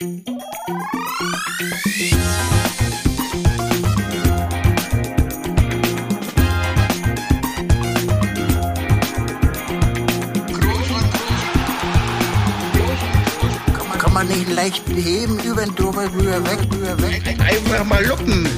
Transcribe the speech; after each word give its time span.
Kann 0.00 0.12
man 14.12 14.28
nicht 14.28 14.48
leicht 14.54 14.84
heben, 14.88 15.40
über 15.40 15.62
den 15.62 15.74
drüber, 15.74 16.04
rüber, 16.14 16.44
weg, 16.44 16.60
rüber, 16.72 17.02
weg. 17.02 17.22
Einfach 17.40 17.84
mal 17.84 18.06
luppen. 18.06 18.48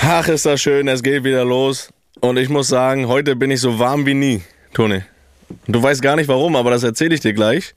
Ach, 0.00 0.28
ist 0.28 0.46
das 0.46 0.60
schön, 0.60 0.86
es 0.86 1.02
geht 1.02 1.24
wieder 1.24 1.44
los. 1.44 1.88
Und 2.20 2.36
ich 2.36 2.48
muss 2.48 2.68
sagen, 2.68 3.08
heute 3.08 3.34
bin 3.34 3.50
ich 3.50 3.60
so 3.60 3.80
warm 3.80 4.06
wie 4.06 4.14
nie, 4.14 4.42
Toni. 4.72 5.02
Du 5.66 5.82
weißt 5.82 6.00
gar 6.00 6.14
nicht 6.14 6.28
warum, 6.28 6.54
aber 6.54 6.70
das 6.70 6.84
erzähle 6.84 7.16
ich 7.16 7.20
dir 7.20 7.32
gleich. 7.32 7.74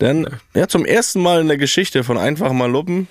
Denn 0.00 0.28
ja, 0.54 0.68
zum 0.68 0.84
ersten 0.84 1.20
Mal 1.20 1.40
in 1.40 1.48
der 1.48 1.56
Geschichte 1.56 2.04
von 2.04 2.18
Einfach 2.18 2.52
mal 2.52 2.70
Luppen, 2.70 3.08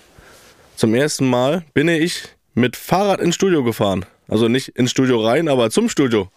zum 0.76 0.94
ersten 0.94 1.30
Mal 1.30 1.64
bin 1.73 1.88
ich 1.88 2.23
mit 2.54 2.76
Fahrrad 2.76 3.20
ins 3.20 3.36
Studio 3.36 3.64
gefahren. 3.64 4.05
Also 4.28 4.48
nicht 4.48 4.70
ins 4.70 4.92
Studio 4.92 5.23
rein, 5.26 5.48
aber 5.48 5.70
zum 5.70 5.90
Studio 5.90 6.30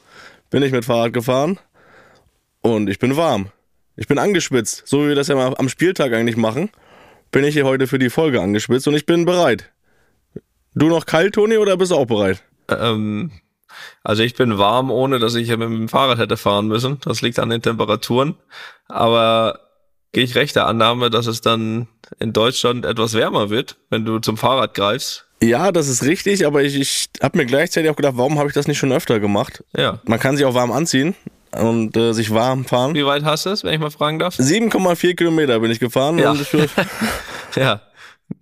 bin 0.51 0.63
ich 0.63 0.73
mit 0.73 0.85
Fahrrad 0.85 1.13
gefahren. 1.13 1.59
Und 2.63 2.89
ich 2.89 2.99
bin 2.99 3.17
warm. 3.17 3.51
Ich 3.97 4.07
bin 4.07 4.19
angeschwitzt. 4.19 4.83
So 4.87 5.05
wie 5.05 5.09
wir 5.09 5.15
das 5.15 5.29
ja 5.29 5.35
mal 5.35 5.55
am 5.57 5.69
Spieltag 5.69 6.13
eigentlich 6.13 6.37
machen, 6.37 6.71
bin 7.31 7.45
ich 7.45 7.55
hier 7.55 7.65
heute 7.65 7.87
für 7.87 7.99
die 7.99 8.11
Folge 8.11 8.41
angeschwitzt 8.41 8.89
und 8.89 8.95
ich 8.95 9.07
bin 9.07 9.25
bereit. 9.25 9.71
Du 10.75 10.89
noch 10.89 11.07
kalt, 11.07 11.35
Toni, 11.35 11.59
oder 11.59 11.77
bist 11.77 11.91
du 11.91 11.97
auch 11.97 12.07
bereit? 12.07 12.43
Ähm, 12.69 13.31
also 14.03 14.23
ich 14.23 14.35
bin 14.35 14.59
warm, 14.59 14.91
ohne 14.91 15.19
dass 15.19 15.35
ich 15.35 15.49
mit 15.49 15.61
dem 15.61 15.89
Fahrrad 15.89 16.19
hätte 16.19 16.37
fahren 16.37 16.67
müssen. 16.67 16.99
Das 17.05 17.23
liegt 17.23 17.39
an 17.39 17.51
den 17.51 17.63
Temperaturen. 17.63 18.37
Aber 18.89 19.70
gehe 20.13 20.25
ich 20.25 20.35
recht 20.35 20.57
der 20.57 20.67
Annahme, 20.67 21.11
dass 21.11 21.27
es 21.27 21.41
dann 21.41 21.89
in 22.19 22.33
Deutschland 22.33 22.85
etwas 22.85 23.15
wärmer 23.15 23.51
wird, 23.51 23.77
wenn 23.91 24.05
du 24.05 24.19
zum 24.19 24.37
Fahrrad 24.37 24.75
greifst. 24.75 25.27
Ja, 25.43 25.73
das 25.73 25.89
ist 25.89 26.03
richtig, 26.05 26.47
aber 26.47 26.63
ich, 26.63 26.79
ich 26.79 27.09
habe 27.23 27.39
mir 27.39 27.47
gleichzeitig 27.47 27.91
auch 27.91 27.97
gedacht, 27.97 28.15
warum 28.17 28.39
habe 28.39 28.49
ich 28.49 28.55
das 28.55 28.67
nicht 28.67 28.79
schon 28.79 28.93
öfter 28.93 29.21
gemacht? 29.21 29.65
Ja. 29.75 30.01
Man 30.05 30.19
kann 30.19 30.37
sich 30.37 30.45
auch 30.45 30.55
warm 30.55 30.71
anziehen 30.71 31.15
und 31.53 31.97
äh, 31.97 32.13
sich 32.13 32.33
warm 32.33 32.67
fahren. 32.67 32.95
Wie 32.95 33.07
weit 33.07 33.25
hast 33.25 33.47
du 33.47 33.51
es, 33.51 33.65
wenn 33.65 33.73
ich 33.73 33.81
mal 33.81 33.91
fragen 33.91 34.19
darf? 34.19 34.39
7,4 34.39 35.15
Kilometer 35.15 35.59
bin 35.61 35.71
ich 35.71 35.81
gefahren. 35.81 36.19
Ja. 36.19 36.35
Ja. 37.57 37.81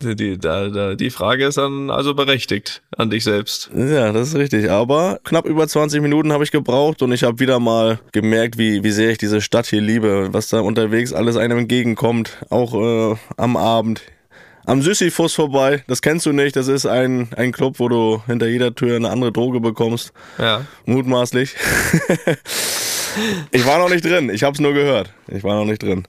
Die, 0.03 0.15
die, 0.15 0.39
da, 0.39 0.69
da, 0.69 0.95
die 0.95 1.11
Frage 1.11 1.47
ist 1.47 1.59
dann 1.59 1.91
also 1.91 2.15
berechtigt 2.15 2.83
an 2.97 3.11
dich 3.11 3.25
selbst. 3.25 3.71
ja, 3.75 4.13
das 4.13 4.29
ist 4.29 4.37
richtig. 4.37 4.71
Aber 4.71 5.19
knapp 5.25 5.47
über 5.47 5.67
20 5.67 6.03
Minuten 6.03 6.33
habe 6.33 6.45
ich 6.45 6.51
gebraucht 6.51 7.03
und 7.03 7.13
ich 7.13 7.25
habe 7.25 7.41
wieder 7.41 7.59
mal 7.59 7.99
gemerkt, 8.13 8.59
wie, 8.59 8.85
wie 8.85 8.91
sehr 8.91 9.11
ich 9.11 9.19
diese 9.19 9.41
Stadt 9.41 9.67
hier 9.67 9.81
liebe, 9.81 10.29
was 10.33 10.49
da 10.49 10.61
unterwegs 10.61 11.13
alles 11.13 11.37
einem 11.37 11.59
entgegenkommt, 11.59 12.37
auch 12.51 12.75
äh, 12.75 13.17
am 13.37 13.57
Abend. 13.57 14.03
Am 14.67 14.83
Sisyphus 14.83 15.35
vorbei, 15.35 15.83
das 15.89 16.03
kennst 16.03 16.27
du 16.27 16.33
nicht, 16.33 16.55
das 16.55 16.69
ist 16.69 16.85
ein, 16.85 17.31
ein 17.35 17.53
Club, 17.53 17.79
wo 17.79 17.89
du 17.89 18.23
hinter 18.27 18.49
jeder 18.49 18.75
Tür 18.75 18.97
eine 18.97 19.09
andere 19.09 19.33
Droge 19.33 19.61
bekommst. 19.61 20.13
Ja. 20.37 20.67
Mutmaßlich. 20.85 21.57
ich 23.51 23.65
war 23.65 23.79
noch 23.79 23.89
nicht 23.89 24.05
drin, 24.05 24.29
ich 24.29 24.43
habe 24.43 24.53
es 24.53 24.61
nur 24.61 24.75
gehört. 24.75 25.11
Ich 25.29 25.43
war 25.43 25.55
noch 25.55 25.65
nicht 25.65 25.83
drin. 25.83 26.07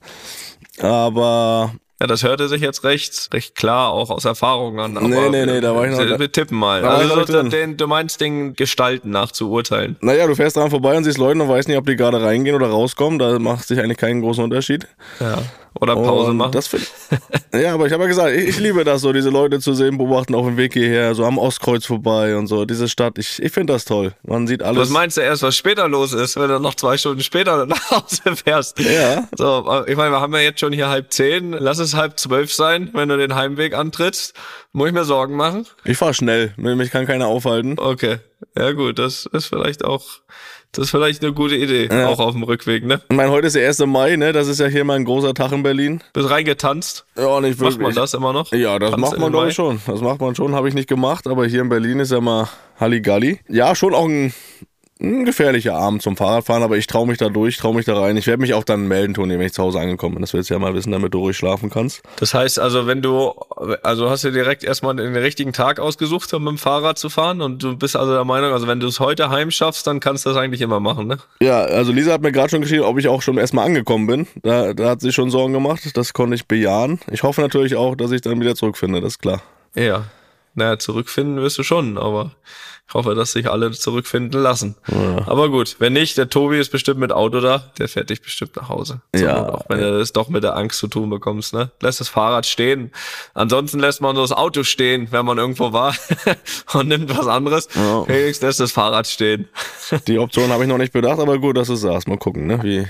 Aber 0.81 1.73
Ja, 2.01 2.07
das 2.07 2.23
hörte 2.23 2.47
sich 2.47 2.61
jetzt 2.61 2.85
recht, 2.85 3.27
recht 3.33 3.55
klar 3.55 3.89
auch 3.89 4.09
aus 4.09 4.23
Erfahrung 4.23 4.79
an. 4.79 4.95
Aber 4.95 5.07
Nee, 5.07 5.29
nee, 5.29 5.45
nee, 5.45 5.59
da 5.59 5.75
war 5.75 5.85
ich 5.85 5.91
noch- 5.91 5.99
Wir, 5.99 6.17
wir 6.17 6.31
tippen 6.31 6.57
mal. 6.57 6.83
Also 6.85 7.23
den, 7.49 7.75
du 7.75 7.87
meinst 7.87 8.21
den 8.21 8.53
Gestalten 8.53 9.09
nach 9.09 9.31
zu 9.33 9.49
urteilen. 9.51 9.97
naja, 9.99 10.25
du 10.25 10.33
fährst 10.35 10.55
dran 10.55 10.69
vorbei 10.69 10.95
und 10.95 11.03
siehst 11.03 11.17
Leute 11.17 11.41
und 11.41 11.49
weißt 11.49 11.67
nicht, 11.67 11.77
ob 11.77 11.85
die 11.85 11.97
gerade 11.97 12.21
reingehen 12.21 12.55
oder 12.55 12.67
rauskommen. 12.67 13.19
Da 13.19 13.37
macht 13.39 13.67
sich 13.67 13.79
eigentlich 13.79 13.97
keinen 13.97 14.21
großen 14.21 14.43
Unterschied. 14.43 14.87
Ja. 15.19 15.39
Oder 15.79 15.95
Pause 15.95 16.31
Und 16.31 16.37
machen. 16.37 16.51
Das 16.51 16.67
find, 16.67 16.87
ja, 17.53 17.73
aber 17.73 17.85
ich 17.85 17.93
habe 17.93 18.03
ja 18.03 18.09
gesagt, 18.09 18.35
ich, 18.35 18.49
ich 18.49 18.59
liebe 18.59 18.83
das 18.83 19.01
so, 19.01 19.13
diese 19.13 19.29
Leute 19.29 19.59
zu 19.59 19.73
sehen, 19.73 19.97
beobachten 19.97 20.35
auf 20.35 20.45
dem 20.45 20.57
Weg 20.57 20.73
hierher, 20.73 21.13
so 21.15 21.25
am 21.25 21.37
Ostkreuz 21.37 21.85
vorbei 21.85 22.35
und 22.35 22.47
so. 22.47 22.65
Diese 22.65 22.89
Stadt, 22.89 23.17
ich, 23.17 23.41
ich 23.41 23.51
finde 23.51 23.73
das 23.73 23.85
toll. 23.85 24.13
Man 24.23 24.47
sieht 24.47 24.63
alles. 24.63 24.81
Was 24.81 24.89
meinst 24.89 25.17
du 25.17 25.21
erst, 25.21 25.43
was 25.43 25.55
später 25.55 25.87
los 25.87 26.13
ist, 26.13 26.37
wenn 26.37 26.49
du 26.49 26.59
noch 26.59 26.75
zwei 26.75 26.97
Stunden 26.97 27.21
später 27.21 27.65
nach 27.65 27.91
Hause 27.91 28.35
fährst? 28.35 28.79
Ja. 28.79 29.27
So, 29.37 29.83
ich 29.87 29.95
meine, 29.95 30.11
wir 30.11 30.21
haben 30.21 30.33
ja 30.33 30.39
jetzt 30.39 30.59
schon 30.59 30.73
hier 30.73 30.89
halb 30.89 31.13
zehn. 31.13 31.51
Lass 31.51 31.79
es 31.79 31.93
halb 31.95 32.19
zwölf 32.19 32.53
sein, 32.53 32.89
wenn 32.93 33.09
du 33.09 33.17
den 33.17 33.35
Heimweg 33.35 33.73
antrittst. 33.73 34.33
Muss 34.71 34.87
ich 34.87 34.93
mir 34.93 35.05
Sorgen 35.05 35.35
machen? 35.35 35.65
Ich 35.83 35.97
fahr 35.97 36.13
schnell, 36.13 36.53
mich 36.57 36.91
kann 36.91 37.07
keiner 37.07 37.27
aufhalten. 37.27 37.79
Okay. 37.79 38.19
Ja 38.57 38.71
gut, 38.71 38.99
das 38.99 39.25
ist 39.25 39.47
vielleicht 39.47 39.83
auch, 39.83 40.05
das 40.71 40.85
ist 40.85 40.91
vielleicht 40.91 41.23
eine 41.23 41.33
gute 41.33 41.55
Idee, 41.55 41.87
Ja. 41.91 42.07
auch 42.07 42.19
auf 42.19 42.33
dem 42.33 42.43
Rückweg, 42.43 42.85
ne? 42.85 43.01
Ich 43.09 43.15
meine, 43.15 43.31
heute 43.31 43.47
ist 43.47 43.55
der 43.55 43.67
1. 43.67 43.79
Mai, 43.87 44.15
ne? 44.15 44.33
Das 44.33 44.47
ist 44.47 44.59
ja 44.59 44.67
hier 44.67 44.83
mal 44.83 44.95
ein 44.95 45.05
großer 45.05 45.33
Tag 45.33 45.51
in 45.51 45.63
Berlin. 45.63 46.01
Bist 46.13 46.29
reingetanzt? 46.29 47.05
Ja, 47.17 47.41
nicht 47.41 47.59
Macht 47.59 47.79
man 47.79 47.93
das 47.93 48.13
immer 48.13 48.33
noch? 48.33 48.51
Ja, 48.51 48.77
das 48.77 48.91
Tanzt 48.91 49.17
macht 49.17 49.31
man 49.31 49.47
ich 49.47 49.55
schon. 49.55 49.81
Das 49.87 50.01
macht 50.01 50.21
man 50.21 50.35
schon, 50.35 50.53
habe 50.55 50.67
ich 50.69 50.73
nicht 50.75 50.87
gemacht, 50.87 51.27
aber 51.27 51.45
hier 51.47 51.61
in 51.61 51.69
Berlin 51.69 51.99
ist 51.99 52.11
ja 52.11 52.21
mal 52.21 52.47
Halligalli. 52.79 53.39
Ja, 53.47 53.75
schon 53.75 53.93
auch 53.93 54.07
ein, 54.07 54.33
ein 55.01 55.23
gefährlicher 55.23 55.75
Abend 55.75 56.01
zum 56.01 56.17
Fahrradfahren, 56.17 56.61
aber 56.61 56.77
ich 56.77 56.85
traue 56.85 57.07
mich 57.07 57.17
da 57.17 57.29
durch, 57.29 57.57
traue 57.57 57.73
mich 57.73 57.85
da 57.85 57.97
rein. 57.97 58.17
Ich 58.17 58.27
werde 58.27 58.41
mich 58.41 58.53
auch 58.53 58.65
dann 58.65 58.87
melden, 58.87 59.13
Toni, 59.13 59.39
wenn 59.39 59.45
ich 59.45 59.53
zu 59.53 59.63
Hause 59.63 59.79
angekommen 59.79 60.15
bin. 60.15 60.21
Das 60.21 60.33
willst 60.33 60.49
du 60.49 60.53
ja 60.55 60.59
mal 60.59 60.73
wissen, 60.73 60.91
damit 60.91 61.13
du 61.13 61.19
ruhig 61.19 61.37
schlafen 61.37 61.69
kannst. 61.69 62.01
Das 62.17 62.33
heißt 62.33 62.59
also, 62.59 62.85
wenn 62.85 63.01
du, 63.01 63.33
also 63.81 64.09
hast 64.09 64.25
du 64.25 64.31
direkt 64.31 64.63
erstmal 64.63 64.95
den 64.95 65.15
richtigen 65.15 65.53
Tag 65.53 65.79
ausgesucht, 65.79 66.33
um 66.33 66.43
mit 66.43 66.51
dem 66.51 66.57
Fahrrad 66.57 66.97
zu 66.97 67.09
fahren 67.09 67.41
und 67.41 67.63
du 67.63 67.77
bist 67.77 67.95
also 67.95 68.13
der 68.13 68.25
Meinung, 68.25 68.51
also 68.51 68.67
wenn 68.67 68.81
du 68.81 68.87
es 68.87 68.99
heute 68.99 69.29
heim 69.29 69.51
schaffst, 69.51 69.87
dann 69.87 70.01
kannst 70.01 70.25
du 70.25 70.31
das 70.31 70.37
eigentlich 70.37 70.61
immer 70.61 70.81
machen, 70.81 71.07
ne? 71.07 71.17
Ja, 71.41 71.61
also 71.61 71.93
Lisa 71.93 72.11
hat 72.11 72.21
mir 72.21 72.33
gerade 72.33 72.49
schon 72.49 72.61
geschrieben, 72.61 72.83
ob 72.83 72.97
ich 72.97 73.07
auch 73.07 73.21
schon 73.21 73.37
erstmal 73.37 73.65
angekommen 73.65 74.05
bin. 74.05 74.27
Da, 74.43 74.73
da 74.73 74.89
hat 74.89 75.01
sie 75.01 75.13
schon 75.13 75.29
Sorgen 75.29 75.53
gemacht. 75.53 75.95
Das 75.95 76.11
konnte 76.13 76.35
ich 76.35 76.45
bejahen. 76.45 76.99
Ich 77.09 77.23
hoffe 77.23 77.39
natürlich 77.39 77.75
auch, 77.75 77.95
dass 77.95 78.11
ich 78.11 78.19
dann 78.21 78.41
wieder 78.41 78.55
zurückfinde, 78.55 78.99
das 78.99 79.13
ist 79.13 79.19
klar. 79.19 79.41
Ja. 79.75 80.03
Naja, 80.55 80.77
zurückfinden 80.77 81.41
wirst 81.41 81.57
du 81.57 81.63
schon, 81.63 81.97
aber 81.97 82.31
ich 82.89 82.93
hoffe, 82.95 83.13
dass 83.13 83.33
sich 83.33 83.49
alle 83.49 83.69
zurückfinden 83.71 84.41
lassen. 84.41 84.75
Aber 85.27 85.49
gut, 85.49 85.75
wenn 85.77 85.93
nicht, 85.93 86.17
der 86.17 86.27
Tobi 86.29 86.57
ist 86.59 86.71
bestimmt 86.71 86.99
mit 86.99 87.11
Auto 87.11 87.39
da, 87.39 87.65
der 87.77 87.87
fährt 87.87 88.09
dich 88.09 88.19
bestimmt 88.21 88.55
nach 88.55 88.67
Hause. 88.67 89.01
Zur 89.15 89.27
Ja. 89.27 89.41
Not 89.41 89.49
Auch 89.53 89.65
wenn 89.69 89.79
du 89.79 89.99
das 89.99 90.11
doch 90.11 90.29
mit 90.29 90.43
der 90.43 90.55
Angst 90.57 90.79
zu 90.79 90.87
tun 90.87 91.09
bekommst, 91.11 91.53
ne? 91.53 91.69
Lässt 91.81 91.99
das 91.99 92.09
Fahrrad 92.09 92.47
stehen. 92.47 92.91
Ansonsten 93.35 93.79
lässt 93.79 94.01
man 94.01 94.15
so 94.15 94.23
das 94.23 94.31
Auto 94.31 94.63
stehen, 94.63 95.07
wenn 95.11 95.23
man 95.23 95.37
irgendwo 95.37 95.71
war 95.71 95.93
und 96.73 96.87
nimmt 96.87 97.15
was 97.15 97.27
anderes. 97.27 97.69
Ja. 97.75 98.05
Felix 98.05 98.41
lässt 98.41 98.59
das 98.59 98.71
Fahrrad 98.71 99.05
stehen. 99.05 99.47
Die 100.07 100.17
Option 100.17 100.49
habe 100.49 100.63
ich 100.63 100.69
noch 100.69 100.77
nicht 100.79 100.91
bedacht, 100.93 101.19
aber 101.19 101.37
gut, 101.37 101.57
dass 101.57 101.67
du 101.67 101.75
sagst. 101.75 102.07
Mal 102.07 102.17
gucken, 102.17 102.47
ne? 102.47 102.59
Wie, 102.63 102.87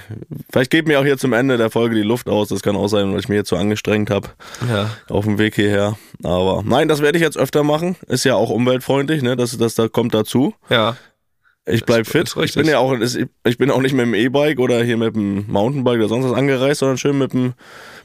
vielleicht 0.52 0.72
geht 0.72 0.88
mir 0.88 1.00
auch 1.02 1.04
hier 1.04 1.18
zum 1.18 1.34
Ende 1.34 1.58
der 1.58 1.70
Folge 1.72 1.96
die 1.96 2.04
Luft 2.04 2.30
aus. 2.30 2.48
Das 2.48 2.62
kann 2.62 2.78
auch 2.78 2.88
sein, 2.88 3.12
weil 3.12 3.20
ich 3.20 3.28
mich 3.28 3.36
jetzt 3.36 3.50
so 3.50 3.58
angestrengt 3.58 4.10
habe 4.12 4.30
Ja. 4.70 4.90
auf 5.10 5.26
dem 5.26 5.38
Weg 5.38 5.56
hierher. 5.56 5.98
Aber 6.24 6.64
nein, 6.66 6.88
das 6.88 7.02
werde 7.02 7.18
ich 7.18 7.24
jetzt 7.24 7.38
öfter 7.38 7.64
machen. 7.64 7.96
Ist 8.08 8.24
ja 8.24 8.36
auch 8.36 8.50
umweltfreundlich, 8.50 9.22
ne? 9.22 9.36
Das, 9.36 9.58
das, 9.58 9.76
das 9.76 9.89
kommt 9.90 10.14
dazu. 10.14 10.54
Ja. 10.70 10.96
Ich 11.66 11.86
bleib 11.86 12.02
Ist- 12.02 12.12
fit. 12.12 12.28
ist 12.36 12.36
ich 12.38 12.54
bin 12.56 12.66
ja 12.68 12.80
auch, 12.80 12.96
ich 13.00 13.58
bin 13.60 13.70
auch 13.70 13.82
nicht 13.82 13.94
mit 13.94 14.04
dem 14.06 14.16
E-Bike 14.16 14.58
oder 14.60 14.84
hier 14.84 14.98
mit 14.98 15.16
dem 15.16 15.46
Mountainbike 15.52 16.00
oder 16.00 16.08
sonst 16.08 16.26
was 16.26 16.34
angereist, 16.34 16.80
sondern 16.80 16.98
schön 16.98 17.16
mit 17.20 17.32
dem, 17.34 17.54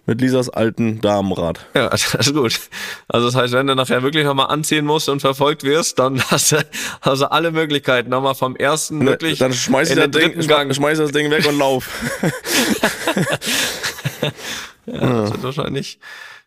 mit 0.04 0.20
Lisas 0.20 0.50
alten 0.50 1.00
Damenrad. 1.00 1.64
Ja, 1.74 1.88
das 1.90 2.12
ist 2.14 2.34
gut. 2.34 2.60
Also 3.08 3.26
das 3.28 3.34
heißt, 3.34 3.54
wenn 3.54 3.66
du 3.66 3.74
nachher 3.74 4.02
wirklich 4.02 4.24
nochmal 4.26 4.48
anziehen 4.48 4.84
musst 4.84 5.08
und 5.08 5.20
verfolgt 5.20 5.62
wirst, 5.62 5.98
dann 5.98 6.20
hast 6.30 6.52
du 6.52 6.56
also 7.00 7.24
alle 7.26 7.52
Möglichkeiten 7.52 8.10
nochmal 8.10 8.34
vom 8.34 8.54
ersten 8.54 9.00
wirklich 9.06 9.40
Ne, 9.40 9.46
Dann 9.46 9.54
schmeiß 9.54 9.88
ich 9.88 9.96
in 9.96 10.00
das 10.02 10.10
den 10.10 10.20
Ding, 10.20 10.32
dritten 10.34 10.46
Gang. 10.48 10.74
schmeiß 10.74 10.98
das 10.98 11.12
Ding 11.12 11.30
weg 11.30 11.46
und 11.48 11.58
lauf. 11.58 11.88
Ja, 14.86 15.22
das 15.22 15.30
ist 15.30 15.42
wahrscheinlich, 15.42 15.98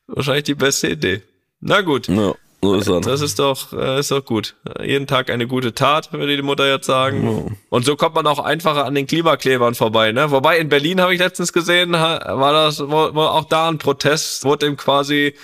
wahrscheinlich 0.07 0.43
die 0.43 0.55
beste 0.55 0.89
Idee. 0.89 1.21
Na 1.59 1.81
gut. 1.81 2.07
ja, 2.07 2.33
so 2.61 2.75
ist 2.75 2.89
das. 2.89 3.05
Das 3.05 3.21
ist 3.21 3.39
doch, 3.39 3.71
äh, 3.73 3.99
ist 3.99 4.11
doch 4.11 4.25
gut. 4.25 4.55
Jeden 4.81 5.05
Tag 5.07 5.29
eine 5.29 5.47
gute 5.47 5.73
Tat, 5.73 6.11
würde 6.11 6.35
die 6.35 6.41
Mutter 6.41 6.67
jetzt 6.67 6.87
sagen. 6.87 7.57
Und 7.69 7.85
so 7.85 7.95
kommt 7.95 8.15
man 8.15 8.25
auch 8.25 8.39
einfacher 8.39 8.85
an 8.85 8.95
den 8.95 9.05
Klimaklebern 9.05 9.75
vorbei, 9.75 10.11
ne? 10.11 10.31
Wobei 10.31 10.57
in 10.57 10.69
Berlin 10.69 10.99
habe 10.99 11.13
ich 11.13 11.19
letztens 11.19 11.53
gesehen, 11.53 11.93
war 11.93 12.53
das 12.53 12.79
war, 12.79 13.13
war 13.13 13.33
auch 13.33 13.45
da 13.45 13.69
ein 13.69 13.77
Protest, 13.77 14.43
wurde 14.43 14.65
ihm 14.65 14.77
quasi, 14.77 15.35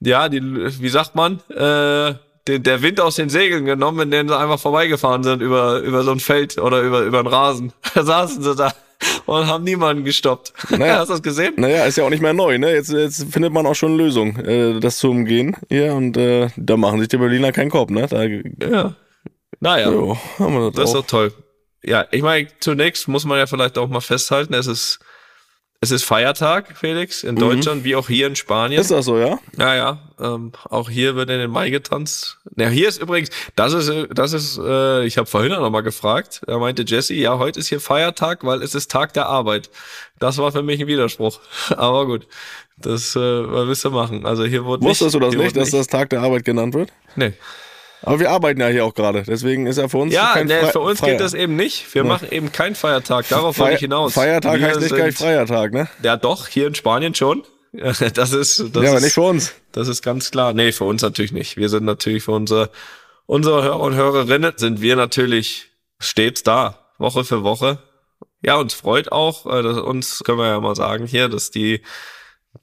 ja, 0.00 0.28
die, 0.28 0.42
wie 0.42 0.88
sagt 0.88 1.14
man, 1.14 1.40
äh, 1.50 2.14
den, 2.48 2.62
der 2.62 2.82
Wind 2.82 3.00
aus 3.00 3.16
den 3.16 3.30
Segeln 3.30 3.64
genommen, 3.64 4.00
in 4.00 4.10
denen 4.10 4.28
sie 4.28 4.38
einfach 4.38 4.58
vorbeigefahren 4.58 5.22
sind 5.22 5.42
über, 5.42 5.80
über 5.80 6.02
so 6.02 6.12
ein 6.12 6.20
Feld 6.20 6.58
oder 6.58 6.80
über, 6.82 7.00
über 7.02 7.20
einen 7.20 7.28
Rasen. 7.28 7.72
Da 7.94 8.04
saßen 8.04 8.42
sie 8.42 8.54
da 8.54 8.72
und 9.26 9.46
haben 9.46 9.64
niemanden 9.64 10.04
gestoppt. 10.04 10.52
Naja. 10.70 10.96
Hast 10.98 11.08
du 11.08 11.14
das 11.14 11.22
gesehen? 11.22 11.54
Naja, 11.56 11.84
ist 11.84 11.96
ja 11.96 12.04
auch 12.04 12.10
nicht 12.10 12.22
mehr 12.22 12.32
neu, 12.32 12.58
ne? 12.58 12.72
Jetzt, 12.72 12.90
jetzt 12.90 13.32
findet 13.32 13.52
man 13.52 13.66
auch 13.66 13.74
schon 13.74 13.96
Lösungen, 13.96 14.44
äh, 14.44 14.80
das 14.80 14.98
zu 14.98 15.10
umgehen. 15.10 15.56
Ja, 15.68 15.92
und 15.92 16.16
äh, 16.16 16.48
da 16.56 16.76
machen 16.76 16.98
sich 17.00 17.08
die 17.08 17.16
Berliner 17.16 17.52
keinen 17.52 17.70
Kopf, 17.70 17.90
ne? 17.90 18.06
Da, 18.06 18.24
Ja. 18.24 18.94
Naja. 19.60 19.90
jo, 19.90 20.16
haben 20.38 20.54
wir 20.54 20.70
das, 20.70 20.74
Das 20.74 20.90
ist 20.90 20.94
doch 20.94 21.06
toll. 21.06 21.32
Ja, 21.82 22.06
ich 22.10 22.22
meine, 22.22 22.48
zunächst 22.60 23.08
muss 23.08 23.24
man 23.24 23.38
ja 23.38 23.46
vielleicht 23.46 23.78
auch 23.78 23.88
mal 23.88 24.00
festhalten, 24.00 24.54
es 24.54 24.66
ist 24.66 24.98
es 25.80 25.92
ist 25.92 26.04
Feiertag, 26.04 26.76
Felix, 26.76 27.22
in 27.22 27.36
Deutschland 27.36 27.84
wie 27.84 27.94
auch 27.94 28.08
hier 28.08 28.26
in 28.26 28.34
Spanien. 28.34 28.80
Ist 28.80 28.90
das 28.90 29.04
so, 29.04 29.16
ja? 29.16 29.38
Ja, 29.56 29.76
ja. 29.76 29.98
Ähm, 30.20 30.50
auch 30.68 30.90
hier 30.90 31.14
wird 31.14 31.30
in 31.30 31.38
den 31.38 31.52
Mai 31.52 31.70
getanzt. 31.70 32.38
Ja, 32.56 32.68
hier 32.68 32.88
ist 32.88 33.00
übrigens, 33.00 33.30
das 33.54 33.72
ist, 33.74 33.88
äh, 33.88 34.08
das 34.12 34.32
ist, 34.32 34.58
äh, 34.58 35.04
ich 35.04 35.18
habe 35.18 35.28
vorhin 35.28 35.52
noch 35.52 35.70
mal 35.70 35.82
gefragt. 35.82 36.42
Da 36.48 36.58
meinte 36.58 36.82
Jesse, 36.84 37.14
ja, 37.14 37.38
heute 37.38 37.60
ist 37.60 37.68
hier 37.68 37.80
Feiertag, 37.80 38.44
weil 38.44 38.60
es 38.62 38.74
ist 38.74 38.90
Tag 38.90 39.12
der 39.12 39.26
Arbeit. 39.26 39.70
Das 40.18 40.38
war 40.38 40.50
für 40.50 40.64
mich 40.64 40.80
ein 40.80 40.88
Widerspruch. 40.88 41.38
Aber 41.76 42.06
gut, 42.06 42.26
das 42.76 43.14
äh, 43.14 43.20
was 43.20 43.68
willst 43.68 43.84
du 43.84 43.90
machen? 43.90 44.26
Also 44.26 44.44
hier 44.44 44.64
wurde 44.64 44.84
Wusstest 44.84 45.14
du 45.14 45.20
das 45.20 45.34
nicht, 45.36 45.56
dass 45.56 45.70
das 45.70 45.86
Tag 45.86 46.10
der 46.10 46.22
Arbeit 46.22 46.44
genannt 46.44 46.74
wird? 46.74 46.92
Nee. 47.14 47.34
Aber 48.02 48.20
wir 48.20 48.30
arbeiten 48.30 48.60
ja 48.60 48.68
hier 48.68 48.84
auch 48.84 48.94
gerade, 48.94 49.24
deswegen 49.24 49.66
ist 49.66 49.76
er 49.78 49.88
für 49.88 49.98
uns 49.98 50.14
Ja, 50.14 50.30
kein 50.34 50.46
nee, 50.46 50.60
Fre 50.60 50.72
für 50.72 50.80
uns 50.80 51.00
Freier. 51.00 51.12
geht 51.12 51.20
das 51.20 51.34
eben 51.34 51.56
nicht. 51.56 51.92
Wir 51.94 52.02
Nee. 52.04 52.08
machen 52.08 52.28
eben 52.30 52.52
keinen 52.52 52.74
Feiertag. 52.76 53.28
Darauf 53.28 53.58
wollte 53.58 53.74
ich 53.74 53.80
hinaus. 53.80 54.14
Feiertag 54.14 54.58
Wir 54.60 54.66
heißt 54.68 54.80
nicht 54.80 54.94
gleich 54.94 55.16
Feiertag, 55.16 55.72
ne? 55.72 55.88
Ja, 56.02 56.16
doch, 56.16 56.46
hier 56.48 56.66
in 56.68 56.74
Spanien 56.74 57.14
schon. 57.14 57.42
Das 57.72 58.00
ist, 58.00 58.14
das 58.14 58.82
ja, 58.82 58.88
aber 58.88 58.96
ist, 58.98 59.04
nicht 59.04 59.12
für 59.14 59.20
uns. 59.22 59.52
Das 59.72 59.88
ist 59.88 60.00
ganz 60.02 60.30
klar. 60.30 60.54
Nee, 60.54 60.72
für 60.72 60.84
uns 60.84 61.02
natürlich 61.02 61.32
nicht. 61.32 61.56
Wir 61.58 61.68
sind 61.68 61.84
natürlich 61.84 62.22
für 62.22 62.32
unsere, 62.32 62.70
unsere 63.26 63.62
Hörer 63.62 63.80
und 63.80 63.94
Hörerinnen 63.94 64.54
sind 64.56 64.80
wir 64.80 64.96
natürlich 64.96 65.68
stets 65.98 66.42
da, 66.42 66.78
Woche 66.96 67.24
für 67.24 67.42
Woche. 67.42 67.78
Ja, 68.42 68.56
uns 68.56 68.72
freut 68.72 69.12
auch, 69.12 69.44
äh, 69.46 69.62
dass 69.62 69.76
uns, 69.78 70.20
können 70.24 70.38
wir 70.38 70.46
ja 70.46 70.60
mal 70.60 70.76
sagen 70.76 71.06
hier, 71.06 71.28
dass 71.28 71.50
die 71.50 71.82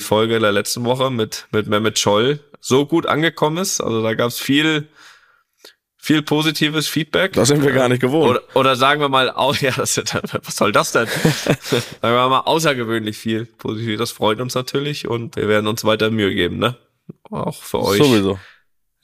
Folge 0.02 0.40
der 0.40 0.52
letzten 0.52 0.86
Woche 0.86 1.12
mit, 1.12 1.46
mit 1.52 1.68
Mehmet 1.68 2.00
Scholl 2.00 2.40
so 2.60 2.86
gut 2.88 3.06
angekommen 3.06 3.58
ist. 3.58 3.82
Also 3.82 4.02
da 4.02 4.14
gab 4.16 4.30
es 4.30 4.40
viel, 4.40 4.88
viel 6.06 6.22
positives 6.22 6.88
Feedback. 6.88 7.34
Das 7.34 7.48
sind 7.48 7.64
wir 7.64 7.72
gar 7.72 7.90
nicht 7.90 8.00
gewohnt. 8.00 8.30
Oder, 8.30 8.42
oder 8.54 8.76
sagen 8.76 9.02
wir 9.02 9.10
mal, 9.10 9.34
ja, 9.60 9.72
das, 9.72 9.98
was 9.98 10.56
soll 10.56 10.72
das 10.72 10.92
denn? 10.92 11.08
sagen 11.64 11.90
wir 12.02 12.30
mal, 12.30 12.42
außergewöhnlich 12.42 13.18
viel 13.18 13.48
positiv. 13.48 13.98
Das 13.98 14.12
freut 14.12 14.40
uns 14.40 14.54
natürlich 14.54 15.08
und 15.08 15.36
wir 15.36 15.48
werden 15.48 15.66
uns 15.66 15.84
weiter 15.84 16.12
Mühe 16.12 16.36
geben, 16.36 16.60
ne? 16.60 16.76
Auch 17.32 17.56
für 17.56 17.82
euch. 17.82 17.98
Sowieso. 17.98 18.38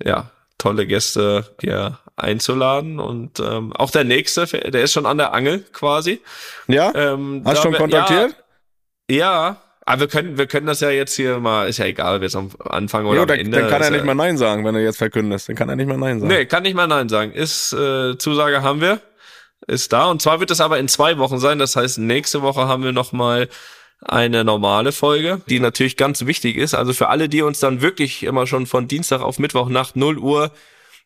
Ja, 0.04 0.30
tolle 0.60 0.86
Gäste 0.86 1.56
hier 1.60 1.98
einzuladen 2.18 3.00
und 3.00 3.40
ähm, 3.40 3.74
auch 3.74 3.90
der 3.90 4.04
nächste, 4.04 4.46
der 4.46 4.84
ist 4.84 4.94
schon 4.94 5.08
an 5.08 5.18
der 5.18 5.34
Angel 5.34 5.66
quasi. 5.74 6.22
Ja? 6.68 6.94
Ähm, 6.94 7.42
Hast 7.46 7.58
du 7.58 7.64
schon 7.64 7.74
kontaktiert? 7.74 8.36
Ja, 9.10 9.18
ja. 9.18 9.62
Aber 9.86 10.02
wir 10.02 10.08
können, 10.08 10.38
wir 10.38 10.46
können 10.48 10.68
das 10.68 10.80
ja 10.80 10.90
jetzt 10.92 11.16
hier 11.16 11.40
mal, 11.40 11.68
ist 11.68 11.80
ja 11.80 11.86
egal, 11.86 12.18
ob 12.18 12.22
jetzt 12.22 12.36
am 12.36 12.50
Anfang 12.60 13.06
oder 13.06 13.16
Jo, 13.16 13.22
am 13.24 13.28
dann, 13.28 13.40
Ende. 13.40 13.60
dann 13.60 13.70
kann 13.70 13.82
er 13.82 13.90
nicht 13.92 14.06
mal 14.06 14.16
Nein 14.16 14.38
sagen, 14.38 14.64
wenn 14.64 14.76
er 14.76 14.82
jetzt 14.82 14.98
verkündest. 14.98 15.50
Dann 15.50 15.56
kann 15.56 15.70
er 15.70 15.76
nicht 15.76 15.88
mal 15.88 15.98
Nein 15.98 16.20
sagen. 16.20 16.32
Nee, 16.32 16.46
kann 16.46 16.64
nicht 16.64 16.76
mal 16.76 16.88
Nein 16.88 17.10
sagen. 17.10 17.32
Ist, 17.32 17.74
äh, 17.74 18.18
Zusage 18.18 18.62
haben 18.62 18.80
wir. 18.82 19.02
Ist 19.68 19.92
da. 19.94 20.06
Und 20.10 20.22
zwar 20.22 20.40
wird 20.40 20.52
es 20.52 20.62
aber 20.62 20.80
in 20.80 20.88
zwei 20.88 21.18
Wochen 21.18 21.40
sein. 21.40 21.60
Das 21.60 21.76
heißt, 21.76 21.98
nächste 21.98 22.42
Woche 22.42 22.68
haben 22.68 22.84
wir 22.84 22.92
nochmal 22.92 23.48
eine 24.02 24.44
normale 24.44 24.92
Folge, 24.92 25.42
die 25.48 25.60
natürlich 25.60 25.98
ganz 25.98 26.26
wichtig 26.26 26.58
ist. 26.58 26.74
Also 26.74 26.94
für 26.94 27.10
alle, 27.10 27.30
die 27.30 27.42
uns 27.42 27.60
dann 27.60 27.82
wirklich 27.82 28.24
immer 28.24 28.48
schon 28.48 28.66
von 28.66 28.88
Dienstag 28.88 29.22
auf 29.22 29.40
Mittwoch 29.40 29.70
nach 29.70 29.94
0 29.96 30.18
Uhr 30.18 30.52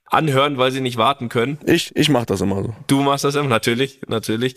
anhören, 0.06 0.58
weil 0.58 0.72
sie 0.72 0.82
nicht 0.82 0.98
warten 0.98 1.30
können. 1.30 1.60
Ich, 1.66 1.96
ich 1.96 2.10
mach 2.10 2.26
das 2.26 2.42
immer 2.42 2.64
so. 2.64 2.76
Du 2.88 3.02
machst 3.02 3.24
das 3.26 3.36
immer, 3.36 3.50
natürlich, 3.50 4.00
natürlich. 4.08 4.56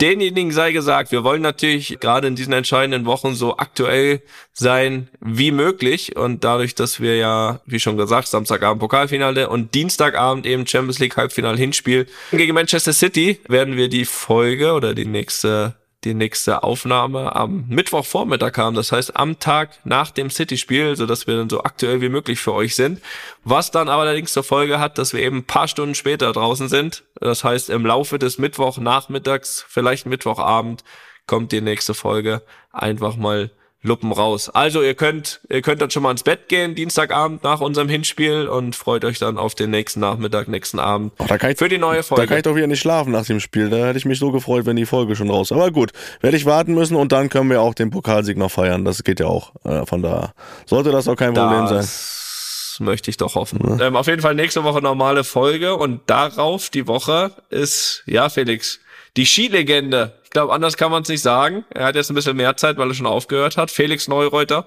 Denjenigen 0.00 0.50
sei 0.50 0.72
gesagt, 0.72 1.12
wir 1.12 1.24
wollen 1.24 1.42
natürlich 1.42 2.00
gerade 2.00 2.26
in 2.26 2.34
diesen 2.34 2.54
entscheidenden 2.54 3.04
Wochen 3.04 3.34
so 3.34 3.58
aktuell 3.58 4.22
sein 4.52 5.08
wie 5.20 5.52
möglich. 5.52 6.16
Und 6.16 6.42
dadurch, 6.42 6.74
dass 6.74 7.00
wir 7.00 7.16
ja, 7.16 7.60
wie 7.66 7.80
schon 7.80 7.98
gesagt, 7.98 8.28
Samstagabend 8.28 8.80
Pokalfinale 8.80 9.50
und 9.50 9.74
Dienstagabend 9.74 10.46
eben 10.46 10.66
Champions 10.66 11.00
League 11.00 11.16
Halbfinale 11.16 11.58
Hinspiel 11.58 12.06
gegen 12.32 12.54
Manchester 12.54 12.94
City, 12.94 13.40
werden 13.48 13.76
wir 13.76 13.88
die 13.88 14.06
Folge 14.06 14.72
oder 14.72 14.94
die 14.94 15.06
nächste 15.06 15.79
die 16.04 16.14
nächste 16.14 16.62
Aufnahme 16.62 17.36
am 17.36 17.66
Mittwochvormittag 17.68 18.56
haben. 18.56 18.74
Das 18.74 18.92
heißt 18.92 19.16
am 19.16 19.38
Tag 19.38 19.78
nach 19.84 20.10
dem 20.10 20.30
City-Spiel, 20.30 20.96
sodass 20.96 21.26
wir 21.26 21.36
dann 21.36 21.50
so 21.50 21.62
aktuell 21.62 22.00
wie 22.00 22.08
möglich 22.08 22.40
für 22.40 22.54
euch 22.54 22.74
sind. 22.74 23.00
Was 23.44 23.70
dann 23.70 23.88
aber 23.88 24.02
allerdings 24.02 24.32
zur 24.32 24.44
Folge 24.44 24.78
hat, 24.78 24.96
dass 24.96 25.12
wir 25.12 25.20
eben 25.20 25.38
ein 25.38 25.44
paar 25.44 25.68
Stunden 25.68 25.94
später 25.94 26.32
draußen 26.32 26.68
sind. 26.68 27.04
Das 27.20 27.44
heißt, 27.44 27.68
im 27.68 27.84
Laufe 27.84 28.18
des 28.18 28.38
Mittwochnachmittags, 28.38 29.64
vielleicht 29.68 30.06
Mittwochabend, 30.06 30.84
kommt 31.26 31.52
die 31.52 31.60
nächste 31.60 31.94
Folge 31.94 32.42
einfach 32.72 33.16
mal 33.16 33.50
Luppen 33.82 34.12
raus. 34.12 34.50
Also 34.50 34.82
ihr 34.82 34.94
könnt, 34.94 35.40
ihr 35.48 35.62
könnt 35.62 35.80
dann 35.80 35.90
schon 35.90 36.02
mal 36.02 36.10
ins 36.10 36.22
Bett 36.22 36.48
gehen, 36.48 36.74
Dienstagabend 36.74 37.42
nach 37.42 37.60
unserem 37.60 37.88
Hinspiel 37.88 38.46
und 38.46 38.76
freut 38.76 39.04
euch 39.06 39.18
dann 39.18 39.38
auf 39.38 39.54
den 39.54 39.70
nächsten 39.70 40.00
Nachmittag, 40.00 40.48
nächsten 40.48 40.78
Abend 40.78 41.12
Ach, 41.18 41.26
da 41.26 41.38
kann 41.38 41.52
ich, 41.52 41.58
für 41.58 41.68
die 41.68 41.78
neue 41.78 42.02
Folge. 42.02 42.22
da 42.22 42.26
kann 42.26 42.36
ich 42.38 42.42
doch 42.42 42.54
wieder 42.56 42.66
nicht 42.66 42.80
schlafen 42.80 43.10
nach 43.10 43.24
dem 43.24 43.40
Spiel. 43.40 43.70
Da 43.70 43.78
hätte 43.86 43.98
ich 43.98 44.04
mich 44.04 44.18
so 44.18 44.32
gefreut, 44.32 44.66
wenn 44.66 44.76
die 44.76 44.84
Folge 44.84 45.16
schon 45.16 45.30
raus. 45.30 45.50
Aber 45.50 45.70
gut, 45.70 45.92
werde 46.20 46.36
ich 46.36 46.44
warten 46.44 46.74
müssen 46.74 46.94
und 46.94 47.12
dann 47.12 47.30
können 47.30 47.48
wir 47.48 47.62
auch 47.62 47.72
den 47.72 47.90
Pokalsieg 47.90 48.36
noch 48.36 48.50
feiern. 48.50 48.84
Das 48.84 49.02
geht 49.02 49.18
ja 49.18 49.26
auch. 49.26 49.52
Äh, 49.64 49.86
von 49.86 50.02
da 50.02 50.34
sollte 50.66 50.90
das 50.90 51.08
auch 51.08 51.16
kein 51.16 51.32
Problem 51.32 51.66
sein. 51.66 51.78
Das 51.78 52.76
möchte 52.80 53.10
ich 53.10 53.16
doch 53.16 53.34
hoffen. 53.34 53.78
Ähm, 53.80 53.96
auf 53.96 54.06
jeden 54.06 54.20
Fall 54.20 54.34
nächste 54.34 54.62
Woche 54.62 54.82
normale 54.82 55.24
Folge 55.24 55.76
und 55.76 56.02
darauf 56.06 56.68
die 56.68 56.86
Woche 56.86 57.32
ist, 57.48 58.02
ja, 58.06 58.28
Felix, 58.28 58.80
die 59.16 59.26
Skilegende. 59.26 60.12
Ich 60.24 60.30
glaube, 60.30 60.52
anders 60.52 60.76
kann 60.76 60.90
man 60.90 61.02
es 61.02 61.08
nicht 61.08 61.22
sagen. 61.22 61.64
Er 61.70 61.86
hat 61.86 61.96
jetzt 61.96 62.10
ein 62.10 62.14
bisschen 62.14 62.36
mehr 62.36 62.56
Zeit, 62.56 62.76
weil 62.76 62.88
er 62.88 62.94
schon 62.94 63.06
aufgehört 63.06 63.56
hat. 63.56 63.70
Felix 63.70 64.08
Neureuter 64.08 64.66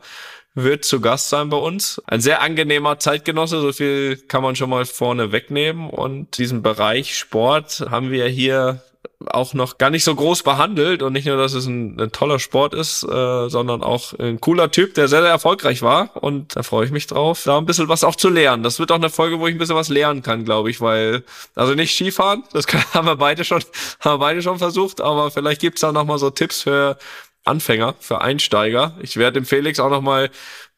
wird 0.55 0.85
zu 0.85 1.01
Gast 1.01 1.29
sein 1.29 1.49
bei 1.49 1.57
uns. 1.57 2.01
Ein 2.05 2.21
sehr 2.21 2.41
angenehmer 2.41 2.99
Zeitgenosse, 2.99 3.61
so 3.61 3.71
viel 3.71 4.17
kann 4.17 4.43
man 4.43 4.55
schon 4.55 4.69
mal 4.69 4.85
vorne 4.85 5.31
wegnehmen. 5.31 5.89
Und 5.89 6.37
diesen 6.37 6.61
Bereich 6.61 7.17
Sport 7.17 7.85
haben 7.89 8.11
wir 8.11 8.27
hier 8.27 8.81
auch 9.27 9.53
noch 9.53 9.77
gar 9.77 9.89
nicht 9.89 10.03
so 10.03 10.15
groß 10.15 10.43
behandelt 10.43 11.01
und 11.01 11.13
nicht 11.13 11.25
nur, 11.25 11.37
dass 11.37 11.53
es 11.53 11.65
ein, 11.65 11.99
ein 11.99 12.11
toller 12.11 12.39
Sport 12.39 12.73
ist, 12.73 13.03
äh, 13.03 13.49
sondern 13.49 13.83
auch 13.83 14.13
ein 14.19 14.39
cooler 14.39 14.71
Typ, 14.71 14.93
der 14.93 15.07
sehr, 15.07 15.21
sehr 15.21 15.31
erfolgreich 15.31 15.81
war 15.81 16.09
und 16.21 16.55
da 16.55 16.63
freue 16.63 16.85
ich 16.85 16.91
mich 16.91 17.07
drauf, 17.07 17.43
da 17.45 17.57
ein 17.57 17.65
bisschen 17.65 17.87
was 17.87 18.03
auch 18.03 18.15
zu 18.15 18.29
lernen. 18.29 18.63
Das 18.63 18.79
wird 18.79 18.91
auch 18.91 18.95
eine 18.95 19.09
Folge, 19.09 19.39
wo 19.39 19.47
ich 19.47 19.55
ein 19.55 19.57
bisschen 19.57 19.75
was 19.75 19.89
lernen 19.89 20.23
kann, 20.23 20.45
glaube 20.45 20.69
ich, 20.69 20.81
weil, 20.81 21.23
also 21.55 21.73
nicht 21.73 21.95
Skifahren, 21.95 22.43
das 22.53 22.67
kann, 22.67 22.83
haben 22.93 23.07
wir 23.07 23.15
beide 23.15 23.43
schon, 23.43 23.63
haben 23.99 24.13
wir 24.13 24.19
beide 24.19 24.41
schon 24.41 24.59
versucht, 24.59 25.01
aber 25.01 25.31
vielleicht 25.31 25.61
gibt's 25.61 25.81
da 25.81 25.91
nochmal 25.91 26.17
so 26.17 26.29
Tipps 26.29 26.61
für 26.61 26.97
Anfänger, 27.45 27.95
für 27.99 28.21
Einsteiger. 28.21 28.95
Ich 29.01 29.17
werde 29.17 29.39
dem 29.39 29.45
Felix 29.45 29.79
auch 29.79 29.89
nochmal 29.89 30.29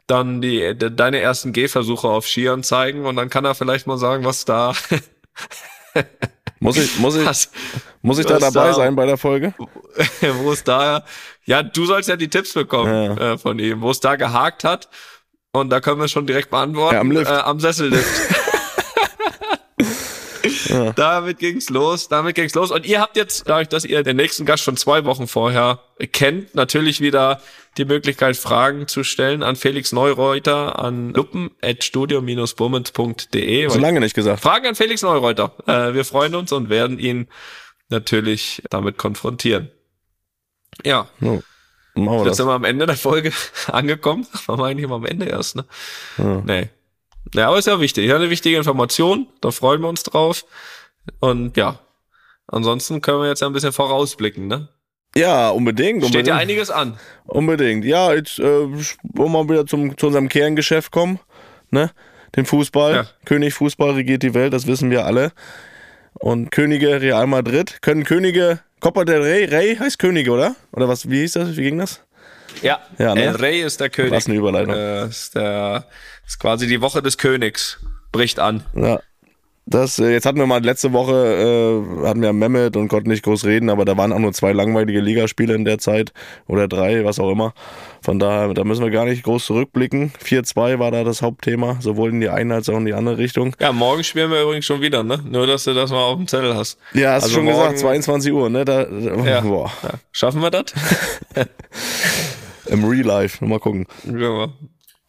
dann 0.08 0.42
die, 0.42 0.76
de, 0.76 0.92
deine 0.92 1.20
ersten 1.20 1.54
Gehversuche 1.54 2.08
auf 2.08 2.28
Skiern 2.28 2.64
zeigen 2.64 3.06
und 3.06 3.16
dann 3.16 3.30
kann 3.30 3.46
er 3.46 3.56
vielleicht 3.56 3.88
mal 3.88 3.98
sagen, 3.98 4.24
was 4.26 4.46
da, 4.46 4.74
Muss 6.66 6.78
ich, 6.78 7.00
muss 7.00 7.16
ich, 7.16 7.26
was, 7.26 7.50
muss 8.02 8.20
ich 8.20 8.26
da 8.26 8.40
dabei 8.40 8.68
da- 8.68 8.74
sein 8.74 8.96
bei 8.96 9.06
der 9.06 9.18
Folge? 9.18 9.54
wo 10.42 10.52
es 10.52 10.64
da, 10.64 11.06
ja, 11.46 11.64
du 11.64 11.86
sollst 11.86 12.10
ja 12.10 12.16
die 12.16 12.28
Tipps 12.30 12.54
bekommen 12.54 13.18
äh, 13.18 13.38
von 13.38 13.60
ihm, 13.60 13.82
wo 13.82 13.92
es 13.92 14.00
da 14.00 14.16
gehakt 14.16 14.64
hat. 14.64 14.90
Und 15.52 15.70
da 15.70 15.80
können 15.80 16.02
wir 16.02 16.10
schon 16.10 16.28
direkt 16.28 16.50
beantworten. 16.50 16.96
Ja, 16.96 17.02
am 17.02 17.12
Lift. 17.12 17.32
Äh, 17.32 17.36
am 17.36 17.60
Sessellift. 17.62 18.06
Damit 20.96 21.40
ging's 21.40 21.70
los, 21.70 22.08
damit 22.08 22.36
ging's 22.36 22.56
los. 22.56 22.72
Und 22.72 22.86
ihr 22.86 23.02
habt 23.02 23.18
jetzt, 23.18 23.48
dadurch, 23.48 23.68
dass 23.70 23.86
ihr 23.86 24.04
den 24.04 24.18
nächsten 24.18 24.46
Gast 24.46 24.64
schon 24.64 24.78
zwei 24.78 25.06
Wochen 25.06 25.28
vorher 25.28 25.80
kennt, 26.12 26.54
natürlich 26.56 27.02
wieder 27.02 27.42
die 27.78 27.86
Möglichkeit, 27.86 28.38
Fragen 28.38 28.88
zu 28.88 29.04
stellen 29.04 29.44
an 29.44 29.56
Felix 29.56 29.92
Neureuter 29.92 30.80
an 30.80 31.14
luppen.studio-bummens.de. 31.14 33.70
So 33.70 33.80
lange 33.80 34.00
nicht 34.00 34.16
gesagt. 34.16 34.42
Fragen 34.42 34.68
an 34.68 34.76
Felix 34.76 35.02
Neureuter. 35.02 35.54
Äh, 35.68 35.94
wir 35.94 36.06
freuen 36.06 36.36
uns 36.36 36.52
und 36.52 36.70
werden 36.70 37.00
ihn 37.00 37.28
natürlich 37.90 38.62
damit 38.70 38.98
konfrontieren. 38.98 39.72
Ja, 40.84 41.08
wir 41.96 42.26
jetzt 42.26 42.38
sind 42.38 42.48
wir 42.48 42.54
am 42.54 42.66
Ende 42.66 42.86
der 42.86 42.98
Folge 42.98 43.32
angekommen. 43.68 44.28
Waren 44.48 44.60
wir 44.60 44.66
eigentlich 44.66 44.84
immer 44.84 44.96
am 44.96 45.06
Ende 45.06 45.28
erst, 45.28 45.56
ne? 45.56 45.66
Ja. 46.18 46.42
Nee. 46.46 46.70
Ja, 47.36 47.48
aber 47.48 47.58
ist 47.58 47.68
ja 47.68 47.80
wichtig. 47.80 48.08
Ja, 48.08 48.16
eine 48.16 48.30
wichtige 48.30 48.58
Information. 48.58 49.28
Da 49.42 49.52
freuen 49.52 49.82
wir 49.82 49.90
uns 49.90 50.04
drauf. 50.04 50.46
Und 51.20 51.58
ja, 51.58 51.80
ansonsten 52.48 53.02
können 53.02 53.22
wir 53.22 53.28
jetzt 53.28 53.42
ja 53.42 53.48
ein 53.48 53.54
bisschen 53.54 53.74
vorausblicken, 53.74 54.48
ne? 54.48 54.70
Ja, 55.18 55.50
unbedingt. 55.50 56.04
Steht 56.04 56.08
unbedingt. 56.08 56.28
ja 56.28 56.36
einiges 56.36 56.70
an. 56.70 56.98
Unbedingt. 57.26 57.86
Ja, 57.86 58.14
jetzt 58.14 58.38
äh, 58.40 58.44
wollen 58.44 59.32
wir 59.32 59.50
wieder 59.50 59.66
zum, 59.66 59.98
zu 59.98 60.08
unserem 60.08 60.28
Kerngeschäft 60.28 60.92
kommen. 60.92 61.20
Ne? 61.72 61.92
Den 62.36 62.46
Fußball. 62.46 62.94
Ja. 62.94 63.08
König 63.24 63.54
Fußball 63.54 63.92
regiert 63.92 64.24
die 64.24 64.34
Welt, 64.34 64.54
das 64.54 64.68
wissen 64.68 64.92
wir 64.92 65.06
alle. 65.06 65.32
Und 66.14 66.52
Könige 66.52 67.02
Real 67.02 67.28
Madrid. 67.28 67.82
Können 67.82 68.04
Könige. 68.04 68.60
Copa 68.82 69.06
del 69.06 69.22
Rey, 69.22 69.46
Rey 69.46 69.76
heißt 69.76 70.00
Könige, 70.00 70.32
oder? 70.32 70.56
Oder 70.74 70.88
was, 70.88 71.10
wie 71.10 71.22
hieß 71.22 71.34
das? 71.34 71.58
Wie 71.58 71.64
ging 71.64 71.78
das? 71.78 72.05
Ja, 72.62 72.80
Ja, 72.98 73.14
ne? 73.16 73.24
El 73.24 73.36
Rey 73.36 73.62
ist 73.62 73.80
der 73.80 73.90
König. 73.90 74.12
Was 74.12 74.28
eine 74.28 74.36
Überleitung. 74.36 74.74
Äh, 74.76 75.06
ist, 75.08 75.36
der, 75.36 75.86
ist 76.26 76.40
quasi 76.40 76.68
die 76.68 76.82
Woche 76.82 77.02
des 77.02 77.18
Königs. 77.18 77.80
Bricht 78.12 78.40
an. 78.40 78.64
Ja. 78.76 79.00
Das, 79.68 79.98
äh, 79.98 80.12
jetzt 80.12 80.28
hatten 80.28 80.38
wir 80.38 80.46
mal 80.46 80.64
letzte 80.64 80.94
Woche, 80.94 81.12
äh, 82.04 82.06
hatten 82.08 82.22
wir 82.22 82.32
Mehmet 82.34 82.78
und 82.78 82.88
konnten 82.88 83.10
nicht 83.10 83.24
groß 83.24 83.46
reden, 83.46 83.72
aber 83.72 83.84
da 83.84 83.98
waren 83.98 84.14
auch 84.14 84.20
nur 84.20 84.32
zwei 84.32 84.54
langweilige 84.54 85.00
Ligaspiele 85.02 85.56
in 85.56 85.66
der 85.66 85.80
Zeit 85.80 86.14
oder 86.46 86.68
drei, 86.68 87.04
was 87.04 87.20
auch 87.20 87.32
immer. 87.32 87.56
Von 88.04 88.20
daher, 88.20 88.54
da 88.54 88.64
müssen 88.64 88.84
wir 88.84 88.92
gar 88.92 89.06
nicht 89.06 89.24
groß 89.24 89.44
zurückblicken. 89.48 90.14
4-2 90.24 90.78
war 90.78 90.92
da 90.92 91.04
das 91.04 91.24
Hauptthema, 91.24 91.78
sowohl 91.82 92.12
in 92.12 92.22
die 92.22 92.30
eine 92.30 92.54
als 92.54 92.70
auch 92.70 92.78
in 92.78 92.86
die 92.86 92.94
andere 92.94 93.18
Richtung. 93.18 93.56
Ja, 93.60 93.72
morgen 93.72 94.04
spielen 94.04 94.30
wir 94.30 94.44
übrigens 94.44 94.66
schon 94.66 94.82
wieder, 94.82 95.04
ne? 95.04 95.20
Nur, 95.28 95.48
dass 95.48 95.64
du 95.64 95.74
das 95.74 95.90
mal 95.90 96.04
auf 96.04 96.18
dem 96.18 96.28
Zettel 96.28 96.56
hast. 96.56 96.78
Ja, 96.94 97.14
hast 97.14 97.24
Also 97.24 97.30
du 97.30 97.34
schon 97.38 97.46
morgen- 97.46 97.58
gesagt, 97.72 97.80
22 97.80 98.32
Uhr, 98.34 98.50
ne? 98.52 98.66
Da. 98.66 98.86
Ja. 98.88 99.44
Schaffen 100.12 100.44
wir 100.44 100.52
das? 100.52 100.66
Im 102.68 102.84
Real 102.86 103.06
Life. 103.06 103.44
Mal 103.46 103.60
gucken. 103.60 103.86
Ja. 104.06 104.50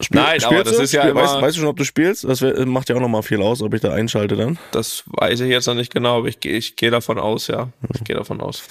Spiel, 0.01 0.21
Nein, 0.21 0.45
aber 0.45 0.63
das 0.63 0.77
du? 0.77 0.83
ist 0.83 0.93
ja 0.93 1.01
Spiel, 1.03 1.13
immer- 1.13 1.23
weißt, 1.23 1.41
weißt 1.41 1.57
du 1.57 1.61
schon, 1.61 1.69
ob 1.71 1.77
du 1.79 1.85
spielst? 1.85 2.25
Das 2.25 2.43
macht 2.67 2.91
ja 2.91 2.97
auch 2.97 3.01
nochmal 3.01 3.23
viel 3.23 3.41
aus, 3.41 3.63
ob 3.63 3.73
ich 3.73 3.81
da 3.81 3.93
einschalte 3.95 4.37
dann. 4.37 4.59
Das 4.73 5.05
weiß 5.07 5.41
ich 5.41 5.49
jetzt 5.49 5.67
noch 5.67 5.75
nicht 5.75 5.91
genau, 5.93 6.19
aber 6.19 6.29
ich, 6.29 6.39
gehe- 6.41 6.53
ich 6.57 6.77
gehe 6.77 6.91
davon 6.91 7.19
aus, 7.19 7.47
ja. 7.49 7.71
Ich 7.95 8.05
gehe 8.05 8.15
davon 8.15 8.41
aus. 8.43 8.63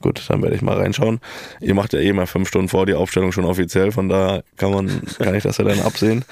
Gut, 0.00 0.22
dann 0.28 0.42
werde 0.42 0.56
ich 0.56 0.62
mal 0.62 0.76
reinschauen. 0.76 1.20
Ihr 1.60 1.74
macht 1.74 1.92
ja 1.92 1.98
eh 2.00 2.12
mal 2.14 2.26
fünf 2.26 2.48
Stunden 2.48 2.68
vor 2.68 2.86
die 2.86 2.94
Aufstellung 2.94 3.32
schon 3.32 3.44
offiziell, 3.44 3.92
von 3.92 4.08
daher 4.08 4.44
kann 4.56 4.70
man, 4.72 5.02
kann 5.18 5.34
ich 5.34 5.42
das 5.42 5.58
ja 5.58 5.64
dann 5.64 5.80
absehen. 5.80 6.24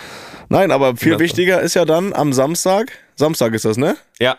Nein, 0.49 0.71
aber 0.71 0.97
viel 0.97 1.19
wichtiger 1.19 1.61
ist 1.61 1.75
ja 1.75 1.85
dann 1.85 2.15
am 2.15 2.33
Samstag. 2.33 2.93
Samstag 3.17 3.53
ist 3.55 3.65
das, 3.67 3.77
ne? 3.77 3.97
Ja, 4.21 4.37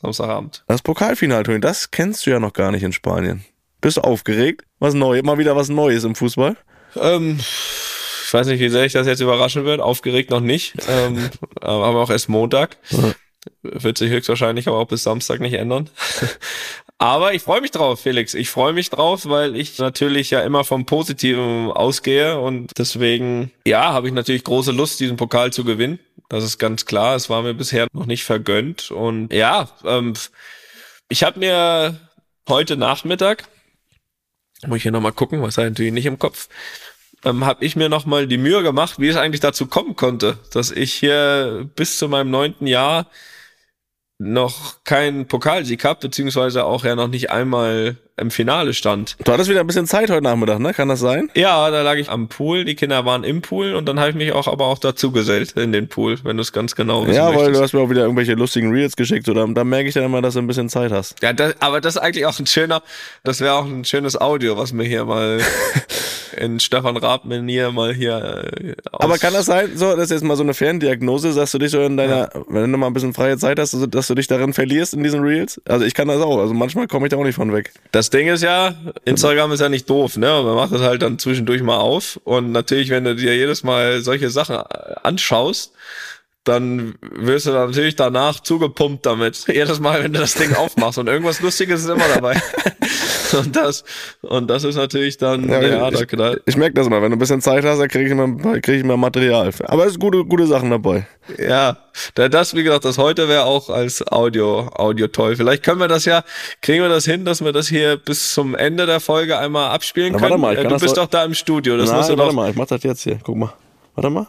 Samstagabend. 0.00 0.64
Das 0.68 0.82
Pokalfinale, 0.82 1.42
Toni, 1.44 1.60
das 1.60 1.90
kennst 1.90 2.26
du 2.26 2.30
ja 2.30 2.38
noch 2.40 2.52
gar 2.52 2.70
nicht 2.70 2.82
in 2.84 2.92
Spanien. 2.92 3.44
Bist 3.80 3.96
du 3.96 4.00
aufgeregt? 4.02 4.62
Was 4.78 4.94
Neues? 4.94 5.22
Mal 5.24 5.38
wieder 5.38 5.56
was 5.56 5.68
Neues 5.68 6.04
im 6.04 6.14
Fußball? 6.14 6.56
Ähm, 6.96 7.38
ich 7.38 8.32
weiß 8.32 8.46
nicht, 8.46 8.60
wie 8.60 8.68
sehr 8.68 8.84
ich 8.84 8.92
das 8.92 9.06
jetzt 9.06 9.20
überraschen 9.20 9.64
wird. 9.64 9.80
Aufgeregt 9.80 10.30
noch 10.30 10.40
nicht. 10.40 10.74
Ähm, 10.88 11.30
aber 11.60 12.00
auch 12.02 12.10
erst 12.10 12.28
Montag. 12.28 12.76
Wird 13.62 13.98
sich 13.98 14.10
höchstwahrscheinlich 14.10 14.68
aber 14.68 14.78
auch 14.78 14.88
bis 14.88 15.02
Samstag 15.02 15.40
nicht 15.40 15.54
ändern. 15.54 15.90
Aber 16.98 17.34
ich 17.34 17.42
freue 17.42 17.60
mich 17.60 17.72
drauf, 17.72 18.00
Felix. 18.00 18.34
Ich 18.34 18.48
freue 18.48 18.72
mich 18.72 18.88
drauf, 18.88 19.26
weil 19.26 19.56
ich 19.56 19.78
natürlich 19.78 20.30
ja 20.30 20.40
immer 20.40 20.64
vom 20.64 20.86
Positiven 20.86 21.70
ausgehe 21.70 22.38
und 22.38 22.70
deswegen, 22.78 23.50
ja, 23.66 23.92
habe 23.92 24.06
ich 24.06 24.14
natürlich 24.14 24.44
große 24.44 24.70
Lust, 24.70 25.00
diesen 25.00 25.16
Pokal 25.16 25.52
zu 25.52 25.64
gewinnen. 25.64 25.98
Das 26.28 26.44
ist 26.44 26.58
ganz 26.58 26.86
klar. 26.86 27.16
Es 27.16 27.28
war 27.28 27.42
mir 27.42 27.52
bisher 27.52 27.88
noch 27.92 28.06
nicht 28.06 28.24
vergönnt 28.24 28.90
und 28.90 29.32
ja, 29.32 29.68
ähm, 29.84 30.14
ich 31.08 31.24
habe 31.24 31.40
mir 31.40 32.00
heute 32.48 32.76
Nachmittag, 32.76 33.48
muss 34.66 34.78
ich 34.78 34.82
hier 34.84 34.92
nochmal 34.92 35.12
gucken, 35.12 35.42
was 35.42 35.58
ich 35.58 35.64
natürlich 35.64 35.92
nicht 35.92 36.06
im 36.06 36.18
Kopf, 36.18 36.48
ähm, 37.24 37.44
habe 37.44 37.64
ich 37.64 37.76
mir 37.76 37.88
nochmal 37.88 38.26
die 38.26 38.38
Mühe 38.38 38.62
gemacht, 38.62 38.98
wie 38.98 39.08
es 39.08 39.16
eigentlich 39.16 39.40
dazu 39.40 39.66
kommen 39.66 39.96
konnte, 39.96 40.38
dass 40.52 40.70
ich 40.70 40.92
hier 40.94 41.68
bis 41.74 41.98
zu 41.98 42.08
meinem 42.08 42.30
neunten 42.30 42.66
Jahr 42.66 43.06
noch 44.18 44.84
keinen 44.84 45.26
Pokalsieg 45.26 45.84
habe, 45.84 46.00
beziehungsweise 46.00 46.64
auch 46.64 46.84
ja 46.84 46.94
noch 46.94 47.08
nicht 47.08 47.30
einmal 47.30 47.96
im 48.16 48.30
Finale 48.30 48.74
stand. 48.74 49.16
Du 49.24 49.32
hattest 49.32 49.50
wieder 49.50 49.60
ein 49.60 49.66
bisschen 49.66 49.86
Zeit 49.86 50.08
heute 50.10 50.22
Nachmittag, 50.22 50.60
ne? 50.60 50.72
Kann 50.72 50.88
das 50.88 51.00
sein? 51.00 51.30
Ja, 51.34 51.70
da 51.70 51.82
lag 51.82 51.96
ich 51.96 52.08
am 52.10 52.28
Pool, 52.28 52.64
die 52.64 52.76
Kinder 52.76 53.04
waren 53.04 53.24
im 53.24 53.42
Pool 53.42 53.74
und 53.74 53.86
dann 53.86 53.98
habe 53.98 54.10
ich 54.10 54.14
mich 54.16 54.32
auch 54.32 54.46
aber 54.46 54.66
auch 54.66 54.78
dazu 54.78 55.10
gesellt 55.10 55.52
in 55.52 55.72
den 55.72 55.88
Pool, 55.88 56.18
wenn 56.22 56.36
du 56.36 56.42
es 56.42 56.52
ganz 56.52 56.76
genau 56.76 57.02
wissen 57.06 57.16
Ja, 57.16 57.26
weil 57.28 57.34
möchtest. 57.36 57.56
du 57.56 57.62
hast 57.62 57.72
mir 57.72 57.80
auch 57.80 57.90
wieder 57.90 58.02
irgendwelche 58.02 58.34
lustigen 58.34 58.70
Reels 58.70 58.94
geschickt 58.96 59.28
oder 59.28 59.46
da 59.48 59.64
merke 59.64 59.88
ich 59.88 59.94
dann 59.94 60.04
immer, 60.04 60.22
dass 60.22 60.34
du 60.34 60.40
ein 60.40 60.46
bisschen 60.46 60.68
Zeit 60.68 60.92
hast. 60.92 61.16
Ja, 61.22 61.32
das, 61.32 61.54
aber 61.60 61.80
das 61.80 61.96
ist 61.96 62.02
eigentlich 62.02 62.26
auch 62.26 62.38
ein 62.38 62.46
schöner, 62.46 62.82
das 63.24 63.40
wäre 63.40 63.54
auch 63.54 63.64
ein 63.66 63.84
schönes 63.84 64.20
Audio, 64.20 64.56
was 64.56 64.72
mir 64.72 64.84
hier 64.84 65.04
mal 65.04 65.40
in 66.36 66.60
Stefan 66.60 66.96
Raab-Manier 66.96 67.72
mal 67.72 67.94
hier 67.94 68.50
äh, 68.62 68.74
Aber 68.92 69.18
kann 69.18 69.32
das 69.32 69.46
sein, 69.46 69.70
so, 69.74 69.90
das 69.94 70.04
ist 70.04 70.10
jetzt 70.10 70.24
mal 70.24 70.36
so 70.36 70.42
eine 70.42 70.54
Ferndiagnose, 70.54 71.34
dass 71.34 71.52
du 71.52 71.58
dich 71.58 71.70
so 71.70 71.80
in 71.82 71.96
deiner, 71.96 72.30
wenn 72.48 72.70
du 72.70 72.78
mal 72.78 72.86
ein 72.88 72.92
bisschen 72.92 73.14
freie 73.14 73.38
Zeit 73.38 73.58
hast, 73.58 73.74
also, 73.74 73.86
dass 73.86 74.06
du 74.06 74.14
dich 74.14 74.26
darin 74.26 74.52
verlierst 74.52 74.94
in 74.94 75.02
diesen 75.02 75.20
Reels? 75.20 75.60
Also 75.66 75.84
ich 75.84 75.94
kann 75.94 76.08
das 76.08 76.20
auch, 76.20 76.38
also 76.38 76.54
manchmal 76.54 76.86
komme 76.86 77.06
ich 77.06 77.10
da 77.10 77.16
auch 77.16 77.24
nicht 77.24 77.36
von 77.36 77.52
weg. 77.52 77.72
Das 77.92 78.03
Ding 78.10 78.28
ist 78.28 78.42
ja, 78.42 78.74
Instagram 79.04 79.52
ist 79.52 79.60
ja 79.60 79.68
nicht 79.68 79.88
doof, 79.88 80.16
ne? 80.16 80.26
Man 80.26 80.54
macht 80.54 80.72
das 80.72 80.80
halt 80.80 81.02
dann 81.02 81.18
zwischendurch 81.18 81.62
mal 81.62 81.78
auf. 81.78 82.20
Und 82.24 82.52
natürlich, 82.52 82.90
wenn 82.90 83.04
du 83.04 83.14
dir 83.14 83.36
jedes 83.36 83.62
Mal 83.62 84.00
solche 84.00 84.30
Sachen 84.30 84.56
äh, 84.56 84.94
anschaust, 85.02 85.72
dann 86.44 86.94
wirst 87.00 87.46
du 87.46 87.52
dann 87.52 87.70
natürlich 87.70 87.96
danach 87.96 88.40
zugepumpt 88.40 89.04
damit. 89.06 89.44
Jedes 89.52 89.80
Mal, 89.80 90.04
wenn 90.04 90.12
du 90.12 90.20
das 90.20 90.34
Ding 90.34 90.54
aufmachst. 90.54 90.98
Und 90.98 91.06
irgendwas 91.08 91.40
Lustiges 91.40 91.80
ist 91.82 91.88
immer 91.88 92.06
dabei. 92.14 92.40
und 93.38 93.56
das, 93.56 93.82
und 94.20 94.48
das 94.48 94.62
ist 94.64 94.76
natürlich 94.76 95.16
dann, 95.16 95.48
ja, 95.48 95.60
ja 95.62 95.88
ich, 95.90 96.06
da, 96.06 96.34
ich 96.44 96.56
merke 96.56 96.74
das 96.74 96.86
immer, 96.86 97.00
wenn 97.02 97.10
du 97.10 97.16
ein 97.16 97.18
bisschen 97.18 97.40
Zeit 97.40 97.64
hast, 97.64 97.78
dann 97.78 97.88
kriege 97.88 98.04
ich 98.04 98.10
immer, 98.10 98.28
krieg 98.60 98.76
ich 98.76 98.80
immer 98.82 98.96
Material. 98.98 99.50
Aber 99.64 99.86
es 99.86 99.92
sind 99.92 100.00
gute, 100.00 100.24
gute 100.24 100.46
Sachen 100.46 100.70
dabei. 100.70 101.06
ja, 101.38 101.78
da- 102.14 102.28
das, 102.28 102.54
wie 102.54 102.62
gesagt, 102.62 102.84
das 102.84 102.98
heute 102.98 103.28
wäre 103.28 103.44
auch 103.44 103.70
als 103.70 104.06
Audio, 104.06 104.68
Audio 104.74 105.06
toll. 105.08 105.36
Vielleicht 105.36 105.62
können 105.62 105.80
wir 105.80 105.88
das 105.88 106.04
ja, 106.04 106.22
kriegen 106.60 106.82
wir 106.82 106.90
das 106.90 107.06
hin, 107.06 107.24
dass 107.24 107.42
wir 107.42 107.52
das 107.52 107.68
hier 107.68 107.96
bis 107.96 108.34
zum 108.34 108.54
Ende 108.54 108.84
der 108.86 109.00
Folge 109.00 109.38
einmal 109.38 109.70
abspielen 109.70 110.12
Na, 110.12 110.18
können. 110.18 110.30
warte 110.32 110.40
mal, 110.40 110.54
ich 110.54 110.60
kann 110.62 110.68
du 110.72 110.78
bist 110.78 110.96
doch- 110.96 111.04
doch 111.04 111.10
da 111.10 111.24
im 111.24 111.32
Studio. 111.34 111.78
Das 111.78 111.88
Nein, 111.88 111.96
musst 111.98 112.10
du 112.10 112.18
warte 112.18 112.28
doch, 112.28 112.36
mal, 112.36 112.50
ich 112.50 112.56
mach 112.56 112.66
das 112.66 112.82
jetzt 112.82 113.02
hier. 113.02 113.18
Guck 113.22 113.36
mal. 113.36 113.52
Warte 113.94 114.10
mal. 114.10 114.26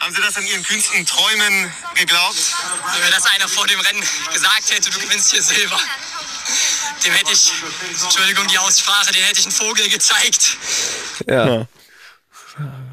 Haben 0.00 0.14
Sie 0.14 0.22
das 0.22 0.36
in 0.38 0.46
Ihren 0.46 0.62
kühnsten 0.62 1.04
Träumen 1.04 1.70
geglaubt? 1.94 2.56
Wenn 2.94 3.04
mir 3.04 3.10
das 3.10 3.26
einer 3.34 3.46
vor 3.48 3.66
dem 3.66 3.78
Rennen 3.80 4.00
gesagt 4.32 4.70
hätte, 4.70 4.90
du 4.90 4.98
gewinnst 4.98 5.30
hier 5.30 5.42
Silber, 5.42 5.78
dem 7.04 7.12
hätte 7.12 7.32
ich, 7.32 7.52
Entschuldigung 8.02 8.46
die 8.46 8.56
Aussprache, 8.56 9.12
den 9.12 9.22
hätte 9.22 9.40
ich 9.40 9.46
einen 9.46 9.54
Vogel 9.54 9.88
gezeigt. 9.90 10.56
Ja. 11.28 11.66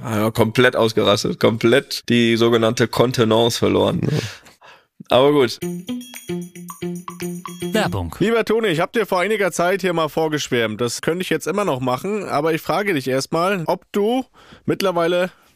ja. 0.03 0.31
Komplett 0.31 0.75
ausgerastet, 0.75 1.39
komplett 1.39 2.09
die 2.09 2.35
sogenannte 2.35 2.89
Kontenance 2.89 3.57
verloren. 3.57 4.01
Aber 5.09 5.31
gut. 5.31 5.59
Werbung. 7.73 8.13
Lieber 8.19 8.43
Toni, 8.43 8.67
ich 8.67 8.81
habe 8.81 8.91
dir 8.91 9.05
vor 9.05 9.21
einiger 9.21 9.53
Zeit 9.53 9.79
hier 9.81 9.93
mal 9.93 10.09
vorgeschwärmt. 10.09 10.81
Das 10.81 11.01
könnte 11.01 11.21
ich 11.21 11.29
jetzt 11.29 11.47
immer 11.47 11.63
noch 11.63 11.79
machen, 11.79 12.27
aber 12.27 12.53
ich 12.53 12.61
frage 12.61 12.93
dich 12.93 13.07
erstmal, 13.07 13.63
ob 13.65 13.85
du 13.93 14.25
mittlerweile 14.65 15.31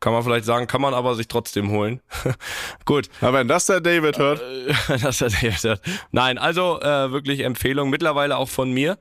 kann 0.00 0.12
man 0.12 0.22
vielleicht 0.22 0.44
sagen, 0.44 0.66
kann 0.66 0.80
man 0.80 0.94
aber 0.94 1.14
sich 1.14 1.28
trotzdem 1.28 1.70
holen. 1.70 2.00
Gut, 2.84 3.08
Aber 3.20 3.38
wenn 3.38 3.48
das 3.48 3.66
der 3.66 3.80
David 3.80 4.18
hört, 4.18 4.42
das 5.02 5.20
hat 5.20 5.42
er 5.42 5.50
gesagt. 5.50 5.82
Nein, 6.12 6.38
also 6.38 6.80
äh, 6.80 7.12
wirklich 7.12 7.40
Empfehlung, 7.40 7.90
mittlerweile 7.90 8.36
auch 8.36 8.48
von 8.48 8.72
mir. 8.72 8.98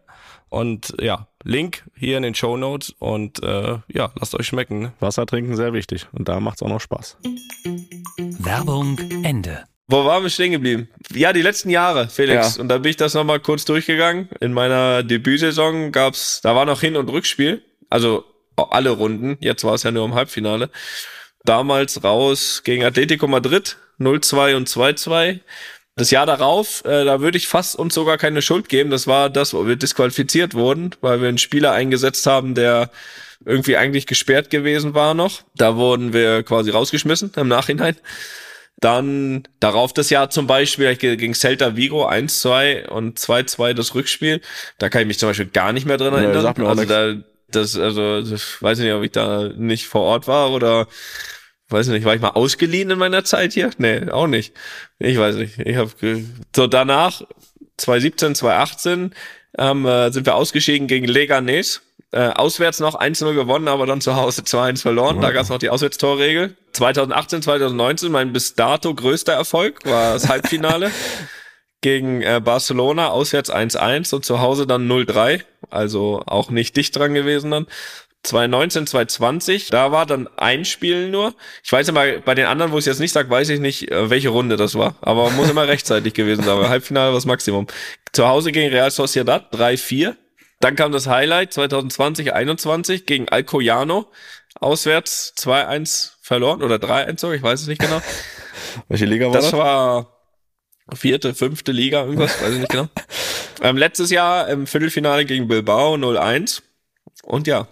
Und 0.49 0.93
ja, 1.01 1.27
Link 1.43 1.83
hier 1.95 2.17
in 2.17 2.23
den 2.23 2.35
Show 2.35 2.57
Notes 2.57 2.93
und 2.99 3.41
äh, 3.41 3.79
ja, 3.87 4.11
lasst 4.19 4.35
euch 4.35 4.45
schmecken. 4.45 4.79
Ne? 4.79 4.93
Wasser 4.99 5.25
trinken 5.25 5.55
sehr 5.55 5.73
wichtig 5.73 6.07
und 6.11 6.27
da 6.29 6.39
macht's 6.39 6.61
auch 6.61 6.69
noch 6.69 6.79
Spaß. 6.81 7.17
Werbung 8.39 8.99
Ende. 9.23 9.63
Wo 9.87 10.05
waren 10.05 10.23
wir 10.23 10.29
stehen 10.29 10.51
geblieben? 10.51 10.87
Ja, 11.11 11.33
die 11.33 11.41
letzten 11.41 11.69
Jahre, 11.69 12.07
Felix. 12.07 12.55
Ja. 12.55 12.61
Und 12.61 12.69
da 12.69 12.77
bin 12.77 12.91
ich 12.91 12.97
das 12.97 13.13
nochmal 13.15 13.39
kurz 13.39 13.65
durchgegangen. 13.65 14.29
In 14.39 14.53
meiner 14.53 15.03
Debütsaison 15.03 15.91
gab's, 15.91 16.39
da 16.41 16.55
war 16.55 16.65
noch 16.65 16.81
Hin- 16.81 16.95
und 16.95 17.09
Rückspiel. 17.09 17.63
Also 17.89 18.23
alle 18.57 18.91
Runden. 18.91 19.37
Jetzt 19.39 19.63
war 19.63 19.73
es 19.73 19.83
ja 19.83 19.91
nur 19.91 20.05
im 20.05 20.13
Halbfinale. 20.15 20.69
Damals 21.45 22.03
raus 22.03 22.61
gegen 22.63 22.83
Atletico 22.83 23.27
Madrid 23.27 23.77
0-2 23.99 24.55
und 24.55 24.69
2-2. 24.69 25.39
Das 25.95 26.09
Jahr 26.09 26.25
darauf, 26.25 26.83
äh, 26.85 27.05
da 27.05 27.19
würde 27.21 27.37
ich 27.37 27.47
fast 27.47 27.75
uns 27.75 27.93
sogar 27.93 28.17
keine 28.17 28.41
Schuld 28.41 28.67
geben. 28.69 28.89
Das 28.89 29.05
war 29.07 29.29
das, 29.29 29.53
wo 29.53 29.67
wir 29.67 29.75
disqualifiziert 29.75 30.53
wurden, 30.55 30.91
weil 31.01 31.21
wir 31.21 31.29
einen 31.29 31.37
Spieler 31.37 31.71
eingesetzt 31.73 32.25
haben, 32.25 32.55
der 32.55 32.89
irgendwie 33.45 33.77
eigentlich 33.77 34.07
gesperrt 34.07 34.49
gewesen 34.49 34.93
war 34.95 35.13
noch. 35.13 35.41
Da 35.55 35.75
wurden 35.75 36.13
wir 36.13 36.43
quasi 36.43 36.71
rausgeschmissen 36.71 37.33
im 37.35 37.47
Nachhinein. 37.47 37.95
Dann 38.79 39.43
darauf 39.59 39.93
das 39.93 40.09
Jahr 40.09 40.29
zum 40.29 40.47
Beispiel 40.47 40.95
ge- 40.95 41.15
gegen 41.15 41.33
Celta 41.35 41.75
Vigo 41.75 42.07
1-2 42.07 42.87
und 42.87 43.19
2-2 43.19 43.73
das 43.73 43.93
Rückspiel. 43.95 44.41
Da 44.77 44.89
kann 44.89 45.01
ich 45.01 45.07
mich 45.07 45.19
zum 45.19 45.29
Beispiel 45.29 45.45
gar 45.47 45.73
nicht 45.73 45.85
mehr 45.85 45.97
Nee, 45.97 46.05
erinnern. 46.05 46.45
auch 46.47 46.69
also 46.69 46.85
da, 46.85 47.13
das, 47.55 47.77
also, 47.77 48.19
ich 48.19 48.61
weiß 48.61 48.79
nicht, 48.79 48.93
ob 48.93 49.03
ich 49.03 49.11
da 49.11 49.49
nicht 49.55 49.87
vor 49.87 50.01
Ort 50.01 50.27
war 50.27 50.51
oder 50.51 50.87
weiß 51.69 51.87
nicht, 51.87 52.05
war 52.05 52.15
ich 52.15 52.21
mal 52.21 52.29
ausgeliehen 52.29 52.91
in 52.91 52.99
meiner 52.99 53.23
Zeit 53.23 53.53
hier? 53.53 53.71
Nee, 53.77 54.09
auch 54.09 54.27
nicht. 54.27 54.53
Ich 54.99 55.17
weiß 55.17 55.35
nicht. 55.35 55.59
Ich 55.59 55.75
habe 55.75 55.91
so 56.55 56.67
danach 56.67 57.23
2017, 57.77 58.35
2018 58.35 59.15
ähm, 59.57 59.85
äh, 59.85 60.11
sind 60.11 60.25
wir 60.25 60.35
ausgeschieden 60.35 60.87
gegen 60.87 61.07
Leganés. 61.07 61.81
Äh, 62.11 62.29
auswärts 62.29 62.79
noch 62.79 62.99
1-0 62.99 63.33
gewonnen, 63.33 63.67
aber 63.67 63.87
dann 63.87 63.99
zu 63.99 64.15
Hause 64.15 64.43
2-1 64.43 64.81
verloren. 64.81 65.19
Da 65.19 65.31
gab 65.31 65.43
es 65.43 65.49
noch 65.49 65.57
die 65.57 65.71
Auswärtstorregel. 65.71 66.55
2018, 66.73 67.41
2019, 67.41 68.11
mein 68.11 68.33
bis 68.33 68.53
dato 68.53 68.93
größter 68.93 69.33
Erfolg 69.33 69.83
war 69.85 70.13
das 70.13 70.29
Halbfinale 70.29 70.91
gegen 71.83 72.23
äh, 72.23 72.41
Barcelona, 72.43 73.09
auswärts 73.09 73.53
1-1 73.53 74.15
und 74.15 74.25
zu 74.25 74.41
Hause 74.41 74.65
dann 74.65 74.91
0-3. 74.91 75.41
Also 75.69 76.23
auch 76.25 76.49
nicht 76.49 76.75
dicht 76.75 76.95
dran 76.95 77.13
gewesen 77.13 77.51
dann. 77.51 77.67
2019, 78.23 78.87
2020, 78.87 79.69
da 79.69 79.91
war 79.91 80.05
dann 80.05 80.29
ein 80.37 80.63
Spiel 80.63 81.09
nur. 81.09 81.33
Ich 81.61 81.71
weiß 81.71 81.89
immer, 81.89 82.05
bei 82.19 82.33
den 82.35 82.45
anderen, 82.45 82.71
wo 82.71 82.77
ich 82.77 82.83
es 82.83 82.85
jetzt 82.85 82.99
nicht 82.99 83.11
sage, 83.11 83.29
weiß 83.29 83.49
ich 83.49 83.59
nicht, 83.59 83.91
äh, 83.91 84.09
welche 84.09 84.29
Runde 84.29 84.55
das 84.55 84.75
war. 84.75 84.95
Aber 85.01 85.29
muss 85.31 85.49
immer 85.49 85.67
rechtzeitig 85.67 86.13
gewesen 86.13 86.43
sein. 86.43 86.57
Halbfinale 86.69 87.07
war 87.09 87.15
das 87.15 87.25
Maximum. 87.25 87.67
Zu 88.13 88.27
Hause 88.27 88.51
gegen 88.53 88.71
Real 88.73 88.89
Sociedad 88.91 89.53
3-4. 89.53 90.15
Dann 90.61 90.77
kam 90.77 90.93
das 90.93 91.07
Highlight 91.07 91.51
2020, 91.53 92.33
21 92.33 93.05
gegen 93.05 93.27
Alcoyano. 93.27 94.09
Auswärts 94.59 95.33
2-1 95.37 96.11
verloren 96.21 96.63
oder 96.63 96.75
3-1 96.75 97.19
sogar, 97.19 97.35
ich 97.35 97.43
weiß 97.43 97.61
es 97.61 97.67
nicht 97.67 97.81
genau. 97.81 98.01
Welche 98.87 99.05
Liga 99.05 99.25
war 99.25 99.33
Das 99.33 99.45
das? 99.51 99.53
war 99.53 100.22
vierte, 100.93 101.33
fünfte 101.33 101.71
Liga, 101.71 102.03
irgendwas, 102.03 102.41
weiß 102.41 102.53
ich 102.53 102.59
nicht 102.59 102.71
genau. 102.71 102.89
Ähm, 103.61 103.77
letztes 103.77 104.09
Jahr 104.09 104.49
im 104.49 104.67
Viertelfinale 104.67 105.23
gegen 105.23 105.47
Bilbao 105.47 105.93
0-1. 105.93 106.63
Und 107.23 107.47
ja. 107.47 107.67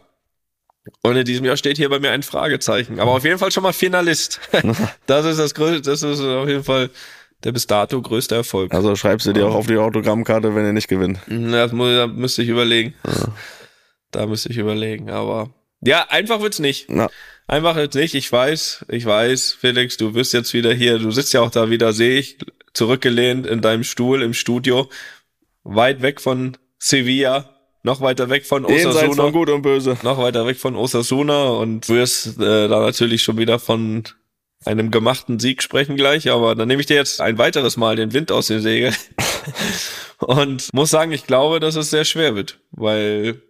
Und 1.02 1.18
in 1.18 1.26
diesem 1.26 1.44
Jahr 1.44 1.58
steht 1.58 1.76
hier 1.76 1.90
bei 1.90 2.00
mir 2.00 2.12
ein 2.12 2.24
Fragezeichen. 2.24 3.00
Aber 3.00 3.12
auf 3.12 3.26
jeden 3.26 3.40
Fall 3.40 3.52
schon 3.52 3.64
mal 3.64 3.74
Finalist. 3.74 4.40
Das 5.06 5.26
ist 5.26 5.38
das 5.38 5.54
größte, 5.54 5.82
das 5.82 6.02
ist 6.02 6.22
auf 6.22 6.48
jeden 6.48 6.64
Fall 6.64 6.92
der 7.44 7.52
bis 7.52 7.68
dato 7.68 8.02
größte 8.02 8.36
Erfolg. 8.36 8.74
Also 8.74 8.96
schreibst 8.96 9.28
du 9.28 9.34
dir 9.34 9.48
auch 9.48 9.56
auf 9.56 9.68
die 9.68 9.76
Autogrammkarte, 9.76 10.56
wenn 10.56 10.66
ihr 10.66 10.74
nicht 10.74 10.88
gewinnt. 10.88 11.20
Das 11.28 11.74
muss, 11.74 11.90
da 11.90 12.08
müsste 12.08 12.44
ich 12.44 12.50
überlegen. 12.50 12.94
Da 14.12 14.28
müsste 14.28 14.50
ich 14.50 14.58
überlegen, 14.58 15.10
aber 15.10 15.50
ja, 15.82 16.06
einfach 16.10 16.42
wird's 16.42 16.60
nicht. 16.60 16.86
Na, 16.90 17.10
Einfach 17.48 17.76
jetzt 17.76 17.96
nicht. 17.96 18.16
Ich 18.16 18.32
weiß, 18.32 18.86
ich 18.88 19.06
weiß, 19.06 19.58
Felix, 19.60 19.98
du 19.98 20.14
bist 20.14 20.32
jetzt 20.32 20.54
wieder 20.54 20.74
hier. 20.74 21.00
Du 21.00 21.12
sitzt 21.12 21.34
ja 21.34 21.42
auch 21.42 21.52
da 21.52 21.70
wieder, 21.70 21.92
sehe 21.92 22.18
ich, 22.18 22.38
zurückgelehnt 22.74 23.46
in 23.46 23.62
deinem 23.62 23.84
Stuhl 23.84 24.22
im 24.22 24.34
Studio, 24.34 24.90
weit 25.64 26.02
weg 26.02 26.22
von 26.22 26.58
Sevilla, 26.80 27.50
noch 27.84 28.02
weiter 28.02 28.30
weg 28.30 28.46
von 28.46 28.68
jenseits 28.68 28.96
Osasuna, 28.96 29.24
von 29.24 29.32
Gut 29.34 29.50
und 29.50 29.62
Böse. 29.62 29.98
noch 30.04 30.18
weiter 30.18 30.46
weg 30.46 30.58
von 30.58 30.76
Osasuna 30.76 31.50
und 31.50 31.90
wirst 31.90 32.40
äh, 32.40 32.68
da 32.68 32.80
natürlich 32.80 33.24
schon 33.24 33.38
wieder 33.38 33.60
von 33.60 34.04
einem 34.66 34.92
gemachten 34.92 35.40
Sieg 35.40 35.64
sprechen 35.64 35.96
gleich, 35.96 36.30
aber 36.30 36.56
dann 36.56 36.68
nehme 36.68 36.82
ich 36.82 36.88
dir 36.88 36.96
jetzt 36.96 37.22
ein 37.22 37.38
weiteres 37.38 37.78
Mal 37.78 37.96
den 37.96 38.14
Wind 38.14 38.32
aus 38.32 38.48
den 38.48 38.62
Segeln 38.62 38.96
und 40.20 40.72
muss 40.74 40.92
sagen, 40.92 41.12
ich 41.12 41.26
glaube, 41.26 41.60
dass 41.60 41.76
es 41.76 41.90
sehr 41.90 42.06
schwer 42.06 42.36
wird, 42.36 42.60
weil 42.72 43.42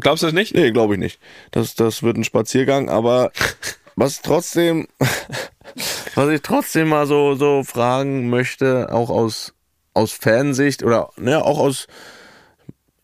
glaubst 0.00 0.22
du 0.22 0.26
das 0.26 0.34
nicht? 0.34 0.54
Nee, 0.54 0.72
glaube 0.72 0.94
ich 0.94 1.00
nicht. 1.00 1.20
Das, 1.52 1.76
das 1.76 2.02
wird 2.02 2.16
ein 2.16 2.24
Spaziergang, 2.24 2.88
aber 2.88 3.30
was 3.96 4.22
trotzdem, 4.22 4.88
was 6.14 6.28
ich 6.30 6.42
trotzdem 6.42 6.88
mal 6.88 7.06
so, 7.06 7.34
so 7.34 7.62
fragen 7.64 8.28
möchte, 8.30 8.92
auch 8.92 9.10
aus, 9.10 9.54
aus 9.92 10.12
Fansicht 10.12 10.82
oder 10.82 11.10
ne, 11.16 11.44
auch 11.44 11.58
aus, 11.58 11.86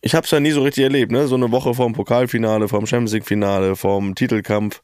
ich 0.00 0.14
habe 0.14 0.24
es 0.24 0.30
ja 0.30 0.40
nie 0.40 0.52
so 0.52 0.62
richtig 0.62 0.84
erlebt, 0.84 1.12
ne? 1.12 1.26
So 1.26 1.34
eine 1.34 1.50
Woche 1.50 1.74
vorm 1.74 1.92
Pokalfinale, 1.92 2.68
vorm 2.68 2.86
Champions 2.86 3.12
League 3.12 3.26
Finale, 3.26 3.76
vorm 3.76 4.14
Titelkampf, 4.14 4.82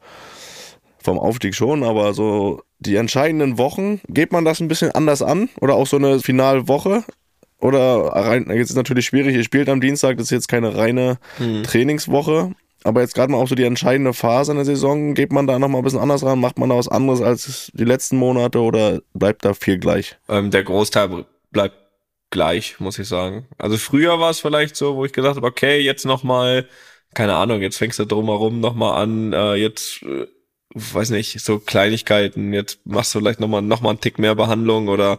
vom 1.02 1.18
Aufstieg 1.18 1.54
schon, 1.54 1.82
aber 1.82 2.12
so 2.12 2.62
die 2.78 2.96
entscheidenden 2.96 3.58
Wochen, 3.58 4.00
geht 4.08 4.32
man 4.32 4.44
das 4.44 4.60
ein 4.60 4.68
bisschen 4.68 4.90
anders 4.90 5.22
an? 5.22 5.48
Oder 5.60 5.74
auch 5.74 5.86
so 5.86 5.96
eine 5.96 6.20
Finalwoche? 6.20 7.04
Oder 7.58 7.78
rein, 8.12 8.50
jetzt 8.50 8.70
ist 8.70 8.76
natürlich 8.76 9.06
schwierig, 9.06 9.34
ihr 9.34 9.44
spielt 9.44 9.68
am 9.68 9.80
Dienstag, 9.80 10.18
das 10.18 10.24
ist 10.24 10.30
jetzt 10.30 10.48
keine 10.48 10.76
reine 10.76 11.18
Trainingswoche. 11.62 12.52
Aber 12.84 13.00
jetzt 13.00 13.14
gerade 13.14 13.32
mal 13.32 13.38
auch 13.38 13.48
so 13.48 13.54
die 13.54 13.64
entscheidende 13.64 14.12
Phase 14.12 14.52
in 14.52 14.56
der 14.56 14.64
Saison, 14.64 15.14
geht 15.14 15.32
man 15.32 15.46
da 15.46 15.58
nochmal 15.58 15.80
ein 15.80 15.84
bisschen 15.84 16.00
anders 16.00 16.22
ran? 16.22 16.38
Macht 16.40 16.58
man 16.58 16.68
da 16.68 16.76
was 16.76 16.88
anderes 16.88 17.20
als 17.20 17.70
die 17.74 17.84
letzten 17.84 18.16
Monate 18.16 18.60
oder 18.60 19.00
bleibt 19.14 19.44
da 19.44 19.54
viel 19.54 19.78
gleich? 19.78 20.16
Ähm, 20.28 20.50
der 20.50 20.62
Großteil 20.62 21.24
bleibt 21.50 21.76
gleich, 22.30 22.78
muss 22.78 22.98
ich 22.98 23.08
sagen. 23.08 23.46
Also 23.58 23.76
früher 23.76 24.20
war 24.20 24.30
es 24.30 24.40
vielleicht 24.40 24.76
so, 24.76 24.96
wo 24.96 25.04
ich 25.04 25.12
gesagt 25.12 25.36
habe, 25.36 25.46
okay, 25.46 25.80
jetzt 25.80 26.04
noch 26.04 26.22
mal, 26.22 26.66
keine 27.14 27.34
Ahnung, 27.34 27.60
jetzt 27.60 27.78
fängst 27.78 27.98
du 27.98 28.04
drumherum 28.04 28.60
noch 28.60 28.74
mal 28.74 29.00
an, 29.00 29.32
äh, 29.32 29.54
jetzt 29.54 30.02
äh, 30.02 30.26
weiß 30.74 31.10
nicht, 31.10 31.40
so 31.40 31.58
Kleinigkeiten, 31.58 32.52
jetzt 32.52 32.80
machst 32.84 33.14
du 33.14 33.20
vielleicht 33.20 33.40
noch 33.40 33.48
mal 33.48 33.62
noch 33.62 33.80
mal 33.80 33.90
einen 33.90 34.00
Tick 34.00 34.18
mehr 34.18 34.34
Behandlung 34.34 34.88
oder 34.88 35.18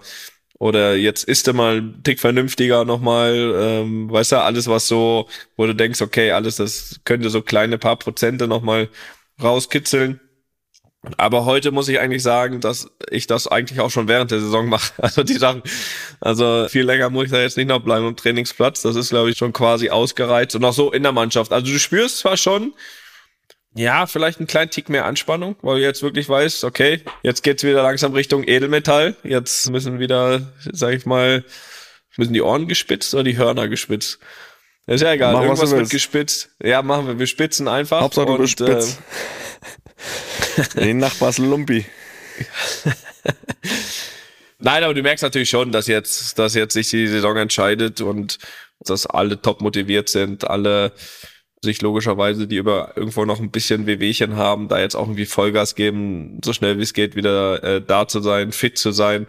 oder 0.60 0.96
jetzt 0.96 1.24
ist 1.24 1.48
er 1.48 1.54
mal 1.54 1.78
ein 1.78 2.04
Tick 2.04 2.20
vernünftiger 2.20 2.86
nochmal, 2.86 3.54
ähm, 3.56 4.12
weißt 4.12 4.34
du, 4.34 4.42
alles 4.42 4.68
was 4.68 4.88
so, 4.88 5.28
wo 5.56 5.66
du 5.66 5.76
denkst, 5.76 6.02
okay, 6.02 6.32
alles 6.32 6.56
das 6.56 7.00
könnte 7.06 7.30
so 7.30 7.42
kleine 7.42 7.78
paar 7.78 7.98
Prozente 7.98 8.48
nochmal 8.48 8.90
rauskitzeln. 9.42 10.20
Aber 11.16 11.46
heute 11.46 11.72
muss 11.72 11.88
ich 11.88 12.00
eigentlich 12.00 12.24
sagen, 12.24 12.60
dass 12.60 12.90
ich 13.10 13.28
das 13.28 13.48
eigentlich 13.48 13.80
auch 13.80 13.92
schon 13.92 14.08
während 14.08 14.32
der 14.32 14.42
Saison 14.42 14.68
mache. 14.68 14.92
Also 15.02 15.24
die 15.24 15.36
Sachen, 15.36 15.62
also 16.20 16.68
viel 16.70 16.84
länger 16.84 17.10
muss 17.10 17.26
ich 17.26 17.32
da 17.32 17.40
jetzt 17.40 17.56
nicht 17.56 17.68
noch 17.68 17.80
bleiben 17.80 18.06
am 18.06 18.16
Trainingsplatz. 18.16 18.82
Das 18.82 18.96
ist, 18.96 19.10
glaube 19.10 19.30
ich, 19.30 19.38
schon 19.38 19.54
quasi 19.54 19.90
ausgereizt 19.90 20.56
und 20.56 20.66
auch 20.66 20.74
so 20.74 20.92
in 20.92 21.04
der 21.04 21.12
Mannschaft. 21.12 21.54
Also 21.54 21.72
du 21.72 21.80
spürst 21.80 22.20
zwar 22.20 22.36
schon, 22.36 22.74
ja, 23.78 24.08
vielleicht 24.08 24.40
einen 24.40 24.48
kleinen 24.48 24.72
Tick 24.72 24.90
mehr 24.90 25.06
Anspannung, 25.06 25.56
weil 25.62 25.80
du 25.80 25.84
jetzt 25.84 26.02
wirklich 26.02 26.28
weißt, 26.28 26.64
okay, 26.64 27.02
jetzt 27.22 27.44
geht's 27.44 27.64
wieder 27.64 27.84
langsam 27.84 28.14
Richtung 28.14 28.44
Edelmetall. 28.44 29.16
Jetzt 29.24 29.70
müssen 29.70 30.00
wieder, 30.00 30.42
sag 30.72 30.94
ich 30.94 31.06
mal, 31.06 31.44
müssen 32.18 32.34
die 32.34 32.42
Ohren 32.42 32.68
gespitzt 32.68 33.14
oder 33.14 33.24
die 33.24 33.38
Hörner 33.38 33.68
gespitzt. 33.68 34.20
Ist 34.88 35.02
ja 35.02 35.14
egal, 35.14 35.34
Mach, 35.34 35.42
was 35.42 35.46
irgendwas 35.48 35.70
du 35.70 35.76
wird 35.78 35.90
gespitzt. 35.92 36.50
Ja, 36.64 36.82
machen 36.82 37.08
wir, 37.08 37.20
wir 37.20 37.28
spitzen 37.28 37.68
einfach. 37.68 38.02
Hauptsache 38.02 38.26
du 38.26 38.34
und, 38.34 38.42
bist 38.42 38.60
spitz. 38.60 38.98
Die 40.76 40.94
Nachbars 40.94 41.38
Lumpi. 41.38 41.86
Nein, 44.60 44.84
aber 44.84 44.94
du 44.94 45.04
merkst 45.04 45.24
natürlich 45.24 45.50
schon, 45.50 45.72
dass 45.72 45.86
jetzt, 45.88 46.40
dass 46.40 46.56
jetzt 46.56 46.74
sich 46.74 46.90
die 46.90 47.08
Saison 47.08 47.38
entscheidet 47.38 48.02
und 48.02 48.40
dass 48.80 49.06
alle 49.06 49.40
top 49.40 49.62
motiviert 49.62 50.10
sind, 50.10 50.50
alle 50.50 50.94
sich 51.64 51.82
logischerweise, 51.82 52.48
die 52.48 52.58
über 52.58 52.94
irgendwo 52.96 53.26
noch 53.26 53.40
ein 53.40 53.52
bisschen 53.52 53.88
Wehwehchen 53.88 54.36
haben, 54.36 54.68
da 54.68 54.80
jetzt 54.80 54.96
auch 54.96 55.04
irgendwie 55.04 55.26
Vollgas 55.26 55.76
geben, 55.76 56.40
so 56.44 56.54
schnell 56.54 56.78
wie 56.78 56.84
es 56.84 56.94
geht, 56.94 57.16
wieder 57.16 57.64
äh, 57.64 57.82
da 57.82 58.08
zu 58.08 58.20
sein, 58.22 58.52
fit 58.52 58.78
zu 58.78 58.92
sein. 58.92 59.28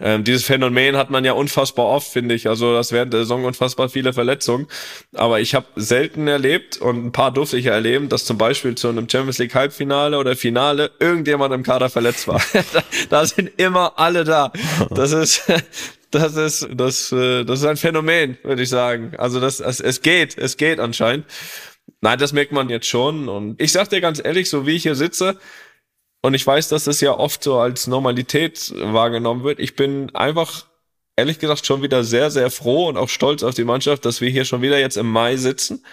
Ähm, 0.00 0.24
dieses 0.24 0.44
Phänomen 0.44 0.96
hat 0.96 1.10
man 1.10 1.24
ja 1.24 1.32
unfassbar 1.32 1.86
oft, 1.86 2.10
finde 2.10 2.34
ich. 2.34 2.48
Also 2.48 2.72
das 2.72 2.90
während 2.90 3.12
der 3.12 3.20
Saison 3.20 3.44
unfassbar 3.44 3.88
viele 3.88 4.12
Verletzungen. 4.12 4.66
Aber 5.14 5.40
ich 5.40 5.54
habe 5.54 5.66
selten 5.76 6.26
erlebt 6.26 6.78
und 6.78 7.04
ein 7.06 7.12
paar 7.12 7.32
durfte 7.32 7.58
ich 7.58 7.66
ja 7.66 7.72
erleben, 7.72 8.08
dass 8.08 8.24
zum 8.24 8.38
Beispiel 8.38 8.74
zu 8.74 8.88
einem 8.88 9.08
Champions 9.08 9.38
League 9.38 9.54
Halbfinale 9.54 10.18
oder 10.18 10.34
Finale 10.36 10.90
irgendjemand 10.98 11.52
im 11.52 11.62
Kader 11.62 11.90
verletzt 11.90 12.26
war. 12.28 12.40
da, 12.72 12.82
da 13.10 13.26
sind 13.26 13.50
immer 13.58 13.98
alle 13.98 14.24
da. 14.24 14.52
Das 14.90 15.12
ist 15.12 15.42
das 16.10 16.36
ist 16.36 16.68
das 16.74 17.12
äh, 17.12 17.44
das 17.44 17.60
ist 17.60 17.66
ein 17.66 17.76
Phänomen, 17.76 18.38
würde 18.42 18.62
ich 18.62 18.68
sagen. 18.68 19.14
Also 19.16 19.40
das 19.40 19.60
es, 19.60 19.80
es 19.80 20.02
geht, 20.02 20.36
es 20.38 20.56
geht 20.56 20.80
anscheinend. 20.80 21.26
Nein, 22.00 22.18
das 22.18 22.32
merkt 22.32 22.52
man 22.52 22.68
jetzt 22.68 22.86
schon. 22.86 23.28
Und 23.28 23.60
ich 23.60 23.72
sag 23.72 23.90
dir 23.90 24.00
ganz 24.00 24.20
ehrlich, 24.24 24.48
so 24.48 24.66
wie 24.66 24.76
ich 24.76 24.82
hier 24.82 24.94
sitze, 24.94 25.38
und 26.22 26.34
ich 26.34 26.46
weiß, 26.46 26.68
dass 26.68 26.84
das 26.84 27.00
ja 27.00 27.16
oft 27.16 27.42
so 27.42 27.58
als 27.58 27.86
Normalität 27.86 28.72
wahrgenommen 28.76 29.42
wird. 29.42 29.58
Ich 29.58 29.74
bin 29.74 30.14
einfach, 30.14 30.66
ehrlich 31.16 31.38
gesagt, 31.38 31.64
schon 31.64 31.82
wieder 31.82 32.04
sehr, 32.04 32.30
sehr 32.30 32.50
froh 32.50 32.88
und 32.88 32.98
auch 32.98 33.08
stolz 33.08 33.42
auf 33.42 33.54
die 33.54 33.64
Mannschaft, 33.64 34.04
dass 34.04 34.20
wir 34.20 34.28
hier 34.28 34.44
schon 34.44 34.62
wieder 34.62 34.78
jetzt 34.78 34.96
im 34.96 35.10
Mai 35.10 35.36
sitzen 35.36 35.84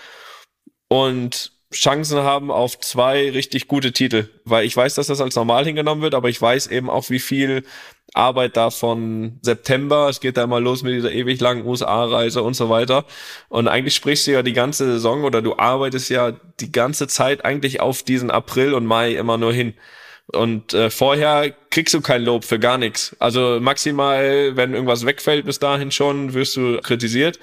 und 0.89 1.53
Chancen 1.73 2.19
haben 2.19 2.51
auf 2.51 2.80
zwei 2.80 3.30
richtig 3.32 3.67
gute 3.67 3.91
Titel. 3.93 4.30
Weil 4.43 4.65
ich 4.65 4.75
weiß, 4.75 4.95
dass 4.95 5.08
das 5.08 5.21
als 5.21 5.36
normal 5.36 5.65
hingenommen 5.65 6.01
wird, 6.01 6.13
aber 6.13 6.30
ich 6.30 6.41
weiß 6.41 6.67
eben 6.67 6.89
auch, 6.89 7.10
wie 7.10 7.19
viel 7.19 7.63
Arbeit 8.17 8.58
da 8.58 8.69
von 8.69 9.39
September, 9.41 10.10
es 10.10 10.19
geht 10.19 10.38
da 10.38 10.47
mal 10.47 10.62
los 10.62 10.84
mit 10.84 10.93
dieser 10.93 11.12
ewig 11.12 11.39
langen 11.39 11.65
USA-Reise 11.65 12.43
und 12.43 12.56
so 12.56 12.69
weiter. 12.69 13.06
Und 13.49 13.67
eigentlich 13.67 13.95
sprichst 13.95 14.27
du 14.27 14.32
ja 14.32 14.43
die 14.43 14.53
ganze 14.53 14.86
Saison 14.86 15.23
oder 15.23 15.41
du 15.41 15.58
arbeitest 15.58 16.10
ja 16.10 16.34
die 16.60 16.71
ganze 16.71 17.08
Zeit 17.08 17.45
eigentlich 17.45 17.80
auf 17.80 18.03
diesen 18.03 18.32
April 18.32 18.73
und 18.73 18.86
Mai 18.86 19.13
immer 19.13 19.38
nur 19.38 19.53
hin. 19.53 19.73
Und 20.27 20.73
äh, 20.73 20.89
vorher 20.89 21.53
kriegst 21.69 21.93
du 21.93 22.01
kein 22.01 22.23
Lob 22.23 22.43
für 22.43 22.60
gar 22.60 22.77
nichts. 22.77 23.15
Also 23.19 23.60
maximal, 23.62 24.58
wenn 24.58 24.73
irgendwas 24.73 25.06
wegfällt 25.06 25.45
bis 25.45 25.60
dahin 25.60 25.91
schon, 25.91 26.34
wirst 26.34 26.58
du 26.58 26.80
kritisiert. 26.82 27.39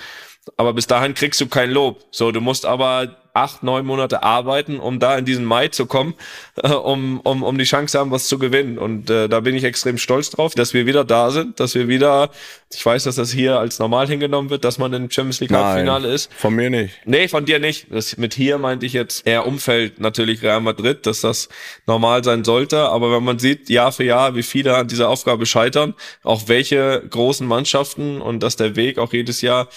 Aber 0.59 0.75
bis 0.75 0.87
dahin 0.87 1.15
kriegst 1.15 1.41
du 1.41 1.47
kein 1.47 1.71
Lob. 1.71 2.05
So, 2.11 2.31
du 2.31 2.43
musst 2.43 2.67
aber 2.67 3.17
acht, 3.35 3.65
neun 3.65 3.85
Monate 3.85 4.23
arbeiten, 4.23 4.79
um 4.79 5.01
da 5.01 5.19
in 5.19 5.25
diesen 5.25 5.45
Mai 5.45 5.67
zu 5.67 5.87
kommen, 5.87 6.15
äh, 6.63 6.69
um, 6.69 7.19
um, 7.21 7.43
um 7.43 7.59
die 7.59 7.65
Chance 7.65 7.99
haben, 7.99 8.13
was 8.13 8.29
zu 8.29 8.39
gewinnen. 8.39 8.79
Und 8.79 9.11
äh, 9.11 9.29
da 9.29 9.41
bin 9.41 9.57
ich 9.57 9.65
extrem 9.65 9.99
stolz 9.99 10.31
drauf, 10.31 10.55
dass 10.55 10.73
wir 10.73 10.87
wieder 10.87 11.05
da 11.05 11.33
sind, 11.33 11.59
dass 11.59 11.75
wir 11.75 11.89
wieder, 11.89 12.31
ich 12.73 12.87
weiß, 12.87 13.03
dass 13.03 13.17
das 13.17 13.33
hier 13.33 13.59
als 13.59 13.81
normal 13.81 14.07
hingenommen 14.07 14.51
wird, 14.51 14.65
dass 14.65 14.79
man 14.79 14.93
im 14.93 15.11
Champions 15.11 15.41
League 15.41 15.51
Halbfinale 15.51 16.13
ist. 16.13 16.33
Von 16.35 16.55
mir 16.55 16.71
nicht. 16.71 16.95
Nee, 17.07 17.27
von 17.27 17.45
dir 17.45 17.59
nicht. 17.59 17.89
Das 17.91 18.17
mit 18.17 18.35
hier 18.35 18.59
meinte 18.59 18.87
ich 18.87 18.93
jetzt 18.93 19.27
eher 19.27 19.49
Umfeld 19.49 19.99
natürlich 19.99 20.41
Real 20.43 20.61
Madrid, 20.61 21.05
dass 21.05 21.21
das 21.21 21.49
normal 21.87 22.23
sein 22.23 22.45
sollte. 22.45 22.89
Aber 22.89 23.11
wenn 23.11 23.25
man 23.25 23.41
sieht, 23.41 23.69
Jahr 23.69 23.91
für 23.91 24.05
Jahr, 24.05 24.37
wie 24.37 24.45
viele 24.45 24.77
an 24.77 24.87
dieser 24.87 25.09
Aufgabe 25.09 25.45
scheitern, 25.45 25.95
auch 26.23 26.43
welche 26.47 27.03
großen 27.11 27.47
Mannschaften 27.49 28.21
und 28.21 28.45
dass 28.45 28.55
der 28.55 28.77
Weg 28.77 28.99
auch 28.99 29.13
jedes 29.13 29.41
Jahr 29.41 29.69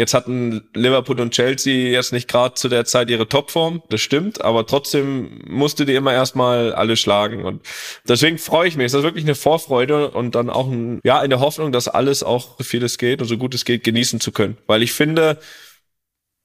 Jetzt 0.00 0.14
hatten 0.14 0.62
Liverpool 0.72 1.20
und 1.20 1.34
Chelsea 1.34 1.90
jetzt 1.92 2.14
nicht 2.14 2.26
gerade 2.26 2.54
zu 2.54 2.70
der 2.70 2.86
Zeit 2.86 3.10
ihre 3.10 3.28
Topform, 3.28 3.82
das 3.90 4.00
stimmt, 4.00 4.40
aber 4.40 4.66
trotzdem 4.66 5.42
musste 5.46 5.84
die 5.84 5.94
immer 5.94 6.14
erstmal 6.14 6.72
alle 6.72 6.96
schlagen. 6.96 7.44
Und 7.44 7.60
deswegen 8.08 8.38
freue 8.38 8.66
ich 8.66 8.78
mich. 8.78 8.86
Es 8.86 8.94
ist 8.94 9.02
wirklich 9.02 9.26
eine 9.26 9.34
Vorfreude 9.34 10.10
und 10.12 10.34
dann 10.36 10.48
auch 10.48 10.68
ein, 10.68 11.00
ja, 11.04 11.20
in 11.20 11.28
der 11.28 11.40
Hoffnung, 11.40 11.70
dass 11.70 11.86
alles 11.86 12.22
auch, 12.22 12.56
so 12.56 12.64
viel 12.64 12.82
es 12.82 12.96
geht 12.96 13.20
und 13.20 13.28
so 13.28 13.36
gut 13.36 13.54
es 13.54 13.66
geht, 13.66 13.84
genießen 13.84 14.20
zu 14.20 14.32
können. 14.32 14.56
Weil 14.66 14.82
ich 14.82 14.94
finde, 14.94 15.38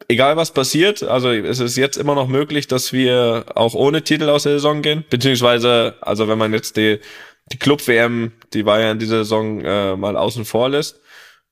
egal 0.10 0.36
was 0.36 0.52
passiert, 0.52 1.02
also 1.02 1.30
es 1.32 1.62
ist 1.62 1.78
jetzt 1.78 1.96
immer 1.96 2.14
noch 2.14 2.28
möglich, 2.28 2.68
dass 2.68 2.92
wir 2.92 3.46
auch 3.56 3.74
ohne 3.74 4.04
Titel 4.04 4.28
aus 4.28 4.44
der 4.44 4.56
Saison 4.56 4.82
gehen. 4.82 5.06
Beziehungsweise, 5.10 5.96
also 6.02 6.28
wenn 6.28 6.38
man 6.38 6.52
jetzt 6.52 6.76
die, 6.76 7.00
die 7.54 7.58
Club-WM, 7.58 8.34
die 8.52 8.66
war 8.66 8.82
ja 8.82 8.92
in 8.92 9.00
dieser 9.00 9.20
Saison 9.20 9.62
äh, 9.62 9.96
mal 9.96 10.18
außen 10.18 10.44
vor 10.44 10.68
lässt. 10.68 11.00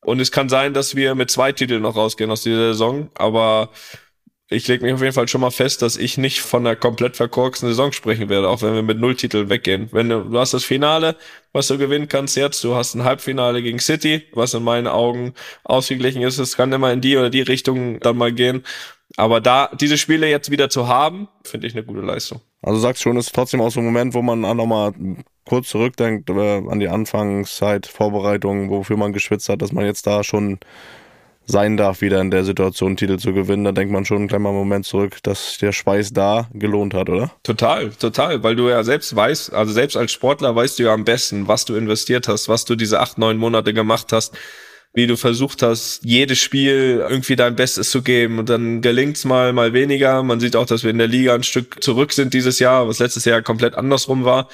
Und 0.04 0.20
es 0.20 0.32
kann 0.32 0.50
sein, 0.50 0.74
dass 0.74 0.96
wir 0.96 1.16
mit 1.16 1.32
zwei 1.32 1.52
Titeln 1.52 1.82
noch 1.82 1.96
rausgehen 1.96 2.32
aus 2.32 2.44
dieser 2.44 2.74
Saison, 2.74 3.10
aber 3.16 3.70
ich 4.50 4.68
lege 4.68 4.84
mich 4.84 4.94
auf 4.94 5.02
jeden 5.02 5.14
Fall 5.14 5.28
schon 5.28 5.42
mal 5.42 5.52
fest, 5.52 5.82
dass 5.82 5.98
ich 5.98 6.18
nicht 6.18 6.42
von 6.42 6.66
einer 6.66 6.76
komplett 6.76 7.16
verkorksten 7.16 7.70
Saison 7.70 7.92
sprechen 7.92 8.30
werde, 8.30 8.50
auch 8.50 8.62
wenn 8.62 8.76
wir 8.76 8.84
mit 8.84 9.00
null 9.00 9.16
Titeln 9.16 9.50
weggehen. 9.50 9.90
Wenn 9.92 10.10
du, 10.10 10.24
du 10.24 10.40
hast 10.40 10.54
das 10.54 10.64
Finale, 10.64 11.16
was 11.54 11.68
du 11.68 11.78
gewinnen 11.78 12.08
kannst 12.08 12.36
jetzt, 12.36 12.64
du 12.64 12.76
hast 12.76 12.94
ein 12.94 13.04
Halbfinale 13.04 13.62
gegen 13.64 13.80
City, 13.80 14.24
was 14.34 14.54
in 14.54 14.64
meinen 14.64 14.88
Augen 14.88 15.34
ausgeglichen 15.64 16.22
ist. 16.22 16.38
Es 16.38 16.56
kann 16.56 16.72
immer 16.72 16.92
in 16.92 17.02
die 17.02 17.18
oder 17.18 17.30
die 17.30 17.42
Richtung 17.42 18.00
dann 18.00 18.18
mal 18.18 18.32
gehen. 18.32 18.64
Aber 19.16 19.42
da 19.42 19.70
diese 19.80 19.98
Spiele 19.98 20.30
jetzt 20.30 20.52
wieder 20.52 20.70
zu 20.70 20.88
haben, 20.88 21.28
finde 21.44 21.68
ich 21.68 21.74
eine 21.74 21.84
gute 21.84 22.02
Leistung. 22.02 22.42
Also 22.64 22.80
sagst 22.80 23.04
schon, 23.04 23.18
ist 23.18 23.36
trotzdem 23.36 23.62
auch 23.62 23.72
so 23.72 23.82
ein 23.82 23.86
Moment, 23.86 24.14
wo 24.14 24.22
man 24.22 24.46
auch 24.46 24.56
nochmal 24.56 24.94
kurz 25.46 25.68
zurückdenkt 25.68 26.30
äh, 26.30 26.62
an 26.70 26.80
die 26.80 26.88
Anfangszeit, 26.88 27.86
Vorbereitung, 27.86 28.70
wofür 28.70 28.98
man 28.98 29.14
geschwitzt 29.14 29.50
hat, 29.50 29.62
dass 29.62 29.74
man 29.74 29.86
jetzt 29.86 30.08
da 30.08 30.24
schon 30.24 30.60
sein 31.46 31.76
darf, 31.76 32.02
wieder 32.02 32.22
in 32.22 32.32
der 32.32 32.46
Situation 32.46 32.96
Titel 32.96 33.18
zu 33.18 33.34
gewinnen. 33.34 33.66
Da 33.66 33.74
denkt 33.74 33.92
man 33.92 34.06
schon 34.06 34.18
einen 34.18 34.28
kleinen 34.28 34.44
Moment 34.44 34.86
zurück, 34.86 35.18
dass 35.24 35.58
der 35.58 35.74
Schweiß 35.74 36.14
da 36.14 36.48
gelohnt 36.54 36.94
hat, 36.94 37.10
oder? 37.10 37.32
Total, 37.44 37.90
total, 37.90 38.44
weil 38.44 38.56
du 38.56 38.70
ja 38.70 38.84
selbst 38.84 39.14
weißt, 39.14 39.54
also 39.54 39.74
selbst 39.74 39.98
als 39.98 40.14
Sportler 40.14 40.56
weißt 40.56 40.80
du 40.80 40.84
ja 40.84 40.94
am 40.94 41.04
besten, 41.04 41.48
was 41.48 41.66
du 41.66 41.76
investiert 41.76 42.30
hast, 42.30 42.48
was 42.48 42.66
du 42.66 42.76
diese 42.76 43.02
acht, 43.02 43.18
neun 43.18 43.38
Monate 43.38 43.74
gemacht 43.74 44.14
hast, 44.14 44.38
wie 44.94 45.08
du 45.08 45.18
versucht 45.18 45.64
hast, 45.64 46.02
jedes 46.06 46.38
Spiel 46.38 47.04
irgendwie 47.10 47.36
dein 47.36 47.56
Bestes 47.56 47.90
zu 47.90 48.04
geben 48.04 48.38
und 48.38 48.50
dann 48.50 48.82
gelingt's 48.82 49.26
mal, 49.26 49.52
mal 49.52 49.74
weniger. 49.74 50.22
Man 50.22 50.40
sieht 50.40 50.56
auch, 50.56 50.68
dass 50.68 50.84
wir 50.84 50.92
in 50.92 51.00
der 51.00 51.08
Liga 51.08 51.34
ein 51.34 51.42
Stück 51.42 51.84
zurück 51.84 52.14
sind 52.14 52.34
dieses 52.36 52.60
Jahr, 52.60 52.88
was 52.88 53.00
letztes 53.00 53.26
Jahr 53.26 53.42
komplett 53.42 53.74
andersrum 53.74 54.24
war. 54.24 54.50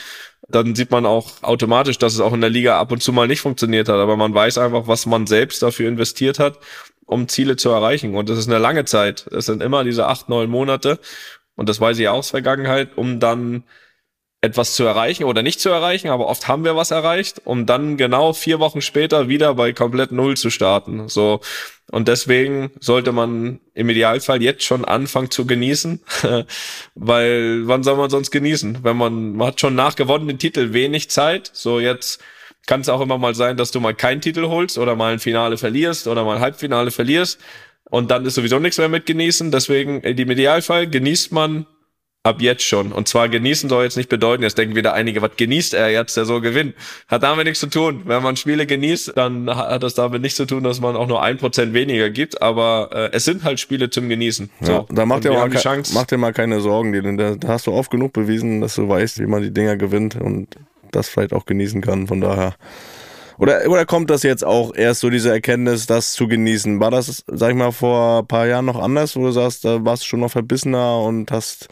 Dann 0.47 0.75
sieht 0.75 0.91
man 0.91 1.05
auch 1.05 1.43
automatisch, 1.43 1.97
dass 1.97 2.13
es 2.13 2.21
auch 2.21 2.33
in 2.33 2.39
der 2.39 2.49
Liga 2.49 2.79
ab 2.79 2.91
und 2.93 3.03
zu 3.03 3.11
mal 3.11 3.27
nicht 3.27 3.41
funktioniert 3.41 3.89
hat. 3.89 3.97
Aber 3.97 4.15
man 4.15 4.33
weiß 4.33 4.57
einfach, 4.59 4.87
was 4.87 5.05
man 5.05 5.27
selbst 5.27 5.61
dafür 5.61 5.89
investiert 5.89 6.39
hat, 6.39 6.57
um 7.05 7.27
Ziele 7.27 7.57
zu 7.57 7.69
erreichen. 7.69 8.15
Und 8.15 8.29
das 8.29 8.39
ist 8.39 8.47
eine 8.47 8.59
lange 8.59 8.85
Zeit. 8.85 9.27
Es 9.31 9.45
sind 9.45 9.61
immer 9.61 9.83
diese 9.83 10.07
acht, 10.07 10.29
neun 10.29 10.49
Monate. 10.49 10.99
Und 11.55 11.67
das 11.67 11.81
weiß 11.81 11.99
ich 11.99 12.07
auch 12.07 12.19
aus 12.19 12.29
Vergangenheit, 12.29 12.91
um 12.95 13.19
dann 13.19 13.65
etwas 14.41 14.73
zu 14.73 14.85
erreichen 14.85 15.25
oder 15.25 15.43
nicht 15.43 15.59
zu 15.59 15.69
erreichen, 15.69 16.07
aber 16.09 16.27
oft 16.27 16.47
haben 16.47 16.63
wir 16.63 16.75
was 16.75 16.91
erreicht, 16.91 17.41
um 17.43 17.65
dann 17.65 17.97
genau 17.97 18.31
vier 18.31 18.59
Wochen 18.59 18.81
später 18.81 19.27
wieder 19.27 19.53
bei 19.53 19.73
komplett 19.73 20.13
Null 20.13 20.37
zu 20.37 20.49
starten. 20.49 21.09
So. 21.09 21.41
Und 21.91 22.07
deswegen 22.07 22.71
sollte 22.79 23.11
man 23.11 23.59
im 23.73 23.89
Idealfall 23.89 24.41
jetzt 24.41 24.63
schon 24.63 24.85
anfangen 24.85 25.29
zu 25.29 25.45
genießen, 25.45 26.01
weil 26.95 27.67
wann 27.67 27.83
soll 27.83 27.97
man 27.97 28.09
sonst 28.09 28.31
genießen? 28.31 28.79
Wenn 28.83 28.95
man, 28.95 29.35
man 29.35 29.47
hat 29.47 29.59
schon 29.59 29.75
nach 29.75 29.95
gewonnenen 29.95 30.37
Titel 30.37 30.71
wenig 30.71 31.09
Zeit, 31.09 31.49
so 31.51 31.81
jetzt 31.81 32.21
kann 32.65 32.81
es 32.81 32.89
auch 32.89 33.01
immer 33.01 33.17
mal 33.17 33.35
sein, 33.35 33.57
dass 33.57 33.71
du 33.71 33.81
mal 33.81 33.95
keinen 33.95 34.21
Titel 34.21 34.45
holst 34.47 34.77
oder 34.77 34.95
mal 34.95 35.11
ein 35.11 35.19
Finale 35.19 35.57
verlierst 35.57 36.07
oder 36.07 36.23
mal 36.23 36.37
ein 36.37 36.41
Halbfinale 36.41 36.91
verlierst 36.91 37.39
und 37.89 38.11
dann 38.11 38.25
ist 38.25 38.35
sowieso 38.35 38.59
nichts 38.59 38.77
mehr 38.77 38.89
mit 38.89 39.05
genießen. 39.05 39.51
Deswegen 39.51 40.01
im 40.01 40.31
Idealfall 40.31 40.87
genießt 40.87 41.31
man 41.31 41.65
Ab 42.29 42.41
jetzt 42.41 42.63
schon. 42.63 42.91
Und 42.91 43.07
zwar 43.07 43.27
genießen 43.27 43.69
soll 43.69 43.83
jetzt 43.85 43.97
nicht 43.97 44.07
bedeuten, 44.09 44.43
jetzt 44.43 44.57
denken 44.57 44.75
wieder 44.75 44.93
einige, 44.93 45.21
was 45.23 45.31
genießt 45.35 45.73
er 45.73 45.89
jetzt, 45.89 46.15
der 46.15 46.25
so 46.25 46.41
gewinnt. 46.41 46.75
Hat 47.07 47.23
damit 47.23 47.45
nichts 47.45 47.59
zu 47.59 47.67
tun. 47.67 48.03
Wenn 48.05 48.21
man 48.21 48.35
Spiele 48.35 48.67
genießt, 48.67 49.13
dann 49.15 49.49
hat 49.49 49.81
das 49.81 49.95
damit 49.95 50.21
nichts 50.21 50.37
zu 50.37 50.45
tun, 50.45 50.63
dass 50.63 50.79
man 50.79 50.95
auch 50.95 51.07
nur 51.07 51.23
ein 51.23 51.37
Prozent 51.37 51.73
weniger 51.73 52.09
gibt. 52.11 52.41
Aber 52.41 52.89
äh, 52.93 53.09
es 53.13 53.25
sind 53.25 53.43
halt 53.43 53.59
Spiele 53.59 53.89
zum 53.89 54.09
Genießen. 54.09 54.49
So. 54.61 54.71
Ja, 54.71 54.85
da 54.89 55.05
macht 55.07 55.23
dir 55.23 55.31
mal, 55.31 55.49
ke- 55.49 55.81
mach 55.93 56.05
dir 56.05 56.17
mal 56.17 56.33
keine 56.33 56.61
Sorgen. 56.61 56.93
die- 56.93 57.17
Da, 57.17 57.35
da 57.35 57.47
hast 57.47 57.65
du 57.65 57.73
oft 57.73 57.89
genug 57.89 58.13
bewiesen, 58.13 58.61
dass 58.61 58.75
du 58.75 58.87
weißt, 58.87 59.17
wie 59.19 59.25
man 59.25 59.41
die 59.41 59.51
Dinger 59.51 59.75
gewinnt 59.75 60.15
und 60.15 60.49
das 60.91 61.09
vielleicht 61.09 61.33
auch 61.33 61.45
genießen 61.47 61.81
kann. 61.81 62.05
Von 62.07 62.21
daher. 62.21 62.53
Oder, 63.37 63.61
oder 63.69 63.85
kommt 63.85 64.09
das 64.09 64.23
jetzt 64.23 64.43
auch 64.43 64.75
erst 64.75 64.99
so 64.99 65.09
diese 65.09 65.31
Erkenntnis, 65.31 65.85
das 65.87 66.11
zu 66.11 66.27
genießen? 66.27 66.79
War 66.81 66.91
das, 66.91 67.23
sag 67.25 67.51
ich 67.51 67.55
mal, 67.55 67.71
vor 67.71 68.19
ein 68.19 68.27
paar 68.27 68.45
Jahren 68.47 68.65
noch 68.65 68.77
anders, 68.81 69.15
wo 69.15 69.21
du 69.23 69.31
sagst, 69.31 69.63
da 69.63 69.83
warst 69.85 70.03
du 70.03 70.07
schon 70.07 70.19
noch 70.19 70.31
verbissener 70.31 70.99
und 71.01 71.31
hast, 71.31 71.69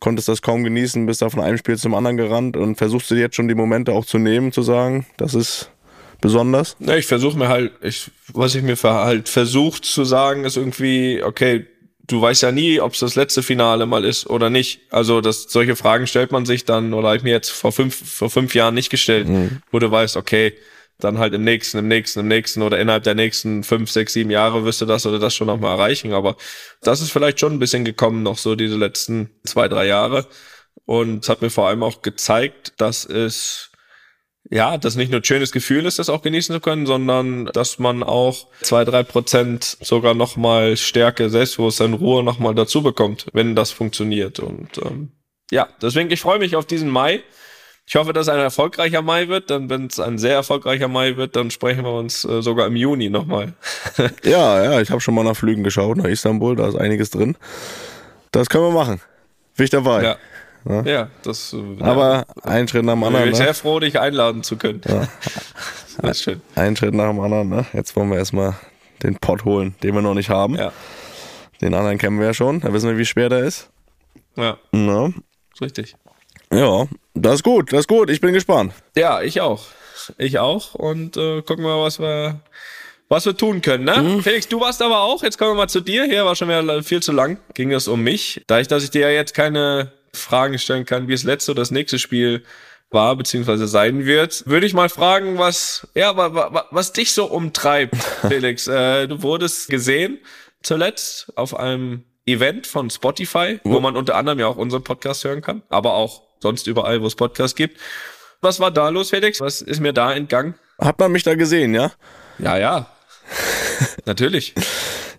konntest 0.00 0.28
das 0.28 0.42
kaum 0.42 0.64
genießen, 0.64 1.06
bist 1.06 1.22
da 1.22 1.30
von 1.30 1.40
einem 1.40 1.58
Spiel 1.58 1.76
zum 1.76 1.94
anderen 1.94 2.16
gerannt 2.16 2.56
und 2.56 2.76
versuchst 2.76 3.10
du 3.10 3.14
jetzt 3.14 3.36
schon 3.36 3.48
die 3.48 3.54
Momente 3.54 3.92
auch 3.92 4.04
zu 4.04 4.18
nehmen, 4.18 4.50
zu 4.50 4.62
sagen, 4.62 5.06
das 5.16 5.34
ist 5.34 5.70
besonders? 6.20 6.76
Ja, 6.80 6.96
ich 6.96 7.06
versuche 7.06 7.38
mir 7.38 7.48
halt, 7.48 7.72
ich, 7.82 8.10
was 8.32 8.54
ich 8.54 8.62
mir 8.62 8.76
halt 8.82 9.28
versucht 9.28 9.84
zu 9.84 10.04
sagen, 10.04 10.44
ist 10.44 10.56
irgendwie, 10.56 11.22
okay, 11.22 11.66
du 12.06 12.20
weißt 12.20 12.42
ja 12.42 12.52
nie, 12.52 12.80
ob 12.80 12.94
es 12.94 13.00
das 13.00 13.14
letzte 13.14 13.42
Finale 13.42 13.86
mal 13.86 14.04
ist 14.04 14.28
oder 14.28 14.50
nicht. 14.50 14.80
Also 14.90 15.20
das, 15.20 15.44
solche 15.44 15.76
Fragen 15.76 16.06
stellt 16.06 16.32
man 16.32 16.44
sich 16.44 16.64
dann, 16.64 16.92
oder 16.92 17.08
habe 17.08 17.16
ich 17.18 17.22
mir 17.22 17.32
jetzt 17.32 17.50
vor 17.50 17.72
fünf, 17.72 17.94
vor 17.94 18.30
fünf 18.30 18.54
Jahren 18.54 18.74
nicht 18.74 18.90
gestellt, 18.90 19.28
wo 19.70 19.78
du 19.78 19.90
weißt, 19.90 20.16
okay, 20.16 20.54
dann 21.04 21.18
halt 21.18 21.34
im 21.34 21.44
nächsten, 21.44 21.78
im 21.78 21.88
nächsten, 21.88 22.20
im 22.20 22.28
nächsten 22.28 22.62
oder 22.62 22.78
innerhalb 22.78 23.04
der 23.04 23.14
nächsten 23.14 23.64
fünf, 23.64 23.90
sechs, 23.90 24.12
sieben 24.12 24.30
Jahre 24.30 24.64
wirst 24.64 24.80
du 24.80 24.86
das 24.86 25.06
oder 25.06 25.18
das 25.18 25.34
schon 25.34 25.46
noch 25.46 25.58
mal 25.58 25.72
erreichen. 25.72 26.12
Aber 26.12 26.36
das 26.82 27.00
ist 27.00 27.10
vielleicht 27.10 27.40
schon 27.40 27.52
ein 27.52 27.58
bisschen 27.58 27.84
gekommen, 27.84 28.22
noch 28.22 28.38
so 28.38 28.54
diese 28.54 28.76
letzten 28.76 29.30
zwei, 29.44 29.68
drei 29.68 29.86
Jahre. 29.86 30.26
Und 30.84 31.24
es 31.24 31.28
hat 31.28 31.42
mir 31.42 31.50
vor 31.50 31.68
allem 31.68 31.82
auch 31.82 32.02
gezeigt, 32.02 32.74
dass 32.78 33.04
es 33.04 33.70
ja, 34.48 34.78
das 34.78 34.96
nicht 34.96 35.10
nur 35.10 35.20
ein 35.20 35.24
schönes 35.24 35.52
Gefühl 35.52 35.86
ist, 35.86 35.98
das 35.98 36.08
auch 36.08 36.22
genießen 36.22 36.54
zu 36.54 36.60
können, 36.60 36.86
sondern 36.86 37.46
dass 37.46 37.78
man 37.78 38.02
auch 38.02 38.48
zwei, 38.62 38.84
drei 38.84 39.02
Prozent 39.02 39.76
sogar 39.80 40.14
nochmal 40.14 40.76
Stärke, 40.76 41.28
Selbstbewusstsein, 41.28 41.94
Ruhe 41.94 42.24
nochmal 42.24 42.54
dazu 42.54 42.82
bekommt, 42.82 43.26
wenn 43.32 43.54
das 43.54 43.70
funktioniert. 43.70 44.40
Und 44.40 44.78
ähm, 44.78 45.12
ja, 45.50 45.68
deswegen, 45.82 46.10
ich 46.10 46.20
freue 46.20 46.38
mich 46.38 46.56
auf 46.56 46.66
diesen 46.66 46.88
Mai. 46.88 47.22
Ich 47.92 47.96
hoffe, 47.96 48.12
dass 48.12 48.28
ein 48.28 48.38
erfolgreicher 48.38 49.02
Mai 49.02 49.26
wird. 49.26 49.50
Dann, 49.50 49.68
wenn 49.68 49.86
es 49.86 49.98
ein 49.98 50.16
sehr 50.16 50.34
erfolgreicher 50.34 50.86
Mai 50.86 51.16
wird, 51.16 51.34
dann 51.34 51.50
sprechen 51.50 51.82
wir 51.82 51.90
uns 51.92 52.24
äh, 52.24 52.40
sogar 52.40 52.68
im 52.68 52.76
Juni 52.76 53.10
nochmal. 53.10 53.54
Ja, 54.22 54.62
ja, 54.62 54.80
ich 54.80 54.92
habe 54.92 55.00
schon 55.00 55.12
mal 55.14 55.24
nach 55.24 55.34
Flügen 55.36 55.64
geschaut, 55.64 55.96
nach 55.96 56.04
Istanbul, 56.04 56.54
da 56.54 56.68
ist 56.68 56.76
einiges 56.76 57.10
drin. 57.10 57.36
Das 58.30 58.48
können 58.48 58.62
wir 58.62 58.70
machen. 58.70 59.00
Bin 59.56 59.64
ich 59.64 59.70
dabei. 59.70 60.02
ja. 60.04 60.16
Ja, 60.84 61.08
das. 61.24 61.52
äh, 61.52 61.82
Aber 61.82 62.26
ein 62.44 62.68
Schritt 62.68 62.84
nach 62.84 62.92
dem 62.92 63.00
ja, 63.02 63.08
bin 63.08 63.16
anderen. 63.16 63.32
ich 63.32 63.38
Ne? 63.40 63.44
sehr 63.46 63.54
froh, 63.54 63.80
dich 63.80 63.98
einladen 63.98 64.44
zu 64.44 64.56
können. 64.56 64.82
Ja. 64.86 65.08
das 66.02 66.18
ist 66.18 66.22
schön. 66.22 66.42
Ein 66.54 66.76
Schritt 66.76 66.94
nach 66.94 67.08
dem 67.08 67.18
anderen. 67.18 67.48
Ne? 67.48 67.66
Jetzt 67.72 67.96
wollen 67.96 68.10
wir 68.10 68.18
erstmal 68.18 68.54
den 69.02 69.16
Pott 69.16 69.44
holen, 69.44 69.74
den 69.82 69.94
wir 69.94 70.02
noch 70.02 70.14
nicht 70.14 70.28
haben. 70.30 70.54
Ja. 70.54 70.70
Den 71.60 71.74
anderen 71.74 71.98
kennen 71.98 72.20
wir 72.20 72.26
ja 72.26 72.34
schon. 72.34 72.60
Da 72.60 72.72
wissen 72.72 72.88
wir, 72.88 72.98
wie 72.98 73.04
schwer 73.06 73.28
der 73.30 73.40
ist. 73.40 73.68
Ja, 74.36 74.58
Ne? 74.70 75.12
ist 75.54 75.62
richtig. 75.62 75.96
Ja, 76.52 76.86
das 77.14 77.36
ist 77.36 77.42
gut, 77.42 77.72
das 77.72 77.80
ist 77.80 77.88
gut. 77.88 78.10
Ich 78.10 78.20
bin 78.20 78.32
gespannt. 78.32 78.72
Ja, 78.96 79.22
ich 79.22 79.40
auch. 79.40 79.64
Ich 80.18 80.38
auch. 80.38 80.74
Und 80.74 81.16
äh, 81.16 81.42
gucken 81.42 81.64
wir, 81.64 81.82
was 81.82 82.00
wir, 82.00 82.40
was 83.08 83.26
wir 83.26 83.36
tun 83.36 83.62
können. 83.62 83.84
Ne? 83.84 83.96
Mhm. 84.02 84.22
Felix, 84.22 84.48
du 84.48 84.60
warst 84.60 84.82
aber 84.82 85.00
auch. 85.02 85.22
Jetzt 85.22 85.38
kommen 85.38 85.52
wir 85.52 85.56
mal 85.56 85.68
zu 85.68 85.80
dir. 85.80 86.04
Hier 86.04 86.24
war 86.24 86.34
schon 86.34 86.48
wieder 86.48 86.82
viel 86.82 87.02
zu 87.02 87.12
lang. 87.12 87.38
Ging 87.54 87.72
es 87.72 87.86
um 87.88 88.02
mich. 88.02 88.42
Da 88.46 88.60
ich, 88.60 88.68
dass 88.68 88.82
ich 88.82 88.90
dir 88.90 89.02
ja 89.02 89.10
jetzt 89.10 89.34
keine 89.34 89.92
Fragen 90.12 90.58
stellen 90.58 90.84
kann, 90.84 91.06
wie 91.08 91.12
das 91.12 91.22
letzte 91.22 91.52
oder 91.52 91.62
das 91.62 91.70
nächste 91.70 91.98
Spiel 91.98 92.42
war 92.90 93.14
beziehungsweise 93.14 93.68
sein 93.68 94.04
wird, 94.04 94.44
würde 94.46 94.66
ich 94.66 94.74
mal 94.74 94.88
fragen, 94.88 95.38
was 95.38 95.86
ja, 95.94 96.16
wa, 96.16 96.34
wa, 96.34 96.66
was 96.72 96.92
dich 96.92 97.12
so 97.12 97.26
umtreibt, 97.26 97.94
Felix. 98.28 98.66
äh, 98.66 99.06
du 99.06 99.22
wurdest 99.22 99.68
gesehen 99.68 100.18
zuletzt 100.62 101.32
auf 101.36 101.54
einem 101.56 102.02
Event 102.26 102.66
von 102.66 102.90
Spotify, 102.90 103.60
wo 103.62 103.78
man 103.78 103.96
unter 103.96 104.16
anderem 104.16 104.40
ja 104.40 104.48
auch 104.48 104.56
unseren 104.56 104.82
Podcast 104.82 105.24
hören 105.24 105.40
kann, 105.40 105.62
aber 105.68 105.94
auch 105.94 106.22
sonst 106.40 106.66
überall, 106.66 107.00
wo 107.02 107.06
es 107.06 107.14
Podcasts 107.14 107.54
gibt. 107.54 107.78
Was 108.40 108.58
war 108.60 108.70
da 108.70 108.88
los, 108.88 109.10
Felix? 109.10 109.40
Was 109.40 109.60
ist 109.60 109.80
mir 109.80 109.92
da 109.92 110.12
entgangen? 110.14 110.54
Hat 110.80 110.98
man 110.98 111.12
mich 111.12 111.22
da 111.22 111.34
gesehen, 111.34 111.74
ja? 111.74 111.92
Ja, 112.38 112.56
ja. 112.56 112.86
Natürlich. 114.06 114.54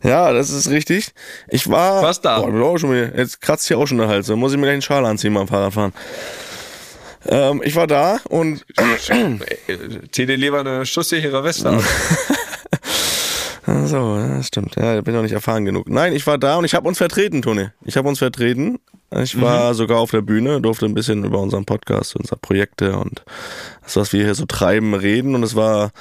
Ja, 0.04 0.34
das 0.34 0.50
ist 0.50 0.70
richtig. 0.70 1.12
Ich 1.50 1.70
war. 1.70 2.02
Was 2.02 2.22
da? 2.22 2.40
Boah, 2.40 2.64
auch 2.64 2.78
schon 2.78 2.92
wieder, 2.92 3.16
jetzt 3.18 3.40
kratzt 3.42 3.68
hier 3.68 3.78
auch 3.78 3.86
schon 3.86 4.00
der 4.00 4.08
Hals. 4.08 4.28
Da 4.28 4.36
muss 4.36 4.52
ich 4.52 4.58
mir 4.58 4.64
gleich 4.64 4.74
einen 4.74 4.82
Schal 4.82 5.06
anziehen 5.06 5.34
beim 5.34 5.48
Fahrradfahren. 5.48 5.94
Ähm, 7.28 7.62
ich 7.64 7.76
war 7.76 7.86
da 7.86 8.20
und 8.30 8.66
Äh, 8.78 9.78
Zieh 10.12 10.26
dir 10.26 10.38
lieber 10.38 10.62
eine 10.62 10.86
schusssichere 10.88 11.44
Weste 11.44 11.70
an. 11.70 11.84
Ach 13.74 13.88
so, 13.88 14.18
ja, 14.18 14.38
das 14.38 14.48
stimmt. 14.48 14.76
Ja, 14.76 14.96
da 14.96 15.02
bin 15.02 15.14
ich 15.14 15.16
noch 15.16 15.24
nicht 15.24 15.32
erfahren 15.32 15.64
genug. 15.64 15.90
Nein, 15.90 16.14
ich 16.14 16.28
war 16.28 16.38
da 16.38 16.58
und 16.58 16.66
ich 16.66 16.74
habe 16.74 16.88
uns 16.88 16.98
vertreten, 16.98 17.42
Toni. 17.42 17.70
Ich 17.86 17.96
habe 17.96 18.10
uns 18.10 18.20
vertreten. 18.20 18.80
Ich 19.22 19.40
war 19.40 19.74
sogar 19.74 20.00
auf 20.00 20.12
der 20.12 20.22
Bühne, 20.22 20.62
durfte 20.62 20.86
ein 20.86 20.94
bisschen 20.94 21.24
über 21.26 21.40
unseren 21.40 21.66
Podcast, 21.66 22.16
unsere 22.16 22.38
Projekte 22.38 22.98
und 22.98 23.24
das, 23.84 23.98
was 23.98 24.14
wir 24.14 24.24
hier 24.24 24.36
so 24.36 24.46
treiben, 24.46 24.94
reden. 24.94 25.36
Und 25.36 25.44
es 25.44 25.56
war, 25.56 25.92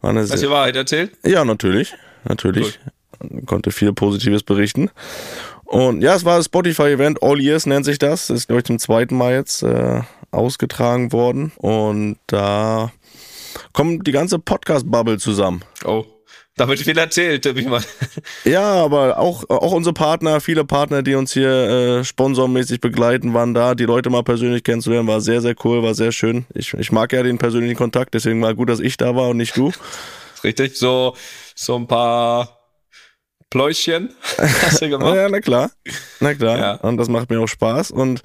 war 0.00 0.10
eine 0.10 0.20
Hast 0.20 0.34
du 0.34 0.36
die 0.36 0.50
Wahrheit 0.50 0.76
erzählt? 0.76 1.12
Ja, 1.24 1.44
natürlich. 1.44 1.94
Natürlich. 2.24 2.78
Konnte 3.46 3.70
viel 3.72 3.92
Positives 3.92 4.42
berichten. 4.42 4.90
Und 5.64 6.02
ja, 6.02 6.14
es 6.14 6.24
war 6.24 6.36
das 6.36 6.46
Spotify-Event, 6.46 7.22
All 7.22 7.40
Years 7.40 7.66
nennt 7.66 7.84
sich 7.84 7.98
das. 7.98 8.28
Das 8.28 8.38
ist, 8.38 8.46
glaube 8.48 8.60
ich, 8.60 8.66
zum 8.66 8.78
zweiten 8.78 9.16
Mal 9.16 9.32
jetzt 9.32 9.62
äh, 9.62 10.02
ausgetragen 10.30 11.12
worden. 11.12 11.52
Und 11.56 12.18
da 12.26 12.92
kommt 13.72 14.06
die 14.06 14.12
ganze 14.12 14.38
Podcast-Bubble 14.38 15.18
zusammen. 15.18 15.62
Oh. 15.84 16.04
Da 16.56 16.68
wird 16.68 16.80
viel 16.80 16.98
erzählt, 16.98 17.46
ich 17.46 17.66
mal. 17.66 17.82
Ja, 18.44 18.74
aber 18.84 19.18
auch, 19.18 19.48
auch 19.48 19.72
unsere 19.72 19.94
Partner, 19.94 20.40
viele 20.40 20.66
Partner, 20.66 21.02
die 21.02 21.14
uns 21.14 21.32
hier 21.32 21.50
äh, 21.50 22.04
sponsormäßig 22.04 22.80
begleiten, 22.80 23.32
waren 23.32 23.54
da. 23.54 23.74
Die 23.74 23.84
Leute 23.86 24.10
mal 24.10 24.22
persönlich 24.22 24.62
kennenzulernen, 24.62 25.08
war 25.08 25.22
sehr, 25.22 25.40
sehr 25.40 25.54
cool, 25.64 25.82
war 25.82 25.94
sehr 25.94 26.12
schön. 26.12 26.44
Ich, 26.54 26.74
ich 26.74 26.92
mag 26.92 27.12
ja 27.14 27.22
den 27.22 27.38
persönlichen 27.38 27.76
Kontakt, 27.76 28.12
deswegen 28.12 28.42
war 28.42 28.54
gut, 28.54 28.68
dass 28.68 28.80
ich 28.80 28.98
da 28.98 29.16
war 29.16 29.30
und 29.30 29.38
nicht 29.38 29.56
du. 29.56 29.72
Richtig? 30.44 30.76
So, 30.76 31.16
so 31.54 31.76
ein 31.76 31.86
paar 31.86 32.58
Pläuschen 33.48 34.14
hast 34.36 34.82
du 34.82 34.90
gemacht. 34.90 35.14
Ja, 35.16 35.28
na 35.30 35.40
klar. 35.40 35.70
Na 36.20 36.34
klar. 36.34 36.58
Ja. 36.58 36.74
Und 36.76 36.98
das 36.98 37.08
macht 37.08 37.30
mir 37.30 37.40
auch 37.40 37.48
Spaß. 37.48 37.92
Und 37.92 38.20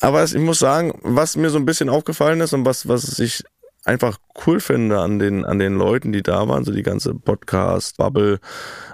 aber 0.00 0.24
ich 0.24 0.34
muss 0.34 0.58
sagen, 0.58 0.98
was 1.02 1.36
mir 1.36 1.48
so 1.48 1.58
ein 1.58 1.64
bisschen 1.64 1.88
aufgefallen 1.88 2.40
ist 2.40 2.52
und 2.52 2.66
was, 2.66 2.88
was 2.88 3.18
ich 3.20 3.44
einfach 3.84 4.18
cool 4.46 4.60
finde 4.60 5.00
an 5.00 5.18
den, 5.18 5.44
an 5.44 5.58
den 5.58 5.76
Leuten, 5.76 6.12
die 6.12 6.22
da 6.22 6.48
waren, 6.48 6.64
so 6.64 6.72
die 6.72 6.82
ganze 6.82 7.14
Podcast-Bubble, 7.14 8.38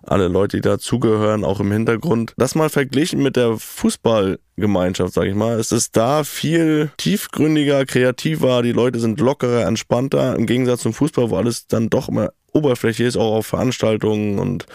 alle 0.02 0.28
Leute, 0.28 0.58
die 0.58 0.62
dazugehören, 0.62 1.44
auch 1.44 1.60
im 1.60 1.70
Hintergrund, 1.70 2.32
das 2.36 2.54
mal 2.54 2.70
verglichen 2.70 3.22
mit 3.22 3.36
der 3.36 3.58
Fußballgemeinschaft, 3.58 5.12
sag 5.12 5.26
ich 5.26 5.34
mal, 5.34 5.58
ist 5.58 5.72
es 5.72 5.90
da 5.90 6.24
viel 6.24 6.90
tiefgründiger, 6.96 7.84
kreativer, 7.84 8.62
die 8.62 8.72
Leute 8.72 8.98
sind 8.98 9.20
lockerer, 9.20 9.66
entspannter, 9.66 10.34
im 10.36 10.46
Gegensatz 10.46 10.82
zum 10.82 10.94
Fußball, 10.94 11.30
wo 11.30 11.36
alles 11.36 11.66
dann 11.66 11.90
doch 11.90 12.08
immer 12.08 12.30
Oberfläche 12.52 13.04
ist, 13.04 13.16
auch 13.16 13.36
auf 13.36 13.46
Veranstaltungen 13.46 14.38
und 14.38 14.66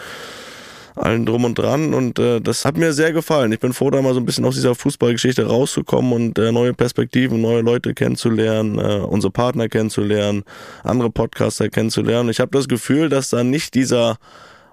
allen 0.94 1.26
drum 1.26 1.44
und 1.44 1.58
dran 1.58 1.92
und 1.92 2.18
äh, 2.18 2.40
das 2.40 2.64
hat 2.64 2.76
mir 2.76 2.92
sehr 2.92 3.12
gefallen. 3.12 3.52
Ich 3.52 3.58
bin 3.58 3.72
froh, 3.72 3.90
da 3.90 4.00
mal 4.00 4.14
so 4.14 4.20
ein 4.20 4.26
bisschen 4.26 4.44
aus 4.44 4.54
dieser 4.54 4.74
Fußballgeschichte 4.74 5.46
rauszukommen 5.46 6.12
und 6.12 6.38
äh, 6.38 6.52
neue 6.52 6.72
Perspektiven, 6.72 7.40
neue 7.40 7.62
Leute 7.62 7.94
kennenzulernen, 7.94 8.78
äh, 8.78 9.00
unsere 9.00 9.32
Partner 9.32 9.68
kennenzulernen, 9.68 10.44
andere 10.84 11.10
Podcaster 11.10 11.68
kennenzulernen. 11.68 12.28
Ich 12.28 12.38
habe 12.38 12.52
das 12.52 12.68
Gefühl, 12.68 13.08
dass 13.08 13.30
da 13.30 13.42
nicht 13.42 13.74
dieser, 13.74 14.18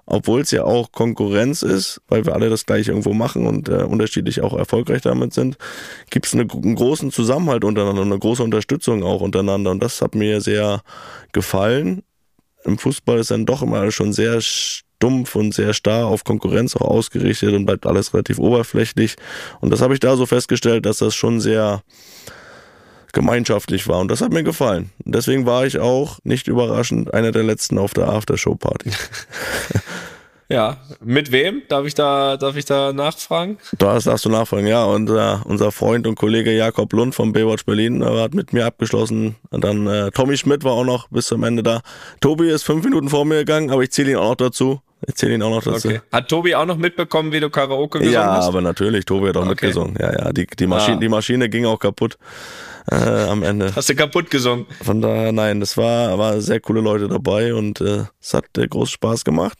obwohl 0.06 0.42
es 0.42 0.52
ja 0.52 0.62
auch 0.62 0.92
Konkurrenz 0.92 1.62
ist, 1.62 2.00
weil 2.08 2.24
wir 2.24 2.34
alle 2.34 2.50
das 2.50 2.66
gleich 2.66 2.86
irgendwo 2.86 3.12
machen 3.12 3.46
und 3.46 3.68
äh, 3.68 3.82
unterschiedlich 3.82 4.42
auch 4.42 4.56
erfolgreich 4.56 5.02
damit 5.02 5.32
sind, 5.32 5.56
gibt 6.10 6.26
es 6.26 6.34
eine, 6.34 6.42
einen 6.42 6.76
großen 6.76 7.10
Zusammenhalt 7.10 7.64
untereinander, 7.64 8.02
eine 8.02 8.18
große 8.18 8.44
Unterstützung 8.44 9.02
auch 9.02 9.22
untereinander 9.22 9.72
und 9.72 9.82
das 9.82 10.00
hat 10.00 10.14
mir 10.14 10.40
sehr 10.40 10.82
gefallen. 11.32 12.04
Im 12.64 12.78
Fußball 12.78 13.18
ist 13.18 13.32
dann 13.32 13.44
doch 13.44 13.62
immer 13.62 13.90
schon 13.90 14.12
sehr 14.12 14.40
stumpf 15.02 15.34
und 15.34 15.52
sehr 15.52 15.74
starr 15.74 16.06
auf 16.06 16.22
Konkurrenz 16.22 16.76
auch 16.76 16.82
ausgerichtet 16.82 17.54
und 17.54 17.66
bleibt 17.66 17.86
alles 17.86 18.14
relativ 18.14 18.38
oberflächlich. 18.38 19.16
Und 19.60 19.70
das 19.70 19.80
habe 19.80 19.94
ich 19.94 20.00
da 20.00 20.14
so 20.14 20.26
festgestellt, 20.26 20.86
dass 20.86 20.98
das 20.98 21.16
schon 21.16 21.40
sehr 21.40 21.82
gemeinschaftlich 23.12 23.88
war 23.88 23.98
und 23.98 24.08
das 24.08 24.20
hat 24.20 24.32
mir 24.32 24.44
gefallen. 24.44 24.92
Und 25.04 25.14
deswegen 25.16 25.44
war 25.44 25.66
ich 25.66 25.80
auch, 25.80 26.20
nicht 26.22 26.46
überraschend, 26.46 27.12
einer 27.12 27.32
der 27.32 27.42
letzten 27.42 27.78
auf 27.78 27.94
der 27.94 28.08
Aftershow-Party. 28.08 28.92
Ja. 30.52 30.76
Mit 31.02 31.32
wem? 31.32 31.62
Darf 31.68 31.86
ich 31.86 31.94
da, 31.94 32.36
darf 32.36 32.56
ich 32.56 32.66
da 32.66 32.92
nachfragen? 32.92 33.56
Da 33.78 33.98
darfst 33.98 34.26
du 34.26 34.28
nachfragen, 34.28 34.66
ja. 34.66 34.84
Und 34.84 35.08
äh, 35.08 35.36
unser 35.46 35.72
Freund 35.72 36.06
und 36.06 36.16
Kollege 36.16 36.52
Jakob 36.52 36.92
Lund 36.92 37.14
vom 37.14 37.32
Baywatch 37.32 37.64
Berlin 37.64 38.02
äh, 38.02 38.20
hat 38.20 38.34
mit 38.34 38.52
mir 38.52 38.66
abgeschlossen. 38.66 39.36
Und 39.48 39.64
dann 39.64 39.86
äh, 39.86 40.10
Tommy 40.10 40.36
Schmidt 40.36 40.62
war 40.62 40.72
auch 40.72 40.84
noch 40.84 41.08
bis 41.08 41.26
zum 41.26 41.42
Ende 41.42 41.62
da. 41.62 41.80
Tobi 42.20 42.50
ist 42.50 42.64
fünf 42.64 42.84
Minuten 42.84 43.08
vor 43.08 43.24
mir 43.24 43.38
gegangen, 43.38 43.70
aber 43.70 43.82
ich 43.82 43.92
zähle 43.92 44.10
ihn 44.10 44.16
auch 44.18 44.30
noch 44.30 44.36
dazu. 44.36 44.82
Ich 45.06 45.14
zähle 45.16 45.34
ihn 45.34 45.42
auch 45.42 45.50
noch 45.50 45.62
dazu. 45.62 45.88
Okay. 45.88 46.00
Hat 46.12 46.28
Tobi 46.28 46.54
auch 46.54 46.64
noch 46.66 46.76
mitbekommen, 46.76 47.32
wie 47.32 47.40
du 47.40 47.50
Karaoke 47.50 47.98
gesungen 47.98 48.14
Ja, 48.14 48.36
hast? 48.36 48.46
aber 48.46 48.60
natürlich, 48.60 49.04
Tobi 49.04 49.28
hat 49.28 49.36
auch 49.36 49.40
Okay. 49.42 49.50
mitgesungen. 49.50 49.96
Ja, 50.00 50.12
ja, 50.12 50.32
die, 50.32 50.46
die, 50.46 50.66
Maschine, 50.66 50.96
Ah. 50.96 51.00
die 51.00 51.08
Maschine 51.08 51.48
ging 51.48 51.66
auch 51.66 51.78
kaputt 51.78 52.18
äh, 52.90 52.94
am 52.94 53.42
Ende. 53.42 53.74
Hast 53.74 53.88
du 53.88 53.94
kaputt 53.96 54.30
gesungen? 54.30 54.66
Von 54.82 55.00
daher, 55.02 55.32
nein, 55.32 55.60
das 55.60 55.76
war, 55.76 56.18
war 56.18 56.40
sehr 56.40 56.60
coole 56.60 56.80
Leute 56.80 57.08
dabei 57.08 57.52
und 57.54 57.80
äh, 57.80 58.04
es 58.20 58.34
hat 58.34 58.44
äh, 58.56 58.66
groß 58.68 58.90
Spaß 58.90 59.24
gemacht. 59.24 59.58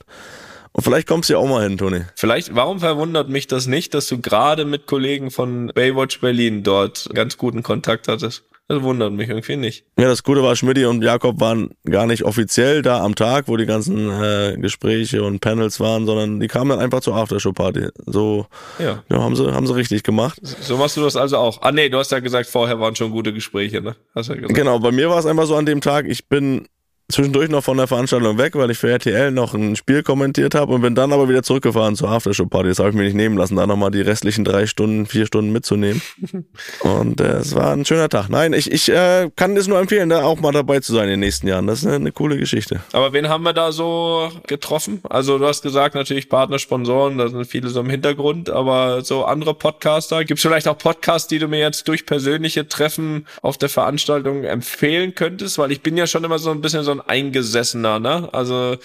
Und 0.71 0.83
vielleicht 0.83 1.07
kommst 1.07 1.29
du 1.29 1.33
ja 1.33 1.39
auch 1.39 1.47
mal 1.47 1.63
hin, 1.63 1.77
Toni. 1.77 2.01
Vielleicht, 2.15 2.55
warum 2.55 2.79
verwundert 2.79 3.29
mich 3.29 3.45
das 3.47 3.67
nicht, 3.67 3.93
dass 3.93 4.07
du 4.07 4.19
gerade 4.21 4.65
mit 4.65 4.87
Kollegen 4.87 5.29
von 5.29 5.67
Baywatch 5.75 6.19
Berlin 6.19 6.63
dort 6.63 7.09
ganz 7.13 7.37
guten 7.37 7.61
Kontakt 7.63 8.07
hattest? 8.07 8.43
Das 8.73 8.81
wundert 8.81 9.13
mich 9.13 9.29
irgendwie 9.29 9.55
nicht. 9.55 9.85
Ja, 9.99 10.05
das 10.05 10.23
Gute 10.23 10.41
war, 10.41 10.55
Schmidti 10.55 10.85
und 10.85 11.03
Jakob 11.03 11.39
waren 11.39 11.69
gar 11.85 12.07
nicht 12.07 12.23
offiziell 12.23 12.81
da 12.81 13.03
am 13.03 13.13
Tag, 13.13 13.47
wo 13.47 13.55
die 13.55 13.67
ganzen 13.67 14.09
äh, 14.09 14.57
Gespräche 14.59 15.23
und 15.23 15.41
Panels 15.41 15.79
waren, 15.79 16.07
sondern 16.07 16.39
die 16.39 16.47
kamen 16.47 16.69
dann 16.69 16.79
einfach 16.79 17.01
zur 17.01 17.15
Aftershow-Party. 17.15 17.89
So 18.07 18.47
Ja. 18.79 19.03
ja, 19.09 19.21
haben, 19.21 19.35
sie, 19.35 19.53
haben 19.53 19.67
sie 19.67 19.75
richtig 19.75 20.01
gemacht. 20.01 20.39
So 20.41 20.77
machst 20.77 20.97
du 20.97 21.01
das 21.01 21.15
also 21.15 21.37
auch. 21.37 21.61
Ah 21.61 21.71
nee, 21.71 21.89
du 21.89 21.99
hast 21.99 22.11
ja 22.11 22.19
gesagt, 22.19 22.49
vorher 22.49 22.79
waren 22.79 22.95
schon 22.95 23.11
gute 23.11 23.31
Gespräche, 23.31 23.81
ne? 23.81 23.95
Hast 24.15 24.29
ja 24.29 24.35
gesagt. 24.35 24.55
Genau, 24.55 24.79
bei 24.79 24.91
mir 24.91 25.09
war 25.09 25.19
es 25.19 25.27
einfach 25.27 25.45
so 25.45 25.55
an 25.55 25.67
dem 25.67 25.81
Tag, 25.81 26.07
ich 26.07 26.27
bin 26.27 26.67
zwischendurch 27.13 27.49
noch 27.49 27.63
von 27.63 27.77
der 27.77 27.87
Veranstaltung 27.87 28.37
weg, 28.37 28.55
weil 28.55 28.69
ich 28.71 28.77
für 28.77 28.89
RTL 28.89 29.31
noch 29.31 29.53
ein 29.53 29.75
Spiel 29.75 30.03
kommentiert 30.03 30.55
habe 30.55 30.73
und 30.73 30.81
bin 30.81 30.95
dann 30.95 31.13
aber 31.13 31.29
wieder 31.29 31.43
zurückgefahren 31.43 31.95
zur 31.95 32.09
Aftershow-Party. 32.09 32.69
Das 32.69 32.79
habe 32.79 32.89
ich 32.89 32.95
mir 32.95 33.03
nicht 33.03 33.15
nehmen 33.15 33.37
lassen, 33.37 33.55
da 33.55 33.67
nochmal 33.67 33.91
die 33.91 34.01
restlichen 34.01 34.43
drei 34.43 34.65
Stunden, 34.65 35.05
vier 35.05 35.25
Stunden 35.25 35.51
mitzunehmen. 35.51 36.01
und 36.81 37.21
äh, 37.21 37.37
es 37.37 37.55
war 37.55 37.71
ein 37.73 37.85
schöner 37.85 38.09
Tag. 38.09 38.29
Nein, 38.29 38.53
ich, 38.53 38.71
ich 38.71 38.89
äh, 38.89 39.29
kann 39.35 39.55
es 39.55 39.67
nur 39.67 39.79
empfehlen, 39.79 40.09
da 40.09 40.23
auch 40.23 40.39
mal 40.39 40.51
dabei 40.51 40.79
zu 40.79 40.93
sein 40.93 41.05
in 41.05 41.11
den 41.11 41.19
nächsten 41.21 41.47
Jahren. 41.47 41.67
Das 41.67 41.79
ist 41.79 41.85
eine, 41.85 41.95
eine 41.95 42.11
coole 42.11 42.37
Geschichte. 42.37 42.81
Aber 42.91 43.13
wen 43.13 43.29
haben 43.29 43.43
wir 43.43 43.53
da 43.53 43.71
so 43.71 44.31
getroffen? 44.47 45.01
Also 45.09 45.37
du 45.37 45.45
hast 45.45 45.61
gesagt, 45.61 45.95
natürlich 45.95 46.29
Partner, 46.29 46.59
Sponsoren, 46.59 47.17
da 47.17 47.29
sind 47.29 47.45
viele 47.45 47.69
so 47.69 47.79
im 47.79 47.89
Hintergrund, 47.89 48.49
aber 48.49 49.03
so 49.03 49.25
andere 49.25 49.53
Podcaster. 49.53 50.25
Gibt 50.25 50.39
es 50.39 50.41
vielleicht 50.41 50.67
auch 50.67 50.77
Podcasts, 50.77 51.27
die 51.27 51.39
du 51.39 51.47
mir 51.47 51.59
jetzt 51.59 51.87
durch 51.87 52.05
persönliche 52.05 52.67
Treffen 52.67 53.27
auf 53.41 53.57
der 53.57 53.69
Veranstaltung 53.69 54.43
empfehlen 54.43 55.13
könntest? 55.15 55.57
Weil 55.57 55.71
ich 55.71 55.81
bin 55.81 55.95
ja 55.95 56.07
schon 56.07 56.23
immer 56.23 56.39
so 56.39 56.51
ein 56.51 56.61
bisschen 56.61 56.83
so 56.83 56.91
ein 56.91 57.02
Eingesessener, 57.07 57.99
ne? 57.99 58.29
Also 58.31 58.77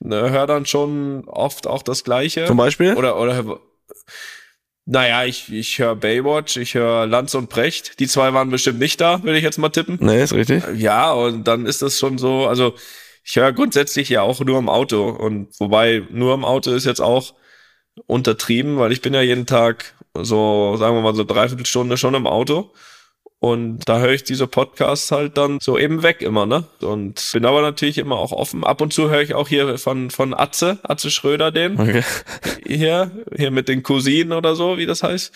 ne, 0.00 0.30
hör 0.30 0.46
dann 0.46 0.66
schon 0.66 1.24
oft 1.26 1.66
auch 1.66 1.82
das 1.82 2.04
Gleiche. 2.04 2.46
Zum 2.46 2.56
Beispiel? 2.56 2.94
Oder, 2.94 3.18
oder 3.18 3.60
naja, 4.84 5.24
ich, 5.24 5.52
ich 5.52 5.78
höre 5.78 5.94
Baywatch, 5.94 6.56
ich 6.56 6.74
höre 6.74 7.06
Lanz 7.06 7.34
und 7.34 7.48
Brecht. 7.48 8.00
Die 8.00 8.08
zwei 8.08 8.34
waren 8.34 8.50
bestimmt 8.50 8.80
nicht 8.80 9.00
da, 9.00 9.22
würde 9.22 9.38
ich 9.38 9.44
jetzt 9.44 9.58
mal 9.58 9.68
tippen. 9.68 9.98
Nee, 10.00 10.22
ist 10.22 10.32
richtig. 10.32 10.64
Ja, 10.76 11.12
und 11.12 11.44
dann 11.44 11.66
ist 11.66 11.82
das 11.82 11.98
schon 11.98 12.18
so, 12.18 12.46
also 12.46 12.74
ich 13.24 13.36
höre 13.36 13.52
grundsätzlich 13.52 14.08
ja 14.08 14.22
auch 14.22 14.40
nur 14.40 14.58
im 14.58 14.68
Auto. 14.68 15.08
Und 15.08 15.48
wobei 15.60 16.02
nur 16.10 16.34
im 16.34 16.44
Auto 16.44 16.72
ist 16.72 16.84
jetzt 16.84 17.00
auch 17.00 17.34
untertrieben, 18.06 18.78
weil 18.78 18.90
ich 18.90 19.02
bin 19.02 19.14
ja 19.14 19.22
jeden 19.22 19.46
Tag 19.46 19.94
so, 20.14 20.76
sagen 20.76 20.96
wir 20.96 21.02
mal, 21.02 21.14
so 21.14 21.24
dreiviertel 21.24 21.66
Stunde 21.66 21.96
schon 21.96 22.14
im 22.14 22.26
Auto. 22.26 22.72
Und 23.42 23.80
da 23.86 23.98
höre 23.98 24.12
ich 24.12 24.22
diese 24.22 24.46
Podcasts 24.46 25.10
halt 25.10 25.36
dann 25.36 25.58
so 25.60 25.76
eben 25.76 26.04
weg 26.04 26.22
immer, 26.22 26.46
ne? 26.46 26.62
Und 26.80 27.30
bin 27.32 27.44
aber 27.44 27.60
natürlich 27.60 27.98
immer 27.98 28.16
auch 28.16 28.30
offen. 28.30 28.62
Ab 28.62 28.80
und 28.80 28.92
zu 28.92 29.10
höre 29.10 29.20
ich 29.20 29.34
auch 29.34 29.48
hier 29.48 29.78
von, 29.78 30.10
von 30.10 30.32
Atze, 30.32 30.78
Atze 30.84 31.10
Schröder 31.10 31.50
den 31.50 31.76
Okay. 31.76 32.04
hier, 32.64 33.10
hier 33.36 33.50
mit 33.50 33.66
den 33.66 33.82
Cousinen 33.82 34.32
oder 34.32 34.54
so, 34.54 34.78
wie 34.78 34.86
das 34.86 35.02
heißt. 35.02 35.34